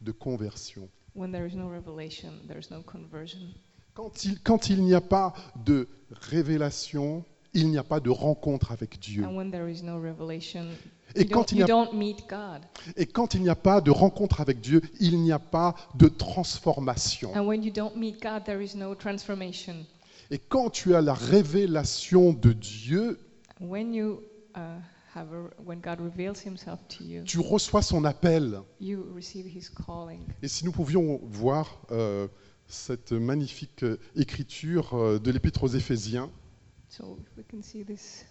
de 0.00 0.10
conversion. 0.10 0.88
When 1.14 1.30
there 1.30 1.46
is 1.46 1.54
no 1.54 1.68
revelation, 1.68 2.32
there 2.48 2.58
is 2.58 2.70
no 2.72 2.82
conversion. 2.82 3.54
Quand 3.94 4.24
il, 4.24 4.40
quand 4.40 4.68
il 4.70 4.82
n'y 4.82 4.94
a 4.94 5.00
pas 5.00 5.32
de 5.64 5.86
révélation, 6.10 7.24
il 7.54 7.70
n'y 7.70 7.78
a 7.78 7.82
pas 7.82 8.00
de 8.00 8.10
rencontre 8.10 8.72
avec 8.72 8.98
Dieu. 8.98 9.24
Et 11.16 11.26
quand 11.26 11.52
il 11.52 11.56
n'y 11.56 11.62
a, 11.62 11.66
don't 11.66 11.92
meet 11.94 12.28
God. 12.28 12.62
et 12.96 13.06
quand 13.06 13.34
il 13.34 13.42
n'y 13.42 13.48
a 13.48 13.54
pas 13.54 13.80
de 13.80 13.90
rencontre 13.90 14.40
avec 14.40 14.60
Dieu, 14.60 14.82
il 15.00 15.20
n'y 15.20 15.32
a 15.32 15.38
pas 15.38 15.74
de 15.94 16.08
transformation. 16.08 17.32
And 17.36 17.46
when 17.46 17.62
you 17.62 17.70
don't 17.72 17.96
meet 17.96 18.20
God, 18.20 18.44
there 18.44 18.62
is 18.62 18.76
no 18.76 18.94
transformation. 18.94 19.86
Et 20.30 20.38
quand 20.38 20.70
tu 20.70 20.94
as 20.94 21.00
la 21.00 21.14
révélation 21.14 22.32
de 22.32 22.52
Dieu, 22.52 23.20
When 23.60 23.94
you 23.94 24.20
uh, 24.56 24.80
tu 27.24 27.38
reçois 27.38 27.82
son 27.82 28.04
appel. 28.04 28.60
Et 30.42 30.48
si 30.48 30.64
nous 30.64 30.72
pouvions 30.72 31.20
voir 31.22 31.78
euh, 31.92 32.26
cette 32.66 33.12
magnifique 33.12 33.84
écriture 34.16 34.94
euh, 34.94 35.18
de 35.18 35.30
l'Épître 35.30 35.62
aux 35.62 35.68
Éphésiens. 35.68 36.30
So 36.96 37.18
if 37.20 37.36
we 37.36 37.42
can 37.50 37.60
see 37.60 37.82
this 37.82 38.24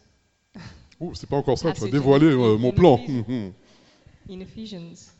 Oh, 0.99 1.13
c'est 1.13 1.27
pas 1.27 1.35
encore 1.35 1.57
ça, 1.57 1.73
tu 1.73 1.81
vas 1.81 1.89
dévoiler, 1.89 2.27
euh, 2.27 2.57
mon 2.57 2.71
plan. 2.71 2.97
in 4.29 4.39
Ephesians, 4.39 5.11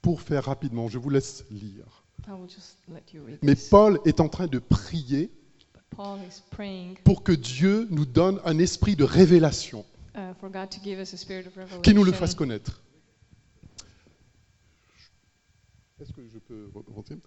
Pour 0.00 0.22
faire 0.22 0.44
rapidement, 0.44 0.88
je 0.88 0.96
vous 0.96 1.10
laisse 1.10 1.44
lire. 1.50 2.04
I 2.26 2.30
will 2.30 2.48
just 2.48 2.78
let 2.88 3.02
you 3.12 3.22
read 3.22 3.38
Mais 3.42 3.54
this. 3.54 3.68
Paul 3.68 4.00
est 4.06 4.20
en 4.20 4.30
train 4.30 4.46
de 4.46 4.58
prier 4.58 5.30
But 5.74 5.82
Paul 5.90 6.20
is 6.20 6.40
praying 6.50 6.96
pour 7.04 7.22
que 7.22 7.32
Dieu 7.32 7.86
nous 7.90 8.06
donne 8.06 8.40
un 8.46 8.58
esprit 8.58 8.96
de 8.96 9.04
révélation, 9.04 9.84
uh, 10.14 10.32
for 10.40 10.48
God 10.48 10.70
to 10.70 10.80
give 10.82 10.98
us 11.00 11.12
a 11.12 11.18
spirit 11.18 11.46
of 11.46 11.54
revelation. 11.54 11.82
qui 11.82 11.92
nous 11.92 12.04
le 12.04 12.12
fasse 12.12 12.34
connaître. 12.34 12.82
Est-ce 16.00 16.12
que 16.12 16.22
je 16.26 16.37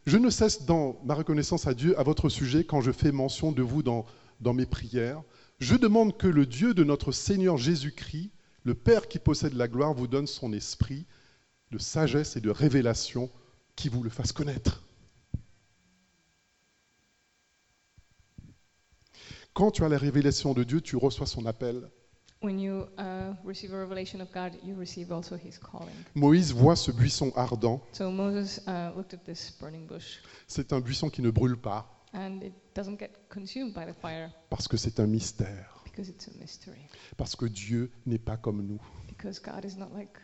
Je 0.06 0.18
ne 0.18 0.30
cesse 0.30 0.66
dans 0.66 1.00
ma 1.04 1.14
reconnaissance 1.14 1.68
à 1.68 1.74
Dieu 1.74 1.98
à 2.00 2.04
votre 2.04 2.30
sujet 2.30 2.64
quand 2.64 2.82
je 2.82 2.92
fais 2.92 3.12
mention 3.12 3.52
de 3.52 3.62
vous 3.62 3.84
dans, 3.84 4.06
dans 4.40 4.54
mes 4.54 4.66
prières. 4.66 5.22
Je 5.60 5.76
demande 5.76 6.18
que 6.18 6.28
le 6.28 6.46
Dieu 6.46 6.74
de 6.74 6.84
notre 6.84 7.12
Seigneur 7.12 7.58
Jésus-Christ, 7.58 8.32
le 8.64 8.74
Père 8.74 9.08
qui 9.08 9.20
possède 9.20 9.54
la 9.54 9.68
gloire, 9.68 9.94
vous 9.94 10.08
donne 10.08 10.28
son 10.28 10.54
esprit 10.54 11.06
de 11.72 11.78
sagesse 11.78 12.36
et 12.36 12.42
de 12.42 12.50
révélation 12.50 13.30
qui 13.76 13.90
vous 13.90 14.04
le 14.04 14.10
fasse 14.10 14.32
connaître. 14.32 14.84
Quand 19.54 19.72
tu 19.72 19.84
as 19.84 19.90
la 19.90 19.98
révélation 19.98 20.54
de 20.54 20.64
Dieu, 20.64 20.82
tu 20.82 20.96
reçois 20.96 21.28
son 21.28 21.46
appel. 21.46 21.90
When 22.42 22.58
you 22.60 22.88
uh, 22.98 23.36
receive 23.44 23.72
a 23.72 23.78
revelation 23.78 24.20
of 24.20 24.32
God, 24.32 24.54
you 24.64 24.74
receive 24.76 25.12
also 25.12 25.38
His 25.38 25.60
calling. 25.60 25.94
Moïse 26.16 26.52
voit 26.52 26.76
ce 26.76 26.90
buisson 26.92 27.32
ardent. 27.36 27.80
So 27.92 28.10
Moses 28.10 28.62
uh, 28.68 28.92
looked 28.96 29.14
at 29.14 29.24
this 29.26 29.52
burning 29.62 29.86
bush, 29.86 30.18
C'est 30.48 30.74
un 30.74 30.80
buisson 30.80 31.10
qui 31.10 31.22
ne 31.22 31.30
brûle 31.30 31.56
pas 31.56 31.86
and 32.14 32.42
it 32.44 32.54
doesn't 32.74 32.98
get 32.98 33.12
consumed 33.30 33.74
by 33.74 33.86
the 33.86 33.94
fire 33.94 34.32
parce 34.50 34.68
que 34.68 34.76
c'est 34.76 35.00
un 35.00 35.06
mystère, 35.08 35.82
because 35.84 36.10
it's 36.10 36.28
a 36.28 36.32
mystery. 36.40 36.88
parce 37.16 37.36
que 37.36 37.46
Dieu 37.46 37.92
n'est 38.06 38.18
pas 38.18 38.38
comme 38.38 38.66
nous. 38.66 38.80
Because 39.08 39.40
God 39.40 39.64
is 39.64 39.78
not 39.78 39.90
like 39.94 40.18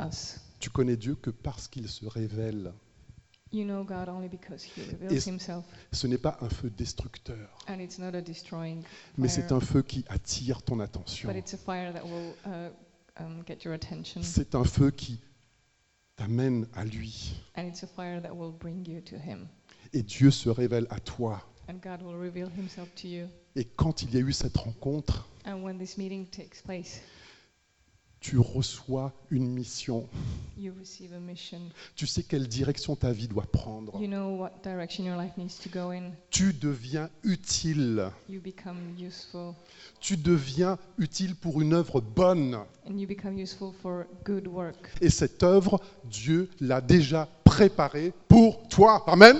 us. 0.00 0.40
Tu 0.58 0.70
connais 0.70 0.96
Dieu 0.96 1.14
que 1.14 1.30
parce 1.30 1.68
qu'il 1.68 1.88
se 1.88 2.04
révèle. 2.04 2.72
You 3.52 3.64
know 3.64 3.82
God 3.82 4.08
only 4.08 4.28
because 4.28 4.62
He 4.64 4.82
reveals 4.92 5.24
Himself, 5.26 5.64
Ce 5.92 6.06
n'est 6.06 6.18
pas 6.18 6.38
un 6.40 6.48
feu 6.48 6.70
destructeur, 6.70 7.48
and 7.68 7.80
it's 7.80 7.98
not 7.98 8.14
a 8.14 8.20
destroying 8.20 8.82
mais 9.18 9.28
fire, 9.28 9.44
c'est 9.48 9.52
un 9.52 9.58
feu 9.60 9.82
qui 9.82 10.04
attire 10.08 10.62
ton 10.62 10.78
attention. 10.78 11.28
but 11.28 11.36
it's 11.36 11.52
a 11.54 11.56
fire 11.58 11.92
that 11.92 12.04
will 12.04 12.34
uh, 12.46 12.70
um, 13.20 13.42
get 13.46 13.64
your 13.64 13.74
attention, 13.74 14.22
C'est 14.22 14.54
un 14.54 14.62
feu 14.64 14.92
qui 14.92 15.20
t'amène 16.14 16.68
à 16.74 16.84
lui. 16.84 17.34
and 17.56 17.62
it's 17.66 17.82
a 17.82 17.88
fire 17.88 18.20
that 18.22 18.32
will 18.32 18.52
bring 18.52 18.86
you 18.88 19.00
to 19.00 19.16
Him, 19.16 19.48
Et 19.92 20.02
Dieu 20.04 20.30
se 20.30 20.48
révèle 20.48 20.86
à 20.90 21.00
toi. 21.00 21.42
and 21.68 21.80
God 21.82 22.02
will 22.02 22.14
reveal 22.16 22.48
Himself 22.56 22.88
to 23.02 23.08
you. 23.08 23.26
Et 23.56 23.64
quand 23.64 24.02
il 24.02 24.14
y 24.14 24.18
a 24.18 24.20
eu 24.20 24.32
cette 24.32 24.56
rencontre, 24.58 25.26
And 25.44 25.62
when 25.64 25.76
this 25.78 25.98
meeting 25.98 26.26
takes 26.26 26.62
place, 26.62 27.00
tu 28.20 28.38
reçois 28.38 29.12
une 29.30 29.48
mission. 29.48 30.06
you 30.58 30.72
receive 30.78 31.12
a 31.14 31.18
mission. 31.18 31.58
Tu 31.96 32.06
sais 32.06 32.22
quelle 32.22 32.46
direction 32.48 32.94
ta 32.94 33.12
vie 33.12 33.28
doit 33.28 33.46
prendre. 33.50 33.98
You 34.00 34.08
know 34.08 34.36
what 34.36 34.50
direction 34.62 35.04
your 35.04 35.16
life 35.16 35.32
needs 35.38 35.58
to 35.62 35.70
go 35.72 35.90
in. 35.90 36.10
Tu 36.30 36.52
deviens 36.52 37.08
utile. 37.24 38.10
You 38.28 38.40
become 38.40 38.76
useful, 38.98 39.54
Tu 40.00 40.16
deviens 40.18 40.78
utile 40.98 41.34
pour 41.34 41.62
une 41.62 41.72
œuvre 41.72 42.00
bonne. 42.02 42.56
and 42.86 42.98
you 42.98 43.06
become 43.08 43.38
useful 43.38 43.72
for 43.82 44.04
good 44.24 44.46
work. 44.46 44.90
Et 45.00 45.08
cette 45.10 45.42
œuvre, 45.42 45.80
Dieu 46.10 46.50
l'a 46.60 46.80
déjà 46.82 47.26
préparée 47.44 48.12
pour 48.28 48.68
toi. 48.68 49.02
Amen. 49.06 49.38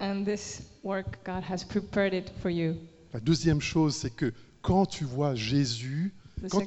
And 0.00 0.24
this 0.24 0.62
work, 0.84 1.18
God 1.24 1.42
has 1.50 1.64
prepared 1.64 2.12
it 2.12 2.30
for 2.42 2.50
you. 2.50 2.74
La 3.14 3.20
deuxième 3.20 3.62
chose, 3.62 3.96
c'est 3.96 4.10
que 4.14 4.34
quand 4.60 4.84
tu 4.84 5.04
vois 5.04 5.34
Jésus, 5.34 6.12
Quand- 6.50 6.62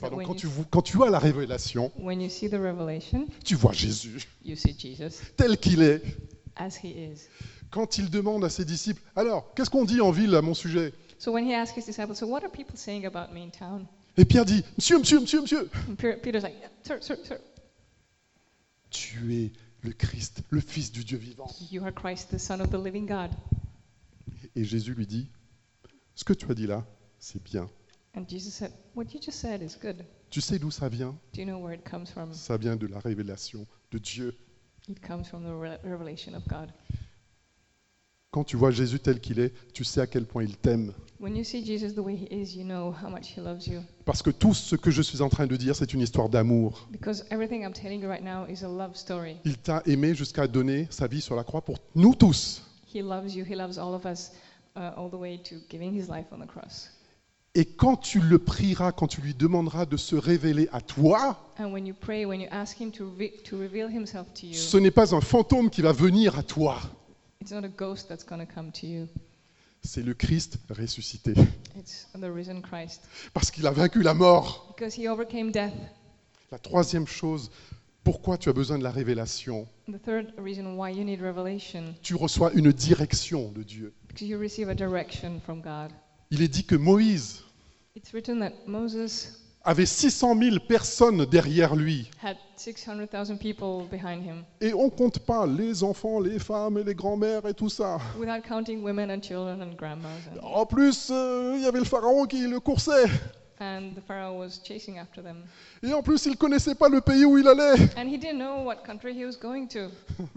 pardon, 0.00 0.16
when 0.16 0.26
quand 0.26 0.42
you, 0.42 0.48
tu, 0.50 0.64
quand 0.70 0.82
tu 0.82 1.02
as 1.02 1.10
la 1.10 1.18
révélation, 1.18 1.90
when 1.98 2.20
you 2.20 2.28
see 2.28 2.48
the 2.48 2.54
revelation, 2.54 3.26
tu 3.44 3.56
vois 3.56 3.72
Jésus 3.72 4.26
you 4.44 4.56
see 4.56 4.74
Jesus 4.78 5.20
tel 5.36 5.58
qu'il 5.58 5.82
est. 5.82 6.02
as 6.56 6.76
he 6.82 6.90
is. 6.90 7.28
Quand 7.70 7.98
il 7.98 8.10
demande 8.10 8.44
à 8.44 8.48
ses 8.50 8.64
disciples, 8.64 9.02
alors, 9.14 9.54
qu'est-ce 9.54 9.70
qu'on 9.70 9.84
dit 9.84 10.00
en 10.00 10.10
ville 10.10 10.34
à 10.34 10.42
mon 10.42 10.54
sujet? 10.54 10.92
So 11.18 11.32
when 11.32 11.44
he 11.46 11.54
asked 11.54 11.76
his 11.76 11.84
disciples, 11.86 12.14
So 12.14 12.26
what 12.26 12.42
are 12.42 12.50
people 12.50 12.76
saying 12.76 13.06
about 13.06 13.32
me 13.32 13.42
in 13.42 13.50
town? 13.50 13.86
Et 14.16 14.24
Pierre 14.24 14.44
dit, 14.44 14.64
Monsieur, 14.76 14.98
monsieur, 14.98 15.20
monsieur, 15.20 15.42
monsieur, 15.42 15.70
tu 18.90 19.34
es 19.34 19.52
le 19.82 19.92
Christ, 19.92 20.42
le 20.50 20.60
Fils 20.60 20.90
du 20.90 21.04
Dieu 21.04 21.16
vivant. 21.18 21.46
you 21.70 21.84
are 21.84 21.92
Christ, 21.94 22.30
the 22.30 22.38
Son 22.38 22.60
of 22.60 22.70
the 22.70 22.82
living 22.82 23.06
God. 23.06 23.30
Et 24.56 24.64
Jésus 24.64 24.94
lui 24.94 25.06
dit, 25.06 25.28
ce 26.14 26.24
que 26.24 26.32
tu 26.32 26.50
as 26.50 26.54
dit 26.54 26.66
là, 26.66 26.84
c'est 27.18 27.42
bien. 27.42 27.70
And 28.16 28.24
Jesus 28.28 28.54
said, 28.54 28.72
What 28.94 29.14
you 29.14 29.20
just 29.20 29.38
said 29.38 29.62
is 29.62 29.76
good. 29.80 30.04
Tu 30.30 30.40
sais 30.40 30.58
d'où 30.58 30.70
ça 30.70 30.88
vient? 30.88 31.16
Do 31.32 31.40
you 31.40 31.46
know 31.46 31.58
where 31.58 31.74
it 31.74 31.84
comes 31.88 32.06
from? 32.06 32.32
Ça 32.32 32.56
vient 32.56 32.76
de 32.76 32.86
la 32.86 32.98
révélation 32.98 33.66
de 33.92 33.98
Dieu. 33.98 34.34
It 34.88 35.00
comes 35.00 35.24
from 35.24 35.44
the 35.44 35.54
re- 35.54 35.78
revelation 35.84 36.34
of 36.34 36.46
God. 36.48 36.72
Quand 38.32 38.44
tu 38.44 38.56
vois 38.56 38.70
Jésus 38.70 39.00
tel 39.00 39.20
qu'il 39.20 39.40
est, 39.40 39.52
tu 39.72 39.82
sais 39.82 40.00
à 40.00 40.06
quel 40.06 40.24
point 40.24 40.44
il 40.44 40.56
t'aime. 40.56 40.92
When 41.18 41.36
you 41.36 41.42
see 41.42 41.64
Jesus 41.64 41.94
the 41.94 41.98
way 41.98 42.14
he 42.14 42.28
is, 42.30 42.56
you 42.56 42.64
know 42.64 42.92
how 42.92 43.10
much 43.10 43.36
he 43.36 43.40
loves 43.40 43.66
you. 43.66 43.80
Parce 44.04 44.22
que 44.22 44.30
tout 44.30 44.54
ce 44.54 44.76
que 44.76 44.90
je 44.92 45.02
suis 45.02 45.20
en 45.20 45.28
train 45.28 45.46
de 45.48 45.56
dire, 45.56 45.74
c'est 45.74 45.92
une 45.92 46.00
histoire 46.00 46.28
d'amour. 46.28 46.86
Because 46.92 47.24
everything 47.30 47.64
I'm 47.64 47.72
telling 47.72 48.00
you 48.00 48.08
right 48.08 48.22
now 48.22 48.46
is 48.46 48.64
a 48.64 48.68
love 48.68 48.94
story. 48.94 49.36
Il 49.44 49.58
t'a 49.58 49.82
aimé 49.86 50.14
jusqu'à 50.14 50.46
donner 50.46 50.86
sa 50.90 51.08
vie 51.08 51.20
sur 51.20 51.34
la 51.34 51.42
croix 51.42 51.60
pour 51.60 51.78
nous 51.96 52.14
tous. 52.14 52.62
He 52.92 53.02
loves 53.02 53.34
you, 53.34 53.44
he 53.44 53.56
loves 53.56 53.78
all 53.78 53.94
of 53.94 54.04
us, 54.04 54.30
uh, 54.76 54.92
all 54.96 55.10
the 55.10 55.18
way 55.18 55.38
to 55.42 55.56
giving 55.68 55.92
his 55.92 56.08
life 56.08 56.26
on 56.32 56.38
the 56.38 56.46
cross. 56.48 56.88
Et 57.56 57.64
quand 57.64 57.96
tu 57.96 58.20
le 58.20 58.38
prieras, 58.38 58.92
quand 58.92 59.08
tu 59.08 59.20
lui 59.20 59.34
demanderas 59.34 59.84
de 59.84 59.96
se 59.96 60.14
révéler 60.14 60.68
à 60.72 60.80
toi, 60.80 61.50
And 61.58 61.72
when 61.72 61.84
you 61.84 61.94
pray, 61.94 62.24
when 62.24 62.40
you 62.40 62.46
ask 62.52 62.80
him 62.80 62.92
to, 62.92 63.10
re- 63.18 63.42
to 63.44 63.58
reveal 63.58 63.88
himself 63.88 64.32
to 64.34 64.46
you, 64.46 64.54
ce 64.54 64.76
n'est 64.76 64.92
pas 64.92 65.14
un 65.16 65.20
fantôme 65.20 65.68
qui 65.68 65.82
va 65.82 65.90
venir 65.92 66.38
à 66.38 66.44
toi. 66.44 66.78
it's 67.40 67.50
not 67.50 67.64
a 67.64 67.68
ghost 67.68 68.06
that's 68.08 68.24
going 68.24 68.38
to 68.38 68.46
come 68.46 68.70
to 68.70 68.86
you. 68.86 69.08
C'est 69.82 70.02
le 70.02 70.14
Christ 70.14 70.58
ressuscité. 70.70 71.32
It's 71.76 72.06
the 72.14 72.30
risen 72.32 72.60
Christ. 72.62 73.02
Parce 73.34 73.50
qu'il 73.50 73.66
a 73.66 73.72
vaincu 73.72 74.02
la 74.02 74.14
mort. 74.14 74.72
Because 74.76 74.94
he 74.96 75.08
overcame 75.08 75.50
death. 75.50 75.72
La 76.52 76.58
troisième 76.58 77.06
chose, 77.06 77.50
pourquoi 78.04 78.38
tu 78.38 78.48
as 78.48 78.52
besoin 78.52 78.78
de 78.78 78.84
la 78.84 78.90
révélation? 78.92 79.66
The 79.88 80.00
third 80.00 80.34
reason 80.38 80.76
why 80.76 80.90
you 80.92 81.02
need 81.02 81.20
revelation, 81.20 81.94
Tu 82.02 82.14
reçois 82.14 82.52
une 82.52 82.70
direction 82.72 83.50
de 83.52 83.62
Dieu. 83.64 83.92
because 84.06 84.28
you 84.28 84.38
receive 84.38 84.68
a 84.68 84.74
direction 84.74 85.40
from 85.44 85.60
God. 85.62 85.90
Il 86.32 86.42
est 86.42 86.48
dit 86.48 86.64
que 86.64 86.76
Moïse, 86.76 87.42
avait 89.64 89.86
600 89.86 90.38
000 90.38 90.56
personnes 90.68 91.26
derrière 91.26 91.74
lui. 91.74 92.08
had 92.22 92.36
600,000 92.56 93.36
people 93.38 93.88
behind 93.90 94.24
him, 94.24 94.44
Et 94.60 94.72
on 94.72 94.90
compte 94.90 95.18
pas 95.18 95.44
les 95.46 95.82
enfants, 95.82 96.20
les 96.20 96.38
femmes 96.38 96.78
et 96.78 96.84
les 96.84 96.94
grands-mères 96.94 97.46
et 97.46 97.54
tout 97.54 97.68
ça. 97.68 97.98
En 100.42 100.66
plus, 100.66 101.08
euh, 101.10 101.54
il 101.56 101.62
y 101.62 101.66
avait 101.66 101.80
le 101.80 101.84
pharaon 101.84 102.26
qui 102.26 102.46
le 102.46 102.60
coursait. 102.60 103.06
and 103.60 103.94
the 103.94 104.00
Pharaoh 104.00 104.38
was 104.38 104.60
chasing 104.64 104.98
after 104.98 105.22
them. 105.22 105.42
Et 105.82 105.92
en 105.92 106.02
plus, 106.02 106.24
il 106.26 106.36
connaissait 106.36 106.74
pas 106.74 106.88
le 106.88 107.00
pays 107.00 107.24
où 107.24 107.36
il 107.36 107.46
allait. 107.46 107.78
And 107.96 108.08
he 108.08 108.16
didn't 108.18 108.38
know 108.38 108.64
what 108.64 108.84
country 108.86 109.12
he 109.12 109.24
was 109.24 109.36
going 109.36 109.66
to. 109.68 109.90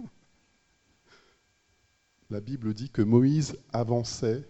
La 2.30 2.40
Bible 2.42 2.74
dit 2.74 2.90
que 2.90 3.02
Moïse 3.02 3.56
avançait 3.72 4.44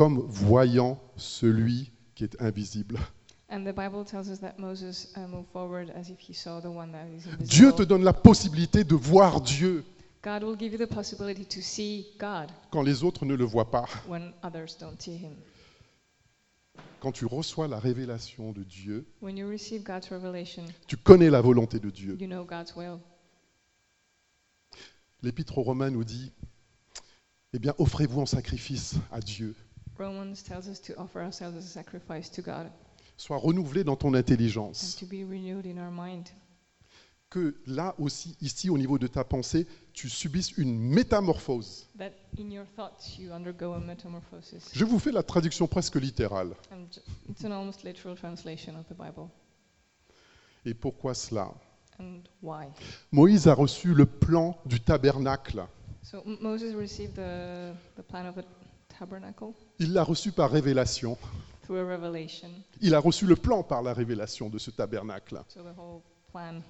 comme 0.00 0.20
voyant 0.30 0.98
celui 1.18 1.92
qui 2.14 2.24
est 2.24 2.40
invisible. 2.40 2.98
Uh, 3.50 3.56
invisible. 3.56 4.54
Dieu 7.40 7.72
te 7.72 7.82
donne 7.82 8.02
la 8.02 8.14
possibilité 8.14 8.82
de 8.82 8.94
voir 8.94 9.42
Dieu 9.42 9.84
God 10.22 10.42
will 10.42 10.58
give 10.58 10.72
you 10.72 10.78
the 10.78 10.88
possibility 10.88 11.44
to 11.44 11.60
see 11.60 12.06
God 12.18 12.48
quand 12.70 12.80
les 12.80 13.04
autres 13.04 13.26
ne 13.26 13.34
le 13.34 13.44
voient 13.44 13.70
pas. 13.70 13.84
when 14.08 14.32
others 14.42 14.78
don't 14.80 14.98
see 14.98 15.18
him. 15.18 15.34
Quand 17.00 17.12
tu 17.12 17.26
reçois 17.26 17.68
la 17.68 17.78
révélation 17.78 18.52
de 18.52 18.62
Dieu, 18.62 19.06
When 19.20 19.36
you 19.36 19.50
receive 19.50 19.82
God's 19.82 20.08
revelation, 20.08 20.64
tu 20.86 20.96
connais 20.96 21.28
la 21.28 21.42
volonté 21.42 21.78
de 21.78 21.90
Dieu. 21.90 22.16
you 22.18 22.26
know 22.26 22.46
God's 22.46 22.74
will. 22.74 23.00
L'Épître 25.20 25.58
aux 25.58 25.62
Romains 25.62 25.90
nous 25.90 26.04
dit, 26.04 26.32
eh 27.52 27.58
bien, 27.58 27.74
offrez-vous 27.76 28.22
en 28.22 28.26
sacrifice 28.26 28.94
à 29.12 29.20
Dieu. 29.20 29.54
Romans 30.00 30.42
tells 30.42 30.66
us 30.68 30.80
to 30.80 30.94
offer 30.98 31.20
ourselves 31.20 31.56
as 31.56 31.64
a 31.64 31.68
sacrifice 31.68 32.30
to 32.30 32.42
God 32.42 32.70
Sois 33.16 33.36
renouvelé 33.38 33.84
dans 33.84 33.96
ton 33.96 34.14
and 34.14 34.18
intelligence. 34.18 34.96
to 34.98 35.04
be 35.06 35.24
renewed 35.24 35.66
in 35.66 35.76
our 35.78 35.90
mind. 35.92 36.28
Que 37.28 37.54
là 37.66 37.94
aussi, 37.98 38.34
ici, 38.40 38.70
au 38.70 38.78
niveau 38.78 38.98
de 38.98 39.06
ta 39.06 39.22
pensée, 39.22 39.66
tu 39.92 40.08
subisses 40.08 40.52
une 40.58 40.76
métamorphose. 40.76 41.86
That 41.98 42.10
in 42.38 42.50
your 42.50 42.64
thoughts 42.74 43.18
you 43.18 43.30
undergo 43.32 43.74
a 43.74 43.78
metamorphosis. 43.78 44.70
Je 44.74 44.84
vous 44.84 44.98
fais 44.98 45.12
la 45.12 45.22
traduction 45.22 45.66
presque 45.68 45.96
littérale. 45.96 46.54
And 46.72 46.86
j- 46.90 47.00
it's 47.28 47.44
an 47.44 47.52
almost 47.52 47.84
literal 47.84 48.16
translation 48.16 48.74
of 48.76 48.86
the 48.88 48.94
Bible. 48.98 49.28
Et 50.64 50.74
pourquoi 50.74 51.14
cela? 51.14 51.54
And 52.00 52.22
why? 52.42 52.66
Moïse 53.12 53.46
a 53.48 53.54
reçu 53.54 53.94
le 53.94 54.06
plan 54.06 54.58
du 54.64 54.80
tabernacle. 54.80 55.62
So 56.02 56.22
M- 56.26 56.38
Moses 56.40 56.74
received 56.74 57.14
the, 57.14 57.74
the 57.96 58.02
plan 58.02 58.26
of 58.26 58.34
the 58.34 58.42
tabernacle 59.00 59.44
Il 59.78 59.94
l'a 59.94 60.04
reçu 60.04 60.30
par 60.30 60.50
révélation. 60.50 61.16
through 61.62 61.78
a 61.78 61.84
revelation. 61.96 62.48
Il 62.82 62.94
a 62.94 62.98
reçu 63.00 63.26
le 63.26 63.34
plan 63.36 63.62
par 63.62 63.82
la 63.82 63.94
révélation 63.94 64.50
de 64.50 64.58
ce 64.58 64.70
tabernacle. 64.70 65.42
So 65.48 65.60
the 65.62 65.78
whole 65.78 66.02
plan. 66.30 66.60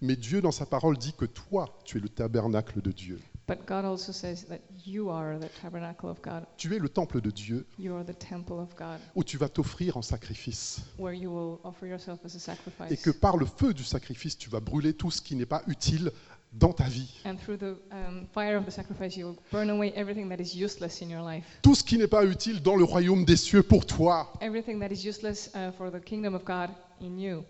Mais 0.00 0.16
Dieu, 0.16 0.40
dans 0.40 0.50
sa 0.50 0.66
parole, 0.66 0.98
dit 0.98 1.12
que 1.12 1.26
toi, 1.26 1.78
tu 1.84 1.98
es 1.98 2.00
le 2.00 2.08
tabernacle 2.08 2.82
de 2.82 2.90
Dieu. 2.90 3.20
But 3.46 3.66
God 3.66 3.84
also 3.84 4.12
says 4.12 4.46
that 4.48 4.58
you 4.86 5.10
are 5.10 5.38
the 5.38 5.48
tabernacle 5.60 6.08
of 6.08 6.20
God. 6.22 6.44
Tu 6.56 6.74
es 6.74 6.78
le 6.78 6.88
temple 6.88 7.20
de 7.20 7.30
Dieu 7.30 7.66
You 7.78 7.94
are 7.94 8.04
the 8.04 8.16
temple 8.18 8.54
of 8.54 8.74
God, 8.76 8.98
où 9.14 9.22
tu 9.22 9.36
vas 9.36 9.48
t'offrir 9.48 9.96
en 9.96 10.02
sacrifice. 10.02 10.80
where 10.98 11.14
you 11.14 11.30
will 11.30 11.58
offer 11.62 11.86
yourself 11.86 12.18
as 12.24 12.48
a 12.48 12.90
Et 12.90 12.96
que 12.96 13.10
par 13.10 13.36
le 13.36 13.46
feu 13.46 13.74
du 13.74 13.84
sacrifice, 13.84 14.36
tu 14.36 14.48
vas 14.50 14.60
brûler 14.60 14.94
tout 14.94 15.10
ce 15.10 15.20
qui 15.20 15.36
n'est 15.36 15.46
pas 15.46 15.62
utile 15.68 16.10
dans 16.52 16.72
ta 16.72 16.84
vie. 16.84 17.10
And 17.24 17.36
through 17.36 17.58
the 17.58 17.76
um, 17.92 18.26
fire 18.32 18.56
of 18.56 18.64
the 18.64 18.70
sacrifice, 18.70 19.16
you 19.16 19.26
will 19.26 19.38
burn 19.50 19.70
away 19.70 19.92
everything 19.94 20.28
that 20.28 20.40
is 20.40 20.54
useless 20.54 21.00
in 21.00 21.08
your 21.08 21.22
life. 21.22 21.44
Tout 21.62 21.74
ce 21.74 21.82
qui 21.82 21.96
n'est 21.98 22.08
pas 22.08 22.24
utile 22.24 22.60
dans 22.62 22.76
le 22.76 22.84
royaume 22.84 23.24
des 23.24 23.36
cieux 23.36 23.62
pour 23.62 23.86
toi. 23.86 24.32
Everything 24.40 24.78
that 24.80 24.92
is 24.92 25.04
useless 25.06 25.50
uh, 25.54 25.72
for 25.76 25.90
the 25.90 26.00
kingdom 26.00 26.34
of 26.34 26.44
God 26.44 26.70
in 27.00 27.18
you. 27.18 27.44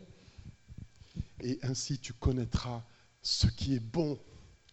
Et 1.40 1.58
ainsi, 1.62 1.98
tu 1.98 2.12
connaîtras 2.12 2.82
ce 3.20 3.48
qui 3.48 3.74
est 3.74 3.80
bon, 3.80 4.18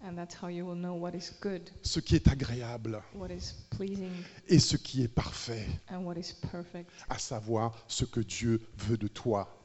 And 0.01 0.15
that's 0.15 0.33
how 0.33 0.47
you 0.47 0.65
will 0.65 0.77
know 0.77 0.93
what 0.93 1.13
is 1.13 1.31
good, 1.41 1.69
ce 1.83 1.99
qui 1.99 2.15
est 2.15 2.29
agréable 2.29 3.01
what 3.13 3.27
is 3.29 3.53
pleasing, 3.71 4.11
et 4.47 4.59
ce 4.59 4.77
qui 4.77 5.03
est 5.03 5.09
parfait, 5.09 5.65
and 5.91 6.05
what 6.05 6.15
is 6.17 6.33
perfect. 6.51 6.89
à 7.09 7.17
savoir 7.19 7.75
ce 7.87 8.05
que 8.05 8.21
Dieu 8.21 8.61
veut 8.77 8.97
de 8.97 9.07
toi. 9.09 9.58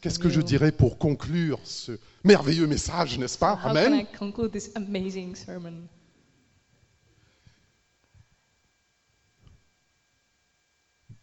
Qu'est-ce 0.00 0.18
from 0.18 0.22
que 0.22 0.28
je 0.28 0.40
dirais 0.40 0.72
pour 0.72 0.98
conclure 0.98 1.60
ce 1.64 1.92
merveilleux 2.24 2.66
message, 2.66 3.18
n'est-ce 3.18 3.38
pas? 3.38 3.58
Amen. 3.62 4.04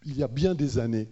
Il 0.08 0.18
y 0.18 0.24
a 0.24 0.28
bien 0.28 0.54
des 0.54 0.78
années, 0.78 1.10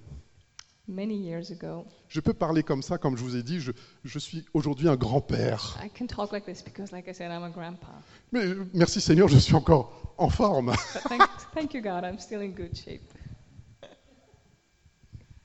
Many 0.86 1.16
years 1.16 1.50
ago, 1.50 1.86
je 2.10 2.20
peux 2.20 2.34
parler 2.34 2.62
comme 2.62 2.82
ça, 2.82 2.98
comme 2.98 3.16
je 3.16 3.24
vous 3.24 3.38
ai 3.38 3.41
dit, 3.41 3.62
je, 3.62 3.72
je 4.04 4.20
suis 4.20 4.44
aujourd'hui 4.54 4.89
un 4.89 4.98
grand-père. 4.98 5.80
I 5.82 5.89
can 5.89 6.08
talk 6.08 6.34
like 6.34 6.46
this 6.46 6.62
because, 6.62 6.91
like 6.91 7.08
I 7.08 7.14
said, 7.14 7.32
I'm 7.32 7.44
a 7.44 7.50
grandpa. 7.50 7.88
Mais 8.34 8.44
euh, 8.44 8.68
merci 8.74 9.00
Seigneur, 9.00 9.30
je 9.30 9.38
suis 9.38 9.56
encore 9.56 10.14
en 10.18 10.30
forme. 10.30 10.74
But 10.94 11.04
thank, 11.08 11.22
thank 11.54 11.74
you, 11.74 11.82
God, 11.82 12.04
I'm 12.04 12.20
still 12.20 12.41
in 12.41 12.50
good 12.50 12.76
shape. 12.76 13.02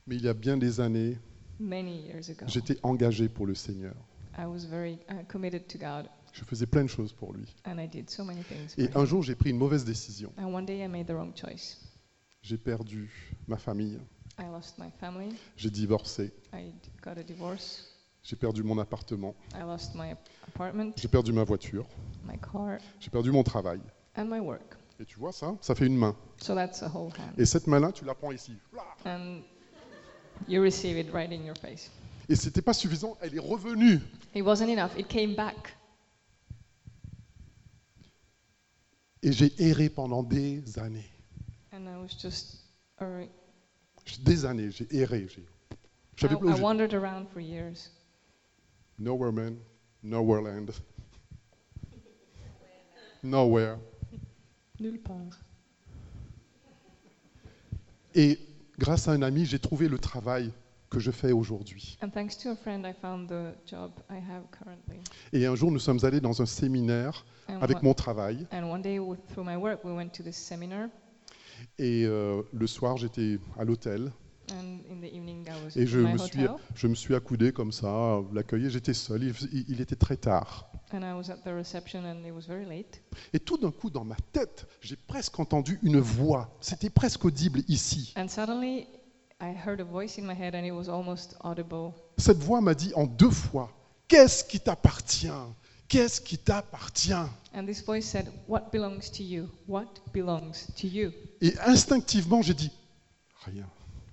Mais 0.09 0.15
il 0.15 0.23
y 0.23 0.27
a 0.27 0.33
bien 0.33 0.57
des 0.57 0.79
années, 0.81 1.19
j'étais 2.47 2.79
engagé 2.81 3.29
pour 3.29 3.45
le 3.45 3.53
Seigneur. 3.53 3.93
I 4.39 4.45
was 4.45 4.65
very 4.65 4.97
uh, 5.07 5.23
committed 5.27 5.67
to 5.67 5.77
God, 5.77 6.09
Je 6.33 6.43
faisais 6.45 6.65
plein 6.65 6.83
de 6.83 6.89
choses 6.89 7.13
pour 7.13 7.31
lui. 7.31 7.55
and 7.65 7.77
I 7.77 7.87
did 7.87 8.09
so 8.09 8.23
many 8.23 8.41
things. 8.41 8.73
Et 8.79 8.89
un 8.95 9.01
him. 9.01 9.05
jour, 9.05 9.21
j'ai 9.21 9.35
pris 9.35 9.51
une 9.51 9.59
mauvaise 9.59 9.85
décision. 9.85 10.33
And 10.39 10.51
one 10.51 10.65
day 10.65 10.83
I 10.83 10.87
made 10.87 11.05
the 11.05 11.11
wrong 11.11 11.31
choice. 11.35 11.77
J'ai 12.41 12.57
perdu 12.57 13.11
ma 13.47 13.57
famille, 13.57 13.99
I 14.39 14.45
lost 14.51 14.79
my 14.79 14.89
family. 14.99 15.35
j'ai 15.55 15.69
divorcé, 15.69 16.33
j'ai 18.23 18.35
perdu 18.35 18.63
mon 18.63 18.79
appartement, 18.79 19.35
j'ai 20.95 21.07
perdu 21.07 21.33
ma 21.33 21.43
voiture, 21.43 21.85
j'ai 22.99 23.09
perdu 23.11 23.31
mon 23.31 23.43
travail. 23.43 23.79
and 24.15 24.25
my 24.25 24.39
work. 24.39 24.75
Et 24.99 25.05
tu 25.05 25.19
vois 25.19 25.31
ça 25.31 25.55
Ça 25.61 25.75
fait 25.75 25.85
une 25.85 25.97
main. 25.97 26.15
So 26.37 26.55
that's 26.55 26.81
a 26.81 26.87
whole 26.87 27.11
hand. 27.11 27.37
Et 27.37 27.45
cette 27.45 27.67
main-là, 27.67 27.91
tu 27.91 28.05
la 28.05 28.15
prends 28.15 28.31
ici. 28.31 28.57
And 29.05 29.41
you 30.47 30.61
receive 30.61 30.97
it 30.97 31.11
right 31.13 31.31
in 31.31 31.43
your 31.45 31.57
face. 31.57 31.89
Et 32.27 32.35
c'était 32.35 32.61
pas 32.61 32.73
suffisant, 32.73 33.17
elle 33.21 33.35
est 33.35 33.39
revenue. 33.39 33.99
It 34.35 34.43
wasn't 34.43 34.69
enough. 34.69 34.91
It 34.97 35.07
came 35.07 35.35
back. 35.35 35.75
Et 39.21 39.31
j'ai 39.31 39.51
erré 39.61 39.89
pendant 39.89 40.23
des 40.23 40.77
années. 40.79 41.09
And 41.73 41.87
I 41.87 41.97
was 41.97 42.15
just, 42.19 42.57
uh, 43.01 43.25
Des 44.23 44.45
années, 44.45 44.71
j'ai 44.71 44.87
erré. 44.95 45.27
j'ai- 45.27 45.45
Je 46.15 46.27
I, 46.27 46.31
I 46.31 46.59
wandered 46.61 46.93
around 46.93 47.27
for 47.29 47.39
years. 47.39 47.89
Nowhere 48.97 49.31
man, 49.31 49.57
nowhere 50.03 50.41
land. 50.41 50.71
Nowhere. 53.23 53.77
Nulle 54.79 54.99
part. 54.99 55.37
Et 58.15 58.39
grâce 58.79 59.07
à 59.07 59.11
un 59.11 59.21
ami, 59.21 59.45
j'ai 59.45 59.59
trouvé 59.59 59.87
le 59.87 59.99
travail 59.99 60.51
que 60.89 60.99
je 60.99 61.11
fais 61.11 61.31
aujourd'hui. 61.31 61.97
Et 65.33 65.45
un 65.45 65.55
jour, 65.55 65.71
nous 65.71 65.79
sommes 65.79 65.99
allés 66.03 66.19
dans 66.21 66.41
un 66.41 66.45
séminaire 66.47 67.25
And, 67.47 67.61
avec 67.61 67.83
mon 67.83 67.93
travail. 67.93 68.47
and 68.51 68.63
one 68.71 68.81
day, 68.81 68.99
with, 68.99 69.19
through 69.27 69.43
my 69.45 69.55
work, 69.55 69.83
we 69.83 69.91
went 69.93 70.09
to 70.13 70.23
this 70.23 70.35
seminar. 70.37 70.87
Et 71.77 72.05
euh, 72.05 72.41
le 72.53 72.67
soir, 72.67 72.97
j'étais 72.97 73.37
à 73.57 73.65
l'hôtel. 73.65 74.11
Et 75.75 75.85
je 75.87 75.99
me, 75.99 76.17
suis, 76.17 76.47
je 76.75 76.87
me 76.87 76.95
suis 76.95 77.15
accoudé 77.15 77.51
comme 77.51 77.71
ça, 77.71 77.87
à 77.87 78.21
l'accueillir. 78.33 78.69
J'étais 78.69 78.93
seul. 78.93 79.23
Il, 79.23 79.65
il- 79.69 79.81
était 79.81 79.95
très 79.95 80.17
tard. 80.17 80.71
And 80.91 81.01
I 81.03 81.13
was 81.13 81.29
at 81.29 81.37
the 81.43 81.53
reception, 81.53 82.03
and 82.03 82.25
it 82.25 82.33
was 82.33 82.47
very 82.47 82.65
late. 82.65 83.01
Et 83.33 83.39
tout 83.39 83.57
d'un 83.57 83.71
coup, 83.71 83.89
dans 83.89 84.03
ma 84.03 84.15
tête, 84.31 84.67
j'ai 84.81 84.95
presque 84.95 85.39
entendu 85.39 85.79
une 85.83 85.99
voix. 85.99 86.55
C'était 86.61 86.89
presque 86.89 87.25
audible 87.25 87.61
ici. 87.67 88.13
And 88.17 88.27
suddenly, 88.27 88.87
I 89.41 89.53
heard 89.65 89.79
a 89.79 89.83
voice 89.83 90.17
in 90.19 90.23
my 90.23 90.33
head, 90.33 90.55
and 90.55 90.65
it 90.65 90.73
was 90.73 90.89
almost 90.89 91.35
audible. 91.43 91.93
Cette 92.17 92.39
voix 92.39 92.59
m'a 92.61 92.73
dit 92.73 92.91
en 92.95 93.05
deux 93.05 93.29
fois 93.29 93.71
Qu'est-ce 94.07 94.43
qui 94.43 94.59
t'appartient? 94.59 95.27
Qu'est-ce 95.87 96.21
qui 96.21 96.37
t'appartient? 96.37 97.13
And 97.53 97.65
this 97.65 97.83
voice 97.85 98.01
said, 98.03 98.31
What 98.47 98.69
belongs 98.71 99.11
to 99.17 99.23
you? 99.23 99.47
What 99.67 99.85
belongs 100.13 100.67
to 100.81 100.87
you? 100.87 101.11
Et 101.41 101.53
instinctivement, 101.65 102.41
j'ai 102.41 102.55
dit 102.55 102.71
Rien. 103.45 103.67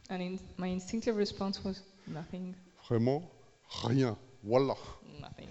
And 0.08 0.20
in, 0.22 0.38
my 0.56 0.68
instinctive 0.68 1.16
response 1.16 1.62
was, 1.64 1.82
Nothing, 2.06 2.54
Vraiment 2.88 3.22
Rien. 3.82 4.16
Voilà. 4.44 4.76
nothing. 5.20 5.48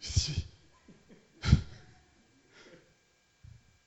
Si. 0.00 0.46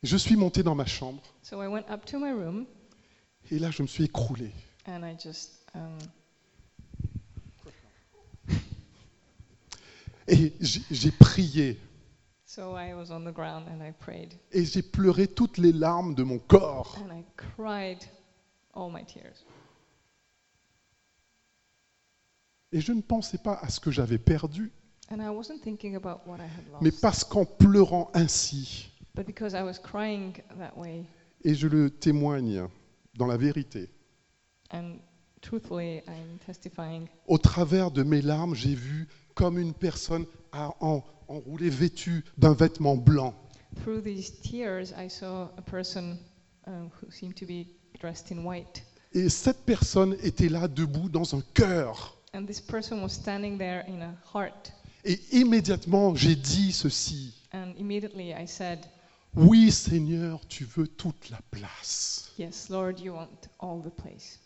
Je 0.04 0.18
suis 0.18 0.36
monté 0.36 0.62
dans 0.64 0.76
ma 0.76 0.86
chambre 0.86 1.22
So 1.44 1.62
I 1.62 1.68
went 1.68 1.86
up 1.90 2.06
to 2.06 2.20
my 2.20 2.32
room, 2.32 2.66
et 3.52 3.58
là, 3.60 3.72
je 3.72 3.82
me 3.82 3.88
suis 3.88 4.04
écroulé. 4.06 4.52
and 4.86 5.04
I 5.04 5.16
just, 5.18 5.66
um, 5.74 5.98
Et 10.28 10.54
j'ai 10.60 11.12
prié. 11.12 11.78
So 12.54 12.76
I 12.76 12.94
was 12.94 13.12
on 13.12 13.24
the 13.24 13.32
ground 13.32 13.70
and 13.70 13.82
I 13.82 13.94
prayed. 13.94 14.34
Et 14.52 14.66
j'ai 14.66 14.82
pleuré 14.82 15.26
toutes 15.26 15.58
les 15.58 15.72
larmes 15.72 16.16
de 16.16 16.24
mon 16.24 16.38
corps. 16.38 16.98
And 17.00 17.10
I 17.10 17.24
cried 17.38 18.00
all 18.74 18.90
my 18.92 19.06
tears. 19.06 19.46
Et 22.74 22.82
je 22.82 22.92
ne 22.92 23.02
pensais 23.02 23.38
pas 23.38 23.54
à 23.62 23.70
ce 23.70 23.80
que 23.80 23.90
j'avais 23.90 24.18
perdu, 24.18 24.70
And 25.10 25.22
I 25.22 25.30
wasn't 25.30 25.62
thinking 25.64 25.96
about 25.96 26.28
what 26.28 26.40
I 26.40 26.48
had 26.48 26.70
lost. 26.70 26.82
mais 26.82 26.92
parce 26.92 27.24
qu'en 27.24 27.46
pleurant 27.46 28.12
ainsi, 28.14 28.92
But 29.16 29.26
because 29.26 29.54
I 29.54 29.64
was 29.64 29.80
crying 29.82 30.34
that 30.60 30.78
way, 30.78 31.06
et 31.46 31.56
je 31.56 31.70
le 31.70 31.90
témoigne 31.90 32.68
dans 33.14 33.28
la 33.28 33.38
vérité, 33.38 33.90
and 34.74 34.98
truthfully, 35.40 36.02
I'm 36.06 36.38
testifying, 36.46 37.08
au 37.28 37.38
travers 37.38 37.92
de 37.92 38.04
mes 38.04 38.22
larmes, 38.22 38.56
j'ai 38.56 38.76
vu 38.76 39.08
comme 39.36 39.58
une 39.58 39.74
personne 39.74 40.26
à- 40.52 40.74
en- 40.82 41.04
enroulée, 41.28 41.70
vêtue 41.70 42.24
d'un 42.38 42.54
vêtement 42.54 42.96
blanc. 42.96 43.34
through 43.84 44.02
these 44.04 44.32
tears, 44.42 44.92
I 44.98 45.10
saw 45.10 45.50
a 45.58 45.62
person 45.62 46.18
um, 46.68 46.90
who 47.02 47.10
seemed 47.10 47.36
to 47.38 47.46
be 47.46 47.68
dressed 48.00 48.32
in 48.32 48.44
white. 48.44 48.84
Et 49.14 49.30
cette 49.30 49.66
personne 49.66 50.16
était 50.24 50.50
là 50.50 50.68
debout 50.68 51.10
dans 51.10 51.34
un 51.36 51.42
cœur. 51.54 52.18
And 52.34 52.46
this 52.46 52.62
person 52.62 53.02
was 53.02 53.10
standing 53.10 53.58
there 53.58 53.84
in 53.88 54.02
a 54.02 54.14
heart. 54.34 54.74
Et 55.04 55.20
immédiatement, 55.32 56.16
j'ai 56.16 56.36
dit 56.36 56.72
ceci. 56.74 57.34
And 57.54 57.74
immediately 57.78 58.34
I 58.34 58.46
said, 58.46 58.80
Oui, 59.36 59.72
Seigneur, 59.72 60.40
tu 60.48 60.66
veux 60.66 60.88
toute 60.88 61.30
la 61.30 61.40
place. 61.50 62.32
Yes, 62.38 62.70
Lord, 62.70 63.00
you 63.00 63.14
want 63.14 63.50
all 63.60 63.82
the 63.82 63.90
place, 63.90 64.40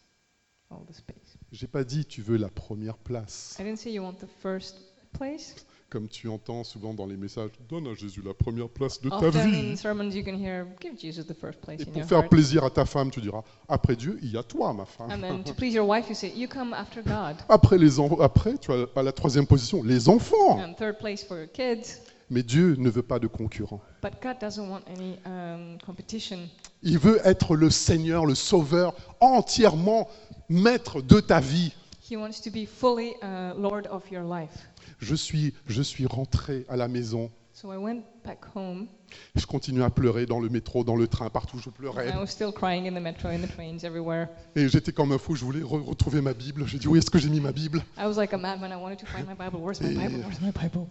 all 0.69 0.85
the 0.87 0.93
space. 0.93 1.15
J'ai 1.57 1.67
pas 1.67 1.85
dit 1.85 2.03
tu 2.05 2.21
veux 2.21 2.35
la 2.37 2.49
première 2.49 2.97
place, 2.97 3.55
I 3.59 3.63
didn't 3.63 3.77
say 3.77 3.91
you 3.91 4.03
want 4.03 4.15
the 4.15 4.27
first 4.41 4.75
place. 5.17 5.55
comme 5.89 6.09
tu 6.09 6.27
entends 6.27 6.65
souvent 6.65 6.93
dans 6.93 7.05
les 7.05 7.15
messages. 7.15 7.51
Donne 7.69 7.87
à 7.87 7.93
Jésus 7.93 8.21
la 8.25 8.33
première 8.33 8.67
place 8.67 8.99
de 8.99 9.09
ta 9.09 9.15
Often 9.15 9.41
in 9.41 9.47
vie. 9.71 9.77
sermons, 9.77 10.09
you 10.09 10.21
can 10.25 10.35
hear, 10.37 10.65
Give 10.81 10.91
Jesus 10.99 11.23
the 11.23 11.33
first 11.33 11.61
place 11.61 11.79
Et 11.79 11.83
in 11.83 11.85
pour 11.85 11.97
your 11.99 12.07
faire 12.09 12.17
heart. 12.19 12.29
plaisir 12.29 12.65
à 12.65 12.69
ta 12.69 12.83
femme, 12.83 13.09
tu 13.09 13.21
diras 13.21 13.43
après 13.69 13.95
Dieu, 13.95 14.19
il 14.21 14.31
y 14.33 14.37
a 14.37 14.43
toi, 14.43 14.73
ma 14.73 14.83
femme. 14.83 15.09
And 15.11 15.21
then 15.21 15.43
to 15.45 15.53
please 15.57 15.73
your 15.73 15.87
wife, 15.87 16.09
you 16.09 16.15
say, 16.15 16.33
You 16.35 16.49
come 16.49 16.73
after 16.73 17.01
God. 17.01 17.37
Après 17.47 17.77
les 17.77 17.99
en- 18.01 18.19
après, 18.19 18.57
tu 18.57 18.73
as 18.73 18.87
à 18.93 19.03
la 19.03 19.13
troisième 19.13 19.47
position, 19.47 19.81
les 19.81 20.09
enfants. 20.09 20.59
And 20.59 20.73
third 20.73 20.97
place 20.97 21.23
for 21.23 21.37
your 21.37 21.47
kids. 21.47 22.01
Mais 22.29 22.43
Dieu 22.43 22.75
ne 22.77 22.89
veut 22.89 23.03
pas 23.03 23.19
de 23.19 23.27
concurrents. 23.27 23.81
But 24.01 24.13
God 24.21 24.37
doesn't 24.39 24.67
want 24.67 24.81
any 24.87 25.19
um, 25.25 25.77
competition. 25.85 26.39
Il 26.81 26.97
veut 26.97 27.19
être 27.23 27.55
le 27.55 27.69
Seigneur, 27.69 28.25
le 28.25 28.35
Sauveur, 28.35 28.95
entièrement 29.19 30.09
maître 30.49 31.01
de 31.01 31.19
ta 31.19 31.39
vie. 31.39 31.73
He 32.09 32.15
wants 32.15 32.41
to 32.43 32.51
be 32.51 32.65
fully 32.65 33.13
uh, 33.21 33.53
Lord 33.57 33.87
of 33.89 34.09
your 34.11 34.23
life. 34.23 34.69
Je 34.99 35.15
suis, 35.15 35.53
je 35.67 35.81
suis 35.81 36.05
rentré 36.05 36.65
à 36.69 36.75
la 36.75 36.87
maison. 36.87 37.31
So 37.57 37.71
I 37.71 37.77
went 37.77 38.01
back 38.25 38.39
home. 38.53 38.87
Je 39.33 39.45
continue 39.45 39.81
à 39.81 39.89
pleurer 39.89 40.25
dans 40.25 40.41
le 40.41 40.49
métro, 40.49 40.83
dans 40.83 40.97
le 40.97 41.07
train, 41.07 41.29
partout 41.29 41.57
je 41.57 41.69
pleurais. 41.69 42.09
I 42.09 42.17
was 42.17 42.27
still 42.27 42.51
crying 42.51 42.85
in 42.85 42.91
the 42.99 43.01
metro, 43.01 43.29
in 43.29 43.39
the 43.39 43.47
trains, 43.49 43.77
everywhere. 43.85 44.27
Et 44.57 44.67
j'étais 44.67 44.91
comme 44.91 45.13
un 45.13 45.17
fou, 45.17 45.35
je 45.37 45.45
voulais 45.45 45.61
re- 45.61 45.81
retrouver 45.85 46.19
ma 46.19 46.33
Bible. 46.33 46.65
J'ai 46.67 46.79
dit, 46.79 46.89
où 46.89 46.97
est-ce 46.97 47.09
que 47.09 47.17
j'ai 47.17 47.29
mis 47.29 47.39
ma 47.39 47.53
Bible? 47.53 47.81
I 47.97 48.03
was 48.07 48.15
like 48.17 48.33
a 48.33 48.37
madman. 48.37 48.71
I 48.71 48.75
wanted 48.75 48.97
to 48.99 49.05
find 49.05 49.25
my 49.25 49.35
Bible. 49.35 49.61
Where's 49.63 49.79
my 49.79 49.87
Bible? 49.95 50.19
Where's 50.25 50.41
my 50.41 50.51
Bible? 50.51 50.85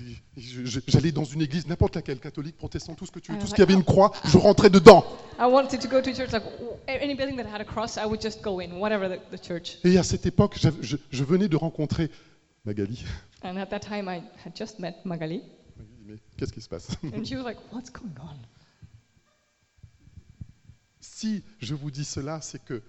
Et 0.00 0.40
je- 0.40 0.64
je- 0.64 0.80
J'allais 0.88 1.12
dans 1.12 1.24
une 1.24 1.42
église, 1.42 1.66
n'importe 1.68 1.96
laquelle, 1.96 2.18
catholique, 2.18 2.56
protestant, 2.56 2.94
tout 2.94 3.04
ce 3.04 3.10
que 3.12 3.18
tu 3.18 3.32
veux, 3.32 3.36
Ah, 3.38 3.40
tout 3.42 3.46
ce 3.46 3.54
qui 3.54 3.60
avait 3.60 3.74
une 3.74 3.84
croix, 3.84 4.10
je 4.24 4.38
rentrais 4.38 4.70
dedans. 4.70 5.04
I 5.38 5.42
wanted 5.44 5.80
to 5.80 5.88
go 5.88 6.00
to 6.00 6.14
church. 6.14 6.32
Like 6.32 6.44
w- 6.44 6.70
any 6.86 7.14
building 7.14 7.36
that 7.36 7.54
had 7.54 7.60
a 7.60 7.64
cross, 7.64 7.98
I 7.98 8.06
would 8.06 8.22
just 8.22 8.40
go 8.42 8.58
in, 8.62 8.78
whatever 8.80 9.06
the, 9.06 9.20
the 9.36 9.42
church. 9.46 9.76
Et 9.84 9.98
à 9.98 10.02
cette 10.02 10.24
époque, 10.24 10.56
je, 10.58 10.96
je 11.10 11.24
venais 11.24 11.48
de 11.48 11.56
rencontrer 11.56 12.08
Magali. 12.64 13.04
And 13.42 13.58
at 13.58 13.66
that 13.66 13.80
time, 13.80 14.08
I 14.08 14.22
had 14.46 14.56
just 14.56 14.78
met 14.78 14.94
Magali, 15.04 15.42
qu'est-ce 16.36 16.52
qui 16.52 16.60
se 16.60 16.68
passe 16.68 16.88
and 17.04 17.24
she 17.24 17.32
was 17.34 17.44
like, 17.44 17.58
"What's 17.72 17.90
going 17.90 18.14
on?" 18.20 18.36
Si 21.00 21.42
je 21.60 21.74
vous 21.74 21.90
dis 21.90 22.04
cela, 22.04 22.40
c'est 22.40 22.62
que 22.64 22.82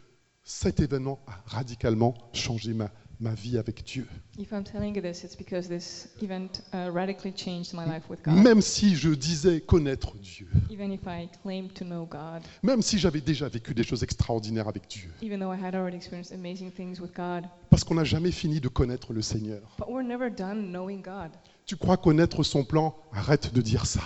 cet 0.44 0.80
événement 0.80 1.20
a 1.28 1.42
radicalement 1.48 2.14
changé 2.34 2.74
ma, 2.74 2.92
ma 3.20 3.34
vie 3.34 3.58
avec 3.58 3.84
Dieu. 3.84 4.08
If 4.38 4.52
I'm 4.52 4.64
telling 4.64 4.96
you 4.96 5.02
this, 5.02 5.24
it's 5.24 5.36
because 5.36 5.68
this 5.68 6.08
event 6.22 6.62
uh, 6.74 6.90
radically 6.94 7.34
changed 7.36 7.74
my 7.74 7.84
life 7.86 8.10
with 8.10 8.22
God. 8.24 8.36
Même 8.36 8.62
si 8.62 8.96
je 8.96 9.10
disais 9.10 9.60
connaître 9.62 10.16
Dieu, 10.18 10.48
Even 10.70 10.92
if 10.92 11.02
I 11.08 11.28
claimed 11.44 11.74
to 11.74 11.84
know 11.84 12.06
God, 12.06 12.44
même 12.64 12.82
si 12.82 12.98
j'avais 13.00 13.22
déjà 13.22 13.50
vécu 13.50 13.74
des 13.74 13.84
choses 13.84 14.04
extraordinaires 14.04 14.68
avec 14.68 14.88
Dieu, 14.88 15.12
even 15.22 15.40
though 15.40 15.52
I 15.54 15.60
had 15.62 15.76
already 15.76 15.98
experienced 15.98 16.32
amazing 16.32 16.72
things 16.72 17.00
with 17.00 17.14
God, 17.16 17.50
parce 17.70 17.84
qu'on 17.84 17.96
n'a 17.96 18.04
jamais 18.04 18.32
fini 18.32 18.60
de 18.62 18.68
connaître 18.70 19.14
le 19.14 19.22
Seigneur. 19.22 19.62
but 19.78 19.88
we're 19.90 20.06
never 20.08 20.30
done 20.30 20.72
knowing 20.72 21.02
God. 21.02 21.32
Tu 21.66 21.76
crois 21.78 21.98
connaître 21.98 22.44
son 22.44 22.64
plan 22.64 22.96
Arrête 23.12 23.54
de 23.54 23.62
dire 23.62 23.86
ça, 23.86 24.02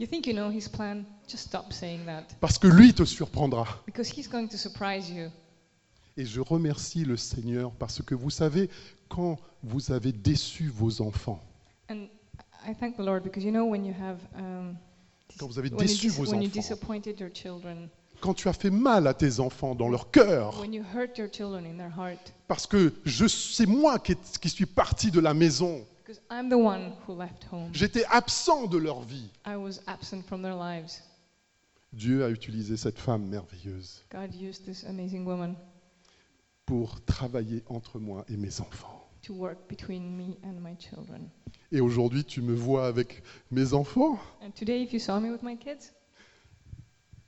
You 0.00 0.06
think 0.06 0.26
you 0.26 0.32
know 0.32 0.50
His 0.50 0.68
plan? 0.68 1.02
Just 1.28 1.44
stop 1.48 1.72
saying 1.72 2.04
that, 2.06 2.24
parce 2.40 2.58
que 2.58 2.66
lui 2.68 2.94
te 2.94 3.04
surprendra. 3.04 3.66
because 3.86 4.08
He's 4.16 4.28
going 4.28 4.48
to 4.48 4.56
surprise 4.56 5.10
you. 5.10 5.28
Et 6.16 6.24
je 6.24 6.40
remercie 6.40 7.04
le 7.04 7.16
Seigneur 7.16 7.70
parce 7.72 8.02
que 8.02 8.14
vous 8.14 8.30
savez, 8.30 8.70
quand 9.08 9.38
vous 9.62 9.92
avez 9.92 10.12
déçu 10.12 10.68
vos 10.68 11.00
enfants, 11.02 11.40
And 11.90 12.06
I 12.66 12.74
thank 12.78 12.96
the 12.96 13.00
Lord 13.04 13.22
because 13.22 13.44
you 13.44 13.50
know 13.52 13.66
when 13.66 13.84
you 13.84 13.94
have 14.00 14.18
um, 14.36 14.76
Quand 15.38 15.46
vous 15.46 15.58
avez 15.58 15.68
when, 15.70 15.80
you 15.80 15.86
déçu 15.86 16.08
vos 16.08 16.24
when 16.30 16.42
you 16.42 16.48
enfants. 16.48 16.60
disappointed 16.60 17.20
your 17.20 17.30
children, 17.32 17.88
quand 18.20 18.34
tu 18.34 18.48
as 18.48 18.52
fait 18.52 18.70
mal 18.70 19.06
à 19.06 19.14
tes 19.14 19.38
enfants 19.40 19.74
dans 19.76 19.88
leur 19.88 20.10
cœur, 20.10 20.58
when 20.60 20.72
you 20.72 20.82
hurt 20.94 21.16
your 21.18 21.28
children 21.32 21.64
in 21.66 21.76
their 21.76 21.92
heart, 21.96 22.34
parce 22.48 22.66
que 22.66 22.92
je- 23.04 23.26
c'est 23.28 23.66
moi 23.66 23.98
qui, 24.00 24.16
qui 24.40 24.48
suis 24.48 24.66
parti 24.66 25.10
de 25.12 25.20
la 25.20 25.34
maison, 25.34 25.84
because 26.08 26.22
I'm 26.30 26.48
the 26.48 26.56
one 26.56 26.92
who 27.06 27.14
left 27.14 27.44
home. 27.52 27.68
j'étais 27.74 28.04
absent 28.06 28.66
de 28.66 28.78
leur 28.78 29.02
vie. 29.02 29.30
I 29.46 29.56
was 29.56 29.80
absent 29.86 30.22
from 30.22 30.42
their 30.42 30.56
lives. 30.56 31.02
Dieu 31.92 32.24
a 32.24 32.30
utilisé 32.30 32.76
cette 32.76 32.98
femme 32.98 33.26
merveilleuse 33.26 34.04
God 34.10 34.34
used 34.34 34.64
this 34.64 34.84
amazing 34.84 35.26
woman 35.26 35.54
pour 36.64 37.02
travailler 37.04 37.62
entre 37.68 37.98
moi 37.98 38.24
et 38.28 38.36
mes 38.38 38.60
enfants. 38.60 39.06
to 39.22 39.34
work 39.34 39.68
between 39.68 40.16
me 40.16 40.38
and 40.44 40.54
my 40.62 40.74
children. 40.78 41.28
Et 41.72 41.80
aujourd'hui, 41.80 42.24
tu 42.24 42.40
me 42.40 42.54
vois 42.54 42.86
avec 42.86 43.22
mes 43.50 43.74
enfants. 43.74 44.18
And 44.40 44.50
today, 44.52 44.82
if 44.82 44.94
you 44.94 44.98
saw 44.98 45.20
me 45.20 45.30
with 45.30 45.42
my 45.42 45.58
kids, 45.58 45.92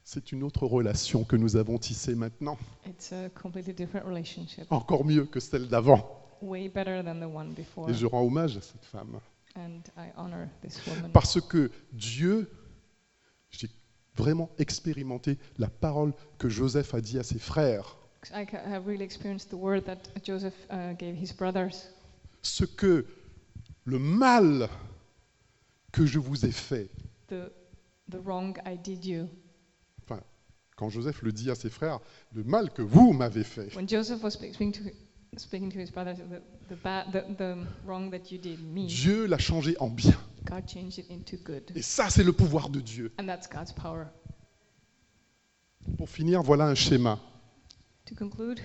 C'est 0.02 0.32
une 0.32 0.42
autre 0.42 0.66
relation 0.66 1.22
que 1.24 1.36
nous 1.36 1.56
avons 1.56 1.78
tissée 1.78 2.14
maintenant, 2.14 2.56
it's 2.86 3.12
a 3.12 3.28
completely 3.30 3.74
different 3.74 4.04
relationship, 4.06 4.64
encore 4.70 5.04
mieux 5.04 5.26
que 5.26 5.38
celle 5.38 5.68
d'avant. 5.68 6.19
Way 6.42 6.68
better 6.68 7.02
than 7.02 7.20
the 7.20 7.32
one 7.32 7.52
before. 7.54 7.88
Et 7.90 7.94
je 7.94 8.06
rends 8.06 8.22
hommage 8.22 8.56
à 8.56 8.60
cette 8.60 8.84
femme. 8.84 9.20
And 9.56 9.80
I 9.96 10.10
honor 10.16 10.48
this 10.62 10.78
woman 10.86 11.10
Parce 11.12 11.40
que 11.40 11.70
Dieu, 11.92 12.48
j'ai 13.50 13.68
vraiment 14.14 14.48
expérimenté 14.58 15.38
la 15.58 15.68
parole 15.68 16.12
que 16.38 16.48
Joseph 16.48 16.94
a 16.94 17.00
dit 17.00 17.18
à 17.18 17.22
ses 17.22 17.38
frères. 17.38 17.96
'Cause 18.22 18.32
I 18.34 18.46
ca- 18.48 18.62
have 18.66 18.86
really 18.86 19.02
experienced 19.02 19.48
the 19.50 19.54
word 19.54 19.82
that 19.86 19.98
Joseph 20.22 20.54
uh, 20.70 20.94
gave 20.98 21.16
his 21.20 21.32
brothers. 21.34 21.88
Ce 22.42 22.64
que 22.64 23.06
le 23.84 23.98
mal 23.98 24.68
que 25.92 26.06
je 26.06 26.18
vous 26.18 26.44
ai 26.46 26.52
fait, 26.52 26.90
The, 27.28 27.50
the 28.10 28.18
wrong 28.24 28.56
I 28.66 28.76
did 28.76 29.04
you. 29.04 29.26
enfin, 30.04 30.20
quand 30.76 30.90
Joseph 30.90 31.22
le 31.22 31.32
dit 31.32 31.50
à 31.50 31.54
ses 31.54 31.70
frères, 31.70 31.98
le 32.32 32.44
mal 32.44 32.70
que 32.72 32.82
vous 32.82 33.12
m'avez 33.12 33.42
fait, 33.44 33.74
When 33.74 33.88
Joseph 33.88 34.22
was 34.22 34.30
spe- 34.32 34.52
speaking 34.52 34.72
to, 34.72 34.80
speaking 35.36 35.70
to 35.70 35.78
his 35.78 35.90
brothers, 35.90 36.18
the, 36.18 36.40
the, 36.68 36.76
bad, 36.76 37.12
the, 37.12 37.22
the 37.36 37.66
wrong 37.86 38.10
that 38.10 38.30
you 38.30 38.38
did 38.38 38.60
me, 38.60 38.86
Dieu 38.86 39.26
l'a 39.26 39.38
changé 39.38 39.76
en 39.80 39.88
bien. 39.88 40.14
God 40.44 40.66
changed 40.66 40.98
it 40.98 41.10
into 41.10 41.36
good. 41.36 41.70
Et 41.74 41.82
ça, 41.82 42.10
c'est 42.10 42.24
le 42.24 42.32
pouvoir 42.32 42.68
de 42.70 42.80
Dieu. 42.80 43.12
And 43.18 43.26
that's 43.26 43.48
God's 43.48 43.72
power. 43.72 44.06
Pour 45.96 46.08
finir, 46.08 46.42
voilà 46.42 46.66
un 46.66 46.74
schéma. 46.74 47.18
To 48.06 48.14
conclude, 48.14 48.60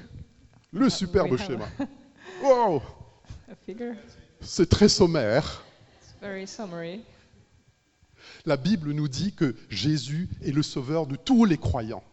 Le 0.72 0.89
superbe 0.89 1.32
we 1.32 1.39
have- 1.39 1.47
schéma. 1.47 1.68
Wow, 2.43 2.82
a 3.49 3.55
figure. 3.66 3.95
c'est 4.41 4.68
très 4.68 4.89
sommaire. 4.89 5.63
It's 6.01 6.16
very 6.20 6.47
summary. 6.47 7.01
La 8.45 8.57
Bible 8.57 8.91
nous 8.91 9.07
dit 9.07 9.32
que 9.34 9.55
Jésus 9.70 10.28
est 10.43 10.51
le 10.51 10.63
sauveur 10.63 11.05
de 11.05 11.16
tous 11.16 11.45
les 11.45 11.57
croyants. 11.57 12.03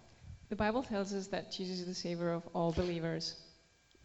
The 0.51 0.57
Bible 0.57 0.83
tells 0.87 1.13
us 1.15 1.29
that 1.31 1.45
Jesus 1.51 1.81
is 1.81 1.87
the 1.87 1.95
savior 1.95 2.29
of 2.35 2.43
all 2.55 2.73
believers. 2.73 3.37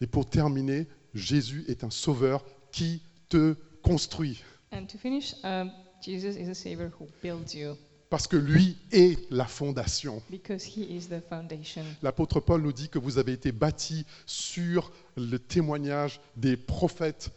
Et 0.00 0.06
pour 0.06 0.28
terminer, 0.28 0.86
Jésus 1.14 1.64
est 1.68 1.84
un 1.84 1.90
sauveur 1.90 2.44
qui 2.72 3.02
te 3.28 3.54
construit. 3.82 4.42
And 4.72 4.86
to 4.86 4.98
finish, 4.98 5.34
um, 5.44 5.70
Jesus 6.02 6.36
is 6.38 6.48
a 6.48 6.54
savior 6.54 6.90
who 7.00 7.06
builds 7.22 7.54
you 7.54 7.74
Parce 8.10 8.26
que 8.26 8.36
lui 8.36 8.76
est 8.92 9.18
la 9.30 9.44
fondation. 9.46 10.22
because 10.30 10.64
he 10.64 10.82
is 10.82 11.08
the 11.08 11.20
foundation. 11.28 11.82
L'apôtre 12.02 12.40
Paul 12.40 12.62
nous 12.62 12.72
dit 12.72 12.88
que 12.88 12.98
vous 12.98 13.18
avez 13.18 13.32
été 13.32 13.52
bâtis 13.52 14.06
sur 14.24 14.90
le 15.16 15.38
témoignage 15.38 16.20
des 16.36 16.56
prophètes 16.56 17.30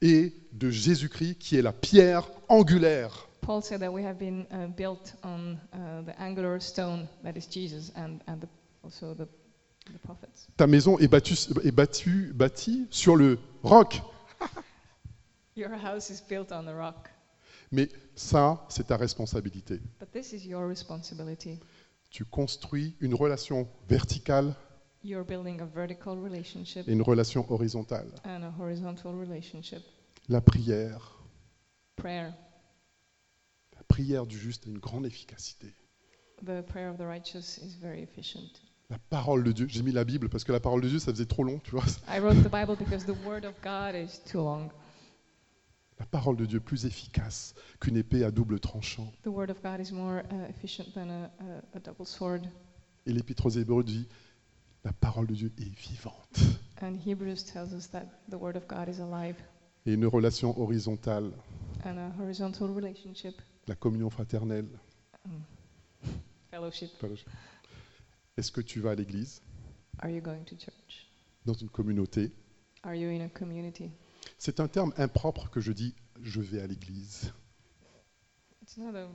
et 0.00 0.32
de 0.52 0.70
Jésus-Christ 0.70 1.36
qui 1.38 1.56
est 1.56 1.62
la 1.62 1.72
pierre 1.72 2.30
angulaire. 2.48 3.28
Paul 3.42 3.62
said 3.62 3.80
that 3.80 3.90
we 3.92 4.04
have 4.04 4.18
been 4.18 4.46
uh, 4.50 4.66
built 4.68 5.14
on 5.22 5.56
uh, 5.72 6.02
the 6.04 6.18
angular 6.20 6.60
stone 6.60 7.06
that 7.22 7.36
is 7.36 7.46
Jesus 7.50 7.92
and, 7.96 8.18
and 8.26 8.38
the, 8.40 8.48
also 8.82 9.14
the. 9.14 9.26
Ta 10.56 10.66
maison 10.66 10.98
est 10.98 11.08
battue, 11.08 11.34
est 11.64 11.70
battue- 11.72 12.32
bâtie 12.32 12.86
sur 12.90 13.16
le 13.16 13.38
roc. 13.62 14.00
Your 15.56 15.70
house 15.72 16.10
is 16.10 16.22
built 16.28 16.52
on 16.52 16.64
the 16.64 16.74
rock. 16.76 17.08
Mais 17.72 17.88
ça, 18.14 18.64
c'est 18.68 18.86
ta 18.88 18.96
responsabilité. 18.96 19.80
But 19.98 20.10
this 20.12 20.32
is 20.32 20.46
your 20.46 20.66
responsibility. 20.68 21.58
Tu 22.10 22.24
construis 22.24 22.94
une 23.00 23.14
relation 23.14 23.68
verticale 23.88 24.54
You're 25.04 25.24
building 25.24 25.60
a 25.60 25.66
vertical 25.66 26.18
relationship 26.18 26.88
et 26.88 26.92
une 26.92 27.02
relation 27.02 27.50
horizontale. 27.52 28.10
and 28.24 28.42
a 28.42 28.52
horizontal 28.58 29.14
relationship. 29.14 29.82
La 30.28 30.40
prière, 30.40 31.20
Prayer. 31.96 32.32
la 33.76 33.82
prière 33.88 34.26
du 34.26 34.38
juste 34.38 34.66
a 34.66 34.70
une 34.70 34.78
grande 34.78 35.06
efficacité. 35.06 35.72
The 36.44 36.62
prayer 36.62 36.88
of 36.90 36.96
the 36.98 37.06
righteous 37.06 37.58
is 37.58 37.76
very 37.80 38.02
efficient. 38.02 38.60
La 38.88 38.98
parole 39.10 39.42
de 39.42 39.50
Dieu, 39.52 39.66
j'ai 39.68 39.82
mis 39.82 39.90
la 39.92 40.04
Bible 40.04 40.28
parce 40.28 40.44
que 40.44 40.52
la 40.52 40.60
parole 40.60 40.80
de 40.80 40.88
Dieu, 40.88 40.98
ça 41.00 41.10
faisait 41.12 41.26
trop 41.26 41.42
long, 41.42 41.58
tu 41.58 41.72
vois. 41.72 41.84
I 42.08 42.20
wrote 42.20 42.36
the 42.42 42.50
Bible 42.50 42.76
because 42.78 43.04
the 43.04 43.16
word 43.26 43.44
of 43.44 43.54
God 43.62 43.94
is 43.96 44.20
too 44.30 44.38
long. 44.42 44.70
La 45.98 46.06
parole 46.06 46.36
de 46.36 46.44
Dieu 46.44 46.60
plus 46.60 46.84
efficace 46.84 47.54
qu'une 47.80 47.96
épée 47.96 48.22
à 48.22 48.30
double 48.30 48.60
tranchant. 48.60 49.10
The 49.24 49.28
word 49.28 49.50
of 49.50 49.60
God 49.62 49.80
is 49.80 49.92
more 49.92 50.22
uh, 50.30 50.48
efficient 50.50 50.92
than 50.94 51.08
a, 51.08 51.24
a, 51.24 51.76
a 51.76 51.80
double 51.80 52.06
sword. 52.06 52.42
Et 53.06 53.12
l'Épître 53.12 53.46
aux 53.46 53.50
Hébreux 53.50 53.82
dit, 53.82 54.06
la 54.84 54.92
parole 54.92 55.26
de 55.26 55.34
Dieu 55.34 55.52
est 55.58 55.74
vivante. 55.88 56.38
And 56.82 56.96
Hebrews 57.04 57.42
tells 57.52 57.72
us 57.72 57.88
that 57.90 58.04
the 58.30 58.34
word 58.34 58.56
of 58.56 58.68
God 58.68 58.88
is 58.88 59.00
alive. 59.00 59.36
Et 59.86 59.94
une 59.94 60.06
relation 60.06 60.56
horizontale, 60.60 61.32
And 61.84 61.96
a 61.98 62.12
horizontal 62.22 62.68
relationship, 62.70 63.34
la 63.66 63.74
communion 63.74 64.10
fraternelle. 64.10 64.68
um, 65.24 65.40
fellowship. 66.50 66.90
Est-ce 68.36 68.52
que 68.52 68.60
tu 68.60 68.80
vas 68.80 68.90
à 68.90 68.94
l'église, 68.94 69.40
Are 69.98 70.10
you 70.10 70.20
going 70.20 70.44
to 70.44 70.56
church? 70.56 71.08
dans 71.46 71.54
une 71.54 71.70
communauté? 71.70 72.30
Are 72.82 72.94
you 72.94 73.08
in 73.08 73.24
a 73.24 73.28
community? 73.30 73.90
C'est 74.36 74.60
un 74.60 74.68
terme 74.68 74.92
impropre 74.98 75.48
que 75.50 75.60
je 75.60 75.72
dis 75.72 75.94
je 76.22 76.40
vais 76.42 76.60
à 76.60 76.66
l'église. 76.66 77.32
It's 78.62 78.76
not 78.76 78.94
a 78.94 79.08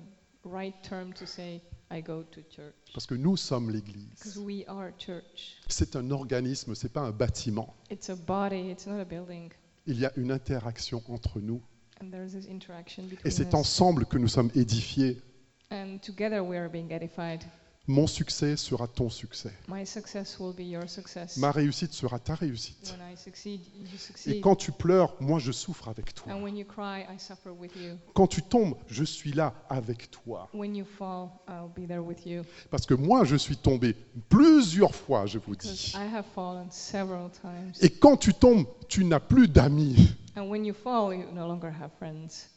right 0.43 0.73
term 0.81 1.13
to 1.13 1.25
say 1.27 1.61
I 1.91 2.01
go 2.01 2.23
to 2.23 2.41
church 2.49 2.73
Parce 2.93 3.05
que 3.05 3.13
nous 3.13 3.37
sommes 3.37 3.67
because 3.71 3.85
l'église. 3.85 4.37
we 4.37 4.63
are 4.67 4.91
church. 4.97 5.57
C'est 5.67 5.95
un 5.95 6.09
organisme, 6.09 6.73
ce 6.73 6.87
n'est 6.87 6.91
pas 6.93 7.01
un 7.01 7.11
bâtiment. 7.11 7.75
It's 7.91 8.09
a 8.09 8.15
body, 8.15 8.71
it's 8.71 8.87
not 8.87 8.99
a 8.99 9.05
building. 9.05 9.51
Il 9.85 9.99
y 9.99 10.05
a 10.05 10.11
une 10.17 10.31
interaction 10.31 11.03
entre 11.09 11.39
nous. 11.39 11.61
And 12.01 12.09
there's 12.09 12.31
this 12.31 12.47
interaction 12.49 13.03
Et 13.03 13.09
between 13.09 13.31
c'est 13.31 13.49
us. 13.49 13.53
ensemble 13.53 14.05
que 14.07 14.17
nous 14.17 14.27
sommes 14.29 14.49
édifiés. 14.55 15.21
And 15.69 15.99
together 16.01 16.41
we 16.43 16.57
are 16.57 16.69
being 16.69 16.89
edified. 16.91 17.41
Mon 17.87 18.05
succès 18.05 18.57
sera 18.57 18.87
ton 18.87 19.09
succès. 19.09 19.51
My 19.67 19.87
success 19.87 20.39
will 20.39 20.53
be 20.53 20.61
your 20.61 20.87
success. 20.87 21.37
Ma 21.37 21.49
réussite 21.49 21.93
sera 21.93 22.19
ta 22.19 22.35
réussite. 22.35 22.93
When 22.95 23.11
I 23.11 23.17
succeed, 23.17 23.61
you 23.75 23.87
Et 24.27 24.39
quand 24.39 24.55
tu 24.55 24.71
pleures, 24.71 25.15
moi 25.19 25.39
je 25.39 25.51
souffre 25.51 25.87
avec 25.87 26.13
toi. 26.13 26.31
And 26.31 26.43
when 26.43 26.55
you 26.55 26.65
cry, 26.65 27.01
I 27.11 27.17
suffer 27.17 27.49
with 27.49 27.75
you. 27.75 27.97
Quand 28.13 28.27
tu 28.27 28.43
tombes, 28.43 28.75
je 28.87 29.03
suis 29.03 29.31
là 29.31 29.55
avec 29.67 30.11
toi. 30.11 30.47
When 30.53 30.75
you 30.75 30.85
fall, 30.85 31.31
I'll 31.47 31.71
be 31.75 31.87
there 31.87 32.03
with 32.03 32.23
you. 32.23 32.43
Parce 32.69 32.85
que 32.85 32.93
moi 32.93 33.23
je 33.23 33.35
suis 33.35 33.57
tombé 33.57 33.95
plusieurs 34.29 34.93
fois, 34.93 35.25
je 35.25 35.39
vous 35.39 35.53
Because 35.53 35.73
dis. 35.73 35.93
I 35.95 36.05
have 36.15 36.25
fallen 36.35 36.69
several 36.69 37.31
times. 37.31 37.73
Et 37.81 37.89
quand 37.89 38.15
tu 38.15 38.35
tombes, 38.35 38.67
tu 38.89 39.03
n'as 39.05 39.19
plus 39.19 39.47
d'amis. 39.47 40.15
And 40.37 40.49
when 40.49 40.63
you 40.65 40.75
fall, 40.75 41.15
you 41.15 41.25
no 41.33 41.47
longer 41.47 41.71
have 41.81 41.89
friends. 41.97 42.47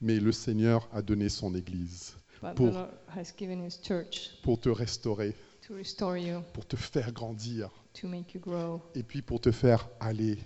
Mais 0.00 0.20
le 0.20 0.30
Seigneur 0.30 0.88
a 0.92 1.02
donné 1.02 1.28
son 1.28 1.56
Église 1.56 2.14
Pour- 2.40 2.70
the 2.70 2.74
Lord 2.74 2.88
has 3.16 3.32
given 3.38 3.64
His 3.64 3.80
church 3.82 4.30
pour 4.42 4.58
te 4.60 4.68
restaurer, 4.68 5.34
to 5.66 5.74
restore 5.74 6.16
you, 6.18 6.40
pour 6.52 6.66
te 6.66 6.76
faire 6.76 7.12
grandir, 7.12 7.70
to 8.00 8.08
make 8.08 8.34
you 8.34 8.40
grow, 8.40 8.80
et 8.94 9.02
puis 9.02 9.22
pour 9.22 9.40
te 9.40 9.50
faire 9.50 9.88
aller. 10.00 10.38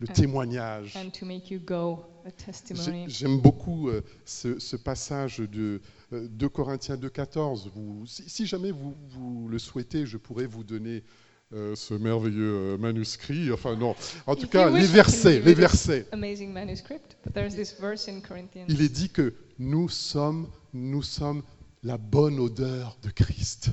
Le 0.00 0.08
témoignage. 0.08 0.96
and 0.96 1.10
to 1.10 1.24
make 1.24 1.50
you 1.52 1.60
go. 1.60 2.04
A 2.24 2.28
J'ai- 2.28 2.32
testimony. 2.46 3.04
J'aime 3.08 3.38
beaucoup 3.40 3.88
euh, 3.88 4.02
ce, 4.24 4.58
ce 4.58 4.74
passage 4.76 5.38
de 5.38 5.80
euh, 6.12 6.26
2 6.28 6.48
Corinthiens 6.48 6.96
2,14. 6.96 7.68
Vous- 7.72 8.04
Si, 8.06 8.28
si 8.28 8.44
jamais 8.46 8.72
vous, 8.72 8.94
vous 9.10 9.48
le 9.48 9.58
souhaitez, 9.60 10.04
je 10.04 10.16
pourrais 10.16 10.46
vous 10.46 10.64
donner 10.64 11.04
euh, 11.52 11.76
ce 11.76 11.94
merveilleux 11.94 12.74
euh, 12.74 12.76
manuscrit. 12.76 13.52
Enfin 13.52 13.76
non, 13.76 13.94
en 14.26 14.34
tout 14.34 14.46
If 14.46 14.50
cas, 14.50 14.68
les 14.68 14.84
versets, 14.86 15.38
les 15.40 15.54
versets. 15.54 16.06
Amazing 16.10 16.52
manuscript. 16.52 17.16
But 17.24 17.32
there's 17.32 17.54
this 17.54 17.78
verse 17.80 18.08
in 18.08 18.20
Corinthians. 18.20 18.66
Il 18.68 18.82
est 18.82 18.88
dit 18.92 19.10
que 19.10 19.32
nous 19.60 19.88
sommes, 19.88 20.48
nous 20.74 21.02
sommes 21.02 21.42
la 21.82 21.96
bonne 21.96 22.38
odeur 22.38 22.98
de 23.02 23.10
Christ. 23.10 23.70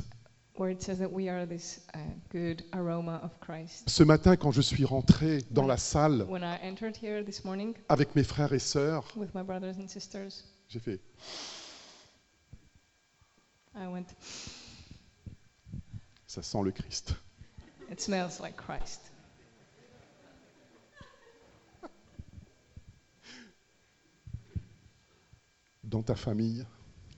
where 0.58 0.70
it 0.70 0.82
says 0.82 1.00
that 1.00 1.12
we 1.12 1.28
are 1.28 1.46
this 1.48 1.82
uh, 1.96 1.98
good 2.30 2.64
aroma 2.74 3.20
of 3.24 3.32
Christ. 3.40 3.90
Ce 3.90 4.04
matin, 4.04 4.36
quand 4.36 4.52
je 4.52 4.62
suis 4.62 4.86
rentré 4.86 5.40
dans 5.50 5.66
la 5.66 5.78
salle 5.78 6.24
When 6.30 6.44
I 6.44 6.58
entered 6.62 6.96
here 6.96 7.24
this 7.24 7.44
morning 7.44 7.74
avec 7.90 8.16
mes 8.16 8.24
frères 8.24 8.54
et 8.54 8.60
sœurs, 8.60 9.06
with 9.16 9.34
my 9.34 9.42
brothers 9.42 9.78
and 9.80 9.88
sisters, 9.88 10.44
j'ai 10.68 10.80
fait 10.80 11.00
I 13.74 13.88
went, 13.88 14.06
ça 16.28 16.44
sent 16.44 16.62
le 16.64 16.72
Christ. 16.72 17.16
it 17.90 18.00
smells 18.00 18.40
like 18.40 18.56
Christ. 18.56 19.02
Dans 25.84 26.04
ta 26.04 26.16
famille, 26.16 26.66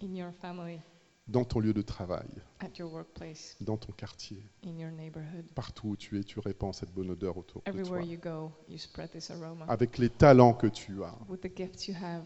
In 0.03 0.15
your 0.15 0.33
family, 0.33 0.81
dans 1.29 1.45
ton 1.45 1.61
lieu 1.61 1.73
de 1.73 1.81
travail, 1.81 2.27
at 2.59 2.71
your 2.77 2.91
workplace, 2.91 3.55
dans 3.61 3.77
ton 3.77 3.93
quartier, 3.93 4.43
in 4.65 4.77
your 4.77 4.91
neighborhood. 4.91 5.45
partout 5.55 5.89
où 5.91 5.95
tu 5.95 6.19
es, 6.19 6.23
tu 6.25 6.39
répands 6.39 6.73
cette 6.73 6.91
bonne 6.93 7.11
odeur 7.11 7.37
autour 7.37 7.61
de 7.61 7.71
toi. 7.71 7.79
Everywhere 7.79 8.01
you 8.03 8.19
go, 8.21 8.51
you 8.67 8.77
spread 8.77 9.11
this 9.11 9.31
aroma 9.31 9.63
Avec 9.69 9.97
les 9.97 10.09
talents 10.09 10.53
que 10.53 10.67
tu 10.67 11.01
as. 11.05 11.17
with 11.29 11.39
the 11.39 11.55
gifts 11.55 11.87
you 11.87 11.95
have. 11.95 12.25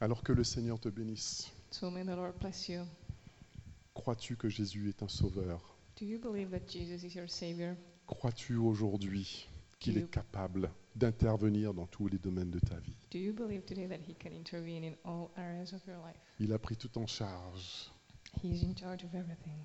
Alors 0.00 0.22
que 0.22 0.32
le 0.32 0.44
Seigneur 0.44 0.78
te 0.78 0.88
bénisse. 0.88 1.50
So 1.72 1.90
may 1.90 2.04
the 2.04 2.14
Lord 2.14 2.34
bless 2.38 2.68
you. 2.68 2.82
Crois-tu 3.94 4.36
que 4.36 4.48
Jésus 4.48 4.88
est 4.88 5.02
un 5.02 5.08
sauveur? 5.08 5.76
Do 6.00 6.06
you 6.06 6.20
believe 6.20 6.50
that 6.50 6.68
Jesus 6.68 7.04
is 7.04 7.16
your 7.16 7.28
Savior? 7.28 7.74
Crois-tu 8.06 8.54
aujourd'hui 8.54 9.48
qu'il 9.80 9.98
est 9.98 10.08
capable 10.08 10.70
d'intervenir 10.98 11.72
dans 11.72 11.86
tous 11.86 12.08
les 12.08 12.18
domaines 12.18 12.50
de 12.50 12.58
ta 12.58 12.78
vie 12.80 12.96
Do 13.10 13.18
you 13.18 13.32
believe 13.32 13.64
today 13.64 13.86
that 13.88 14.00
He 14.06 14.14
can 14.14 14.32
intervene 14.32 14.84
in 14.84 14.94
all 15.04 15.30
areas 15.36 15.72
of 15.72 15.86
your 15.86 15.98
life? 16.04 16.20
Il 16.40 16.52
a 16.52 16.58
pris 16.58 16.76
tout 16.76 16.98
en 16.98 17.06
charge. 17.06 17.90
He's 18.42 18.62
in 18.62 18.74
charge 18.74 19.04
of 19.04 19.14
everything. 19.14 19.58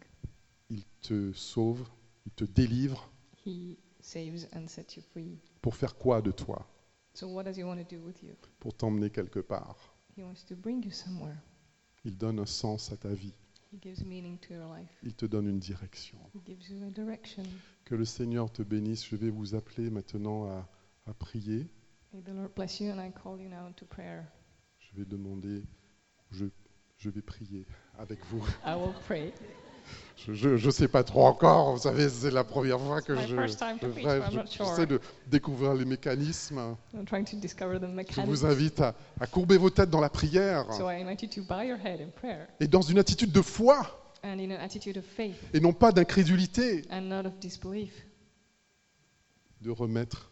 Il 0.69 0.84
te 1.01 1.34
sauve, 1.34 1.86
il 2.25 2.31
te 2.31 2.45
délivre. 2.45 3.09
He 3.45 3.77
saves 3.99 4.47
and 4.53 4.67
sets 4.67 4.95
you 4.95 5.03
free. 5.11 5.39
Pour 5.61 5.75
faire 5.75 5.95
quoi 5.97 6.21
de 6.21 6.31
toi? 6.31 6.67
So 7.13 7.27
what 7.27 7.43
does 7.43 7.57
He 7.57 7.63
want 7.63 7.77
to 7.77 7.95
do 7.95 8.01
with 8.01 8.21
you? 8.23 8.34
Pour 8.59 8.73
t'emmener 8.75 9.09
quelque 9.09 9.39
part. 9.39 9.93
He 10.17 10.23
wants 10.23 10.45
to 10.47 10.55
bring 10.55 10.84
you 10.84 10.91
somewhere. 10.91 11.38
Il 12.05 12.17
donne 12.17 12.39
un 12.39 12.45
sens 12.45 12.91
à 12.91 12.97
ta 12.97 13.13
vie. 13.13 13.34
He 13.71 13.79
gives 13.81 14.03
meaning 14.05 14.38
to 14.39 14.53
your 14.53 14.71
life. 14.73 14.89
Il 15.03 15.15
te 15.15 15.25
donne 15.25 15.47
une 15.47 15.59
direction. 15.59 16.17
He 16.36 16.39
gives 16.45 16.69
you 16.69 16.84
a 16.84 16.91
direction. 16.91 17.43
Que 17.86 17.95
le 17.95 18.05
Seigneur 18.05 18.51
te 18.51 18.61
bénisse. 18.61 19.05
Je 19.05 19.15
vais 19.15 19.29
vous 19.29 19.55
appeler 19.55 19.89
maintenant 19.89 20.45
à, 20.45 20.69
à 21.05 21.13
prier. 21.13 21.67
May 22.13 22.21
the 22.21 22.29
Lord 22.35 22.53
bless 22.55 22.79
you, 22.79 22.91
and 22.91 22.99
I 22.99 23.11
call 23.11 23.39
you 23.39 23.49
now 23.49 23.71
to 23.75 23.85
prayer. 23.85 24.25
Je 24.79 24.95
vais 24.95 25.05
demander, 25.05 25.63
je, 26.31 26.45
je 26.97 27.09
vais 27.09 27.21
prier 27.21 27.65
avec 27.97 28.19
vous. 28.29 28.43
I 28.65 28.75
will 28.75 28.93
pray. 29.07 29.33
Je 30.17 30.65
ne 30.65 30.71
sais 30.71 30.87
pas 30.87 31.03
trop 31.03 31.25
encore, 31.25 31.73
vous 31.73 31.81
savez, 31.81 32.07
c'est 32.07 32.31
la 32.31 32.45
première 32.45 32.79
fois 32.79 33.01
que 33.01 33.15
je, 33.15 33.35
j'essaie 34.47 34.85
de 34.85 35.01
découvrir 35.27 35.73
les 35.73 35.83
mécanismes. 35.83 36.77
I'm 36.93 37.05
trying 37.05 37.25
to 37.25 37.35
discover 37.35 37.79
the 37.79 38.11
Je 38.11 38.21
vous 38.21 38.45
invite 38.45 38.79
à, 38.79 38.95
à 39.19 39.27
courber 39.27 39.57
vos 39.57 39.69
têtes 39.69 39.89
dans 39.89 39.99
la 39.99 40.09
prière 40.09 40.71
So 40.73 40.89
I 40.89 41.01
invite 41.01 41.23
you 41.23 41.29
to 41.29 41.41
bow 41.41 41.61
your 41.63 41.77
head 41.77 41.99
in 41.99 42.11
prayer 42.11 42.47
et 42.61 42.67
dans 42.67 42.81
une 42.81 42.97
attitude 42.99 43.33
de 43.33 43.41
foi 43.41 43.81
and 44.23 44.39
in 44.39 44.51
an 44.51 44.61
attitude 44.61 44.97
of 44.97 45.03
faith 45.03 45.35
et 45.53 45.59
non 45.59 45.73
pas 45.73 45.91
d'incrédulité, 45.91 46.83
and 46.89 47.01
not 47.01 47.27
of 47.27 47.37
disbelief. 47.39 48.07
de 49.59 49.71
remettre 49.71 50.31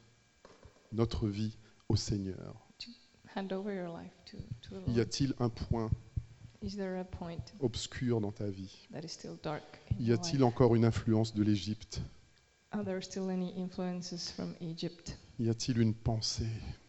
notre 0.92 1.28
vie 1.28 1.58
au 1.90 1.96
Seigneur. 1.96 2.68
Y 4.88 5.00
a-t-il 5.00 5.34
un 5.40 5.50
point 5.50 5.90
Is 6.64 6.76
there 6.76 7.00
a 7.00 7.04
point 7.04 7.44
obscur 7.60 8.22
dans 8.22 8.32
ta 8.32 8.48
vie? 8.50 8.88
that 8.92 9.02
is 9.04 9.08
still 9.10 9.38
dark 9.42 9.64
in 9.92 10.04
Y 10.04 10.12
a-t-il 10.12 10.44
encore 10.44 10.76
une 10.76 10.86
influence 10.86 11.34
de 11.34 11.44
l'Égypte? 11.44 12.02
Are 12.72 12.84
there 12.86 13.02
still 13.02 13.30
any 13.30 13.52
influences 13.58 14.32
from 14.32 14.54
Egypt? 14.62 15.18
Y 15.40 15.50
a-t-il 15.50 15.80
une 15.80 15.94
pensée, 15.94 16.46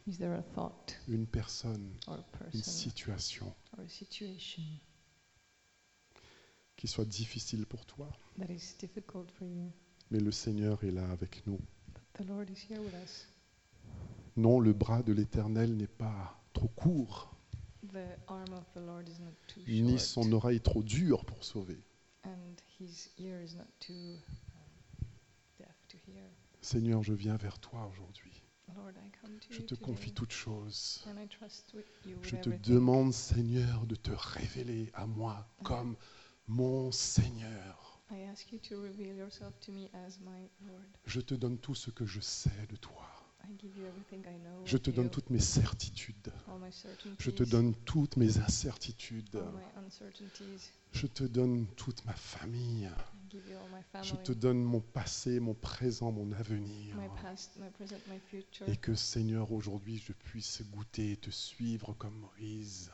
Is 0.06 0.18
there 0.18 0.34
a 0.34 0.42
thought? 0.54 0.96
Une 1.08 1.26
personne, 1.26 1.90
or 2.06 2.14
a 2.14 2.18
une 2.18 2.38
person? 2.50 2.62
situation? 2.62 3.54
Or 3.76 3.84
a 3.84 3.88
situation? 3.88 4.62
Qui 6.76 6.88
soit 6.88 7.04
difficile 7.04 7.64
pour 7.66 7.84
toi. 7.86 8.08
That 8.38 8.50
is 8.52 8.74
difficult 8.78 9.30
for 9.32 9.46
you? 9.46 9.70
Mais 10.10 10.18
le 10.20 10.32
Seigneur 10.32 10.82
est 10.84 10.90
là 10.90 11.08
avec 11.12 11.46
nous. 11.46 11.58
But 11.94 12.26
the 12.26 12.28
Lord 12.28 12.50
is 12.50 12.66
here 12.68 12.80
with 12.80 12.94
us. 12.94 13.26
Non, 14.36 14.60
le 14.60 14.72
bras 14.72 15.02
de 15.02 15.12
l'Éternel 15.12 15.76
n'est 15.76 15.86
pas 15.86 16.40
trop 16.52 16.68
court, 16.68 17.28
The 17.92 18.16
arm 18.28 18.52
of 18.54 18.64
the 18.74 18.78
Lord 18.80 19.06
is 19.08 19.20
not 19.20 19.32
too 19.48 19.60
ni 19.66 19.98
short, 19.98 20.00
son 20.00 20.32
oreille 20.32 20.60
trop 20.60 20.82
dure 20.82 21.24
pour 21.26 21.44
sauver. 21.44 21.78
and 22.24 22.54
his 22.80 23.10
ear 23.18 23.42
is 23.42 23.54
not 23.56 23.66
too 23.80 23.92
um, 23.92 25.08
deaf 25.58 25.74
to 25.88 25.96
hear. 26.06 26.22
Seigneur, 26.62 27.02
je 27.02 27.12
viens 27.12 27.36
vers 27.36 27.58
toi 27.58 27.86
aujourd'hui. 27.92 28.42
Lord, 28.74 28.92
I 28.96 29.10
come 29.20 29.38
to 29.38 29.46
Je 29.50 29.58
you 29.60 29.66
te 29.66 29.74
today, 29.74 29.84
confie 29.84 30.12
toutes 30.12 30.32
choses. 30.32 31.04
and 31.06 31.18
I 31.22 31.26
trust 31.28 31.72
with 31.74 31.84
you 32.06 32.16
with 32.16 32.24
Je 32.24 32.36
te 32.36 32.48
everything. 32.48 32.72
demande, 32.74 33.12
Seigneur, 33.12 33.86
de 33.86 33.96
te 33.96 34.12
révéler 34.12 34.90
à 34.94 35.06
moi 35.06 35.46
comme 35.64 35.96
mon 36.46 36.90
Seigneur. 36.92 38.00
I 38.10 38.22
ask 38.30 38.50
you 38.52 38.58
to 38.60 38.80
reveal 38.80 39.14
yourself 39.16 39.58
to 39.60 39.72
me 39.72 39.90
as 39.92 40.18
my 40.20 40.48
Lord. 40.66 40.86
Je 41.06 41.20
te 41.20 41.34
donne 41.34 41.58
tout 41.58 41.74
ce 41.74 41.90
que 41.90 42.06
je 42.06 42.20
sais 42.20 42.66
de 42.70 42.76
toi. 42.76 43.06
Je 44.64 44.76
te 44.76 44.90
donne 44.90 45.10
toutes 45.10 45.30
mes 45.30 45.40
certitudes. 45.40 46.32
Je 47.18 47.30
te 47.30 47.42
donne 47.42 47.74
toutes 47.84 48.16
mes 48.16 48.38
incertitudes. 48.38 49.42
Je 50.92 51.06
te 51.06 51.24
donne 51.24 51.66
toute 51.76 52.04
ma 52.04 52.14
famille. 52.14 52.90
Je 54.02 54.14
te 54.16 54.32
donne 54.32 54.62
mon 54.62 54.80
passé, 54.80 55.40
mon 55.40 55.54
présent, 55.54 56.12
mon 56.12 56.32
avenir. 56.32 56.96
Et 58.66 58.76
que 58.76 58.94
Seigneur, 58.94 59.52
aujourd'hui, 59.52 60.02
je 60.06 60.12
puisse 60.12 60.62
goûter 60.70 61.12
et 61.12 61.16
te 61.16 61.30
suivre 61.30 61.94
comme 61.94 62.18
Moïse, 62.18 62.90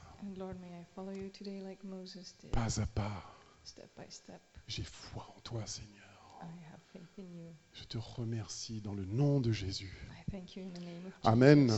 pas 2.52 2.80
à 2.80 2.86
pas. 2.86 3.38
step 3.64 3.90
by 3.96 4.10
step. 4.10 4.40
J'ai 4.66 4.82
foi 4.82 5.26
en 5.36 5.40
toi, 5.40 5.66
Seigneur. 5.66 6.07
I 6.40 6.46
have 6.72 6.80
faith 6.92 7.18
in 7.18 7.32
you. 7.34 7.52
Je 7.72 7.84
te 7.84 7.98
remercie 7.98 8.80
dans 8.80 8.94
le 8.94 9.04
nom 9.04 9.40
de 9.40 9.52
Jésus. 9.52 9.92
I 10.10 10.30
thank 10.30 10.56
you 10.56 10.62
in 10.64 10.72
the 10.72 10.80
name 10.80 11.06
of 11.06 11.12
Amen. 11.24 11.70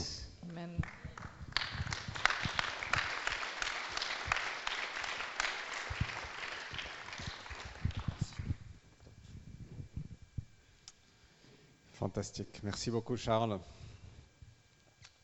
Fantastique. 11.93 12.63
Merci 12.63 12.91
beaucoup, 12.91 13.17
Charles. 13.17 13.61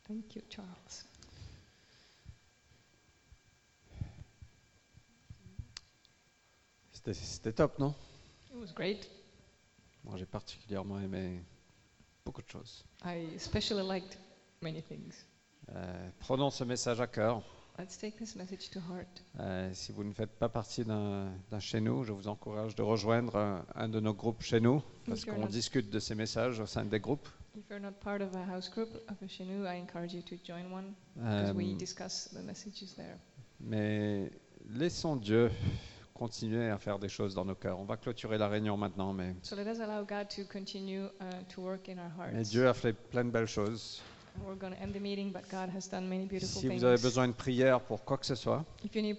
Thank 0.07 0.37
you, 0.37 0.43
Charles. 0.49 1.05
C'était- 6.93 7.15
C'était 7.15 7.53
top, 7.53 7.79
non? 7.79 7.95
It 8.51 8.57
was 8.57 8.73
great. 8.75 9.09
Moi, 10.07 10.17
j'ai 10.17 10.27
particulièrement 10.27 10.99
aimé 11.01 11.43
beaucoup 12.25 12.43
de 12.43 12.49
choses. 12.49 12.85
I 13.05 13.27
especially 13.35 13.87
liked 13.87 14.19
many 14.63 14.83
things. 14.83 15.27
Euh, 15.75 16.11
prenons 16.21 16.51
ce 16.51 16.65
message 16.65 17.01
à 17.01 17.07
cœur. 17.07 17.43
Let's 17.79 17.99
take 17.99 18.17
this 18.17 18.37
message 18.37 18.71
to 18.71 18.79
heart. 18.81 19.23
Euh, 19.39 19.71
si 19.75 19.93
vous 19.93 20.03
ne 20.05 20.13
faites 20.13 20.31
pas 20.39 20.49
partie 20.49 20.85
d'un 20.85 21.31
d'un 21.51 21.59
chez 21.61 21.81
nous, 21.81 22.05
je 22.05 22.13
vous 22.13 22.27
encourage 22.29 22.75
de 22.75 22.83
rejoindre 22.83 23.37
un, 23.37 23.67
un 23.75 23.89
de 23.89 24.01
nos 24.01 24.15
groupes 24.15 24.41
chez 24.43 24.61
nous, 24.61 24.83
parce 25.07 25.25
you're 25.25 25.35
qu'on 25.35 25.43
not- 25.43 25.49
discute 25.49 25.91
de 25.91 25.99
ces 25.99 26.15
messages 26.15 26.59
au 26.61 26.67
sein 26.67 26.85
des 26.87 27.01
groupes. 27.01 27.29
If 27.57 27.65
you're 27.69 27.81
not 27.81 27.93
part 28.01 28.23
of 28.23 28.35
a 28.35 28.47
house 28.47 28.71
group 28.71 28.89
of 29.11 29.17
a 29.23 29.27
Shenu, 29.29 29.67
I 29.67 29.79
encourage 29.81 30.15
you 30.15 30.23
to 30.23 30.37
join 30.43 30.73
one 30.73 30.95
because 31.17 31.53
we 31.55 31.73
Euh, 31.75 31.77
discuss 31.77 32.29
the 32.33 32.43
messages 32.45 32.95
there. 32.95 33.19
mais 33.61 34.31
laissons 34.71 35.17
Dieu 35.17 35.51
continuer 36.17 36.71
à 36.71 36.79
faire 36.79 36.99
des 36.99 37.09
choses 37.09 37.35
dans 37.35 37.45
nos 37.45 37.55
cœurs. 37.55 37.79
On 37.79 37.85
va 37.85 37.97
clôturer 37.97 38.39
la 38.39 38.49
réunion 38.49 38.77
maintenant, 38.77 39.13
mais, 39.13 39.35
So 39.43 39.55
let 39.55 39.71
us 39.71 39.79
allow 39.81 40.05
God 40.05 40.29
to 40.37 40.43
continue 40.51 41.05
uh, 41.05 41.11
to 41.55 41.61
work 41.61 41.89
in 41.89 41.99
our 41.99 42.11
hearts. 42.19 42.33
mais 42.35 42.43
Dieu 42.45 42.69
a 42.69 42.75
fait 42.75 42.93
plein 42.93 43.25
de 43.25 43.31
belles 43.31 43.47
choses. 43.47 44.01
And 44.39 44.47
We're 44.47 44.59
going 44.59 44.73
to 44.75 44.83
end 44.83 44.93
the 44.93 45.01
meeting, 45.01 45.33
but 45.33 45.43
God 45.51 45.71
has 45.75 45.89
done 45.91 46.09
many 46.09 46.27
beautiful 46.27 46.61
Si 46.61 46.69
things. 46.69 46.79
vous 46.81 46.85
avez 46.85 47.01
besoin 47.01 47.29
de 47.29 47.33
prière 47.33 47.81
pour 47.81 48.05
quoi 48.05 48.19
que 48.19 48.27
ce 48.27 48.35
soit, 48.35 48.65
If 48.85 48.95
you 48.95 49.01
need 49.03 49.15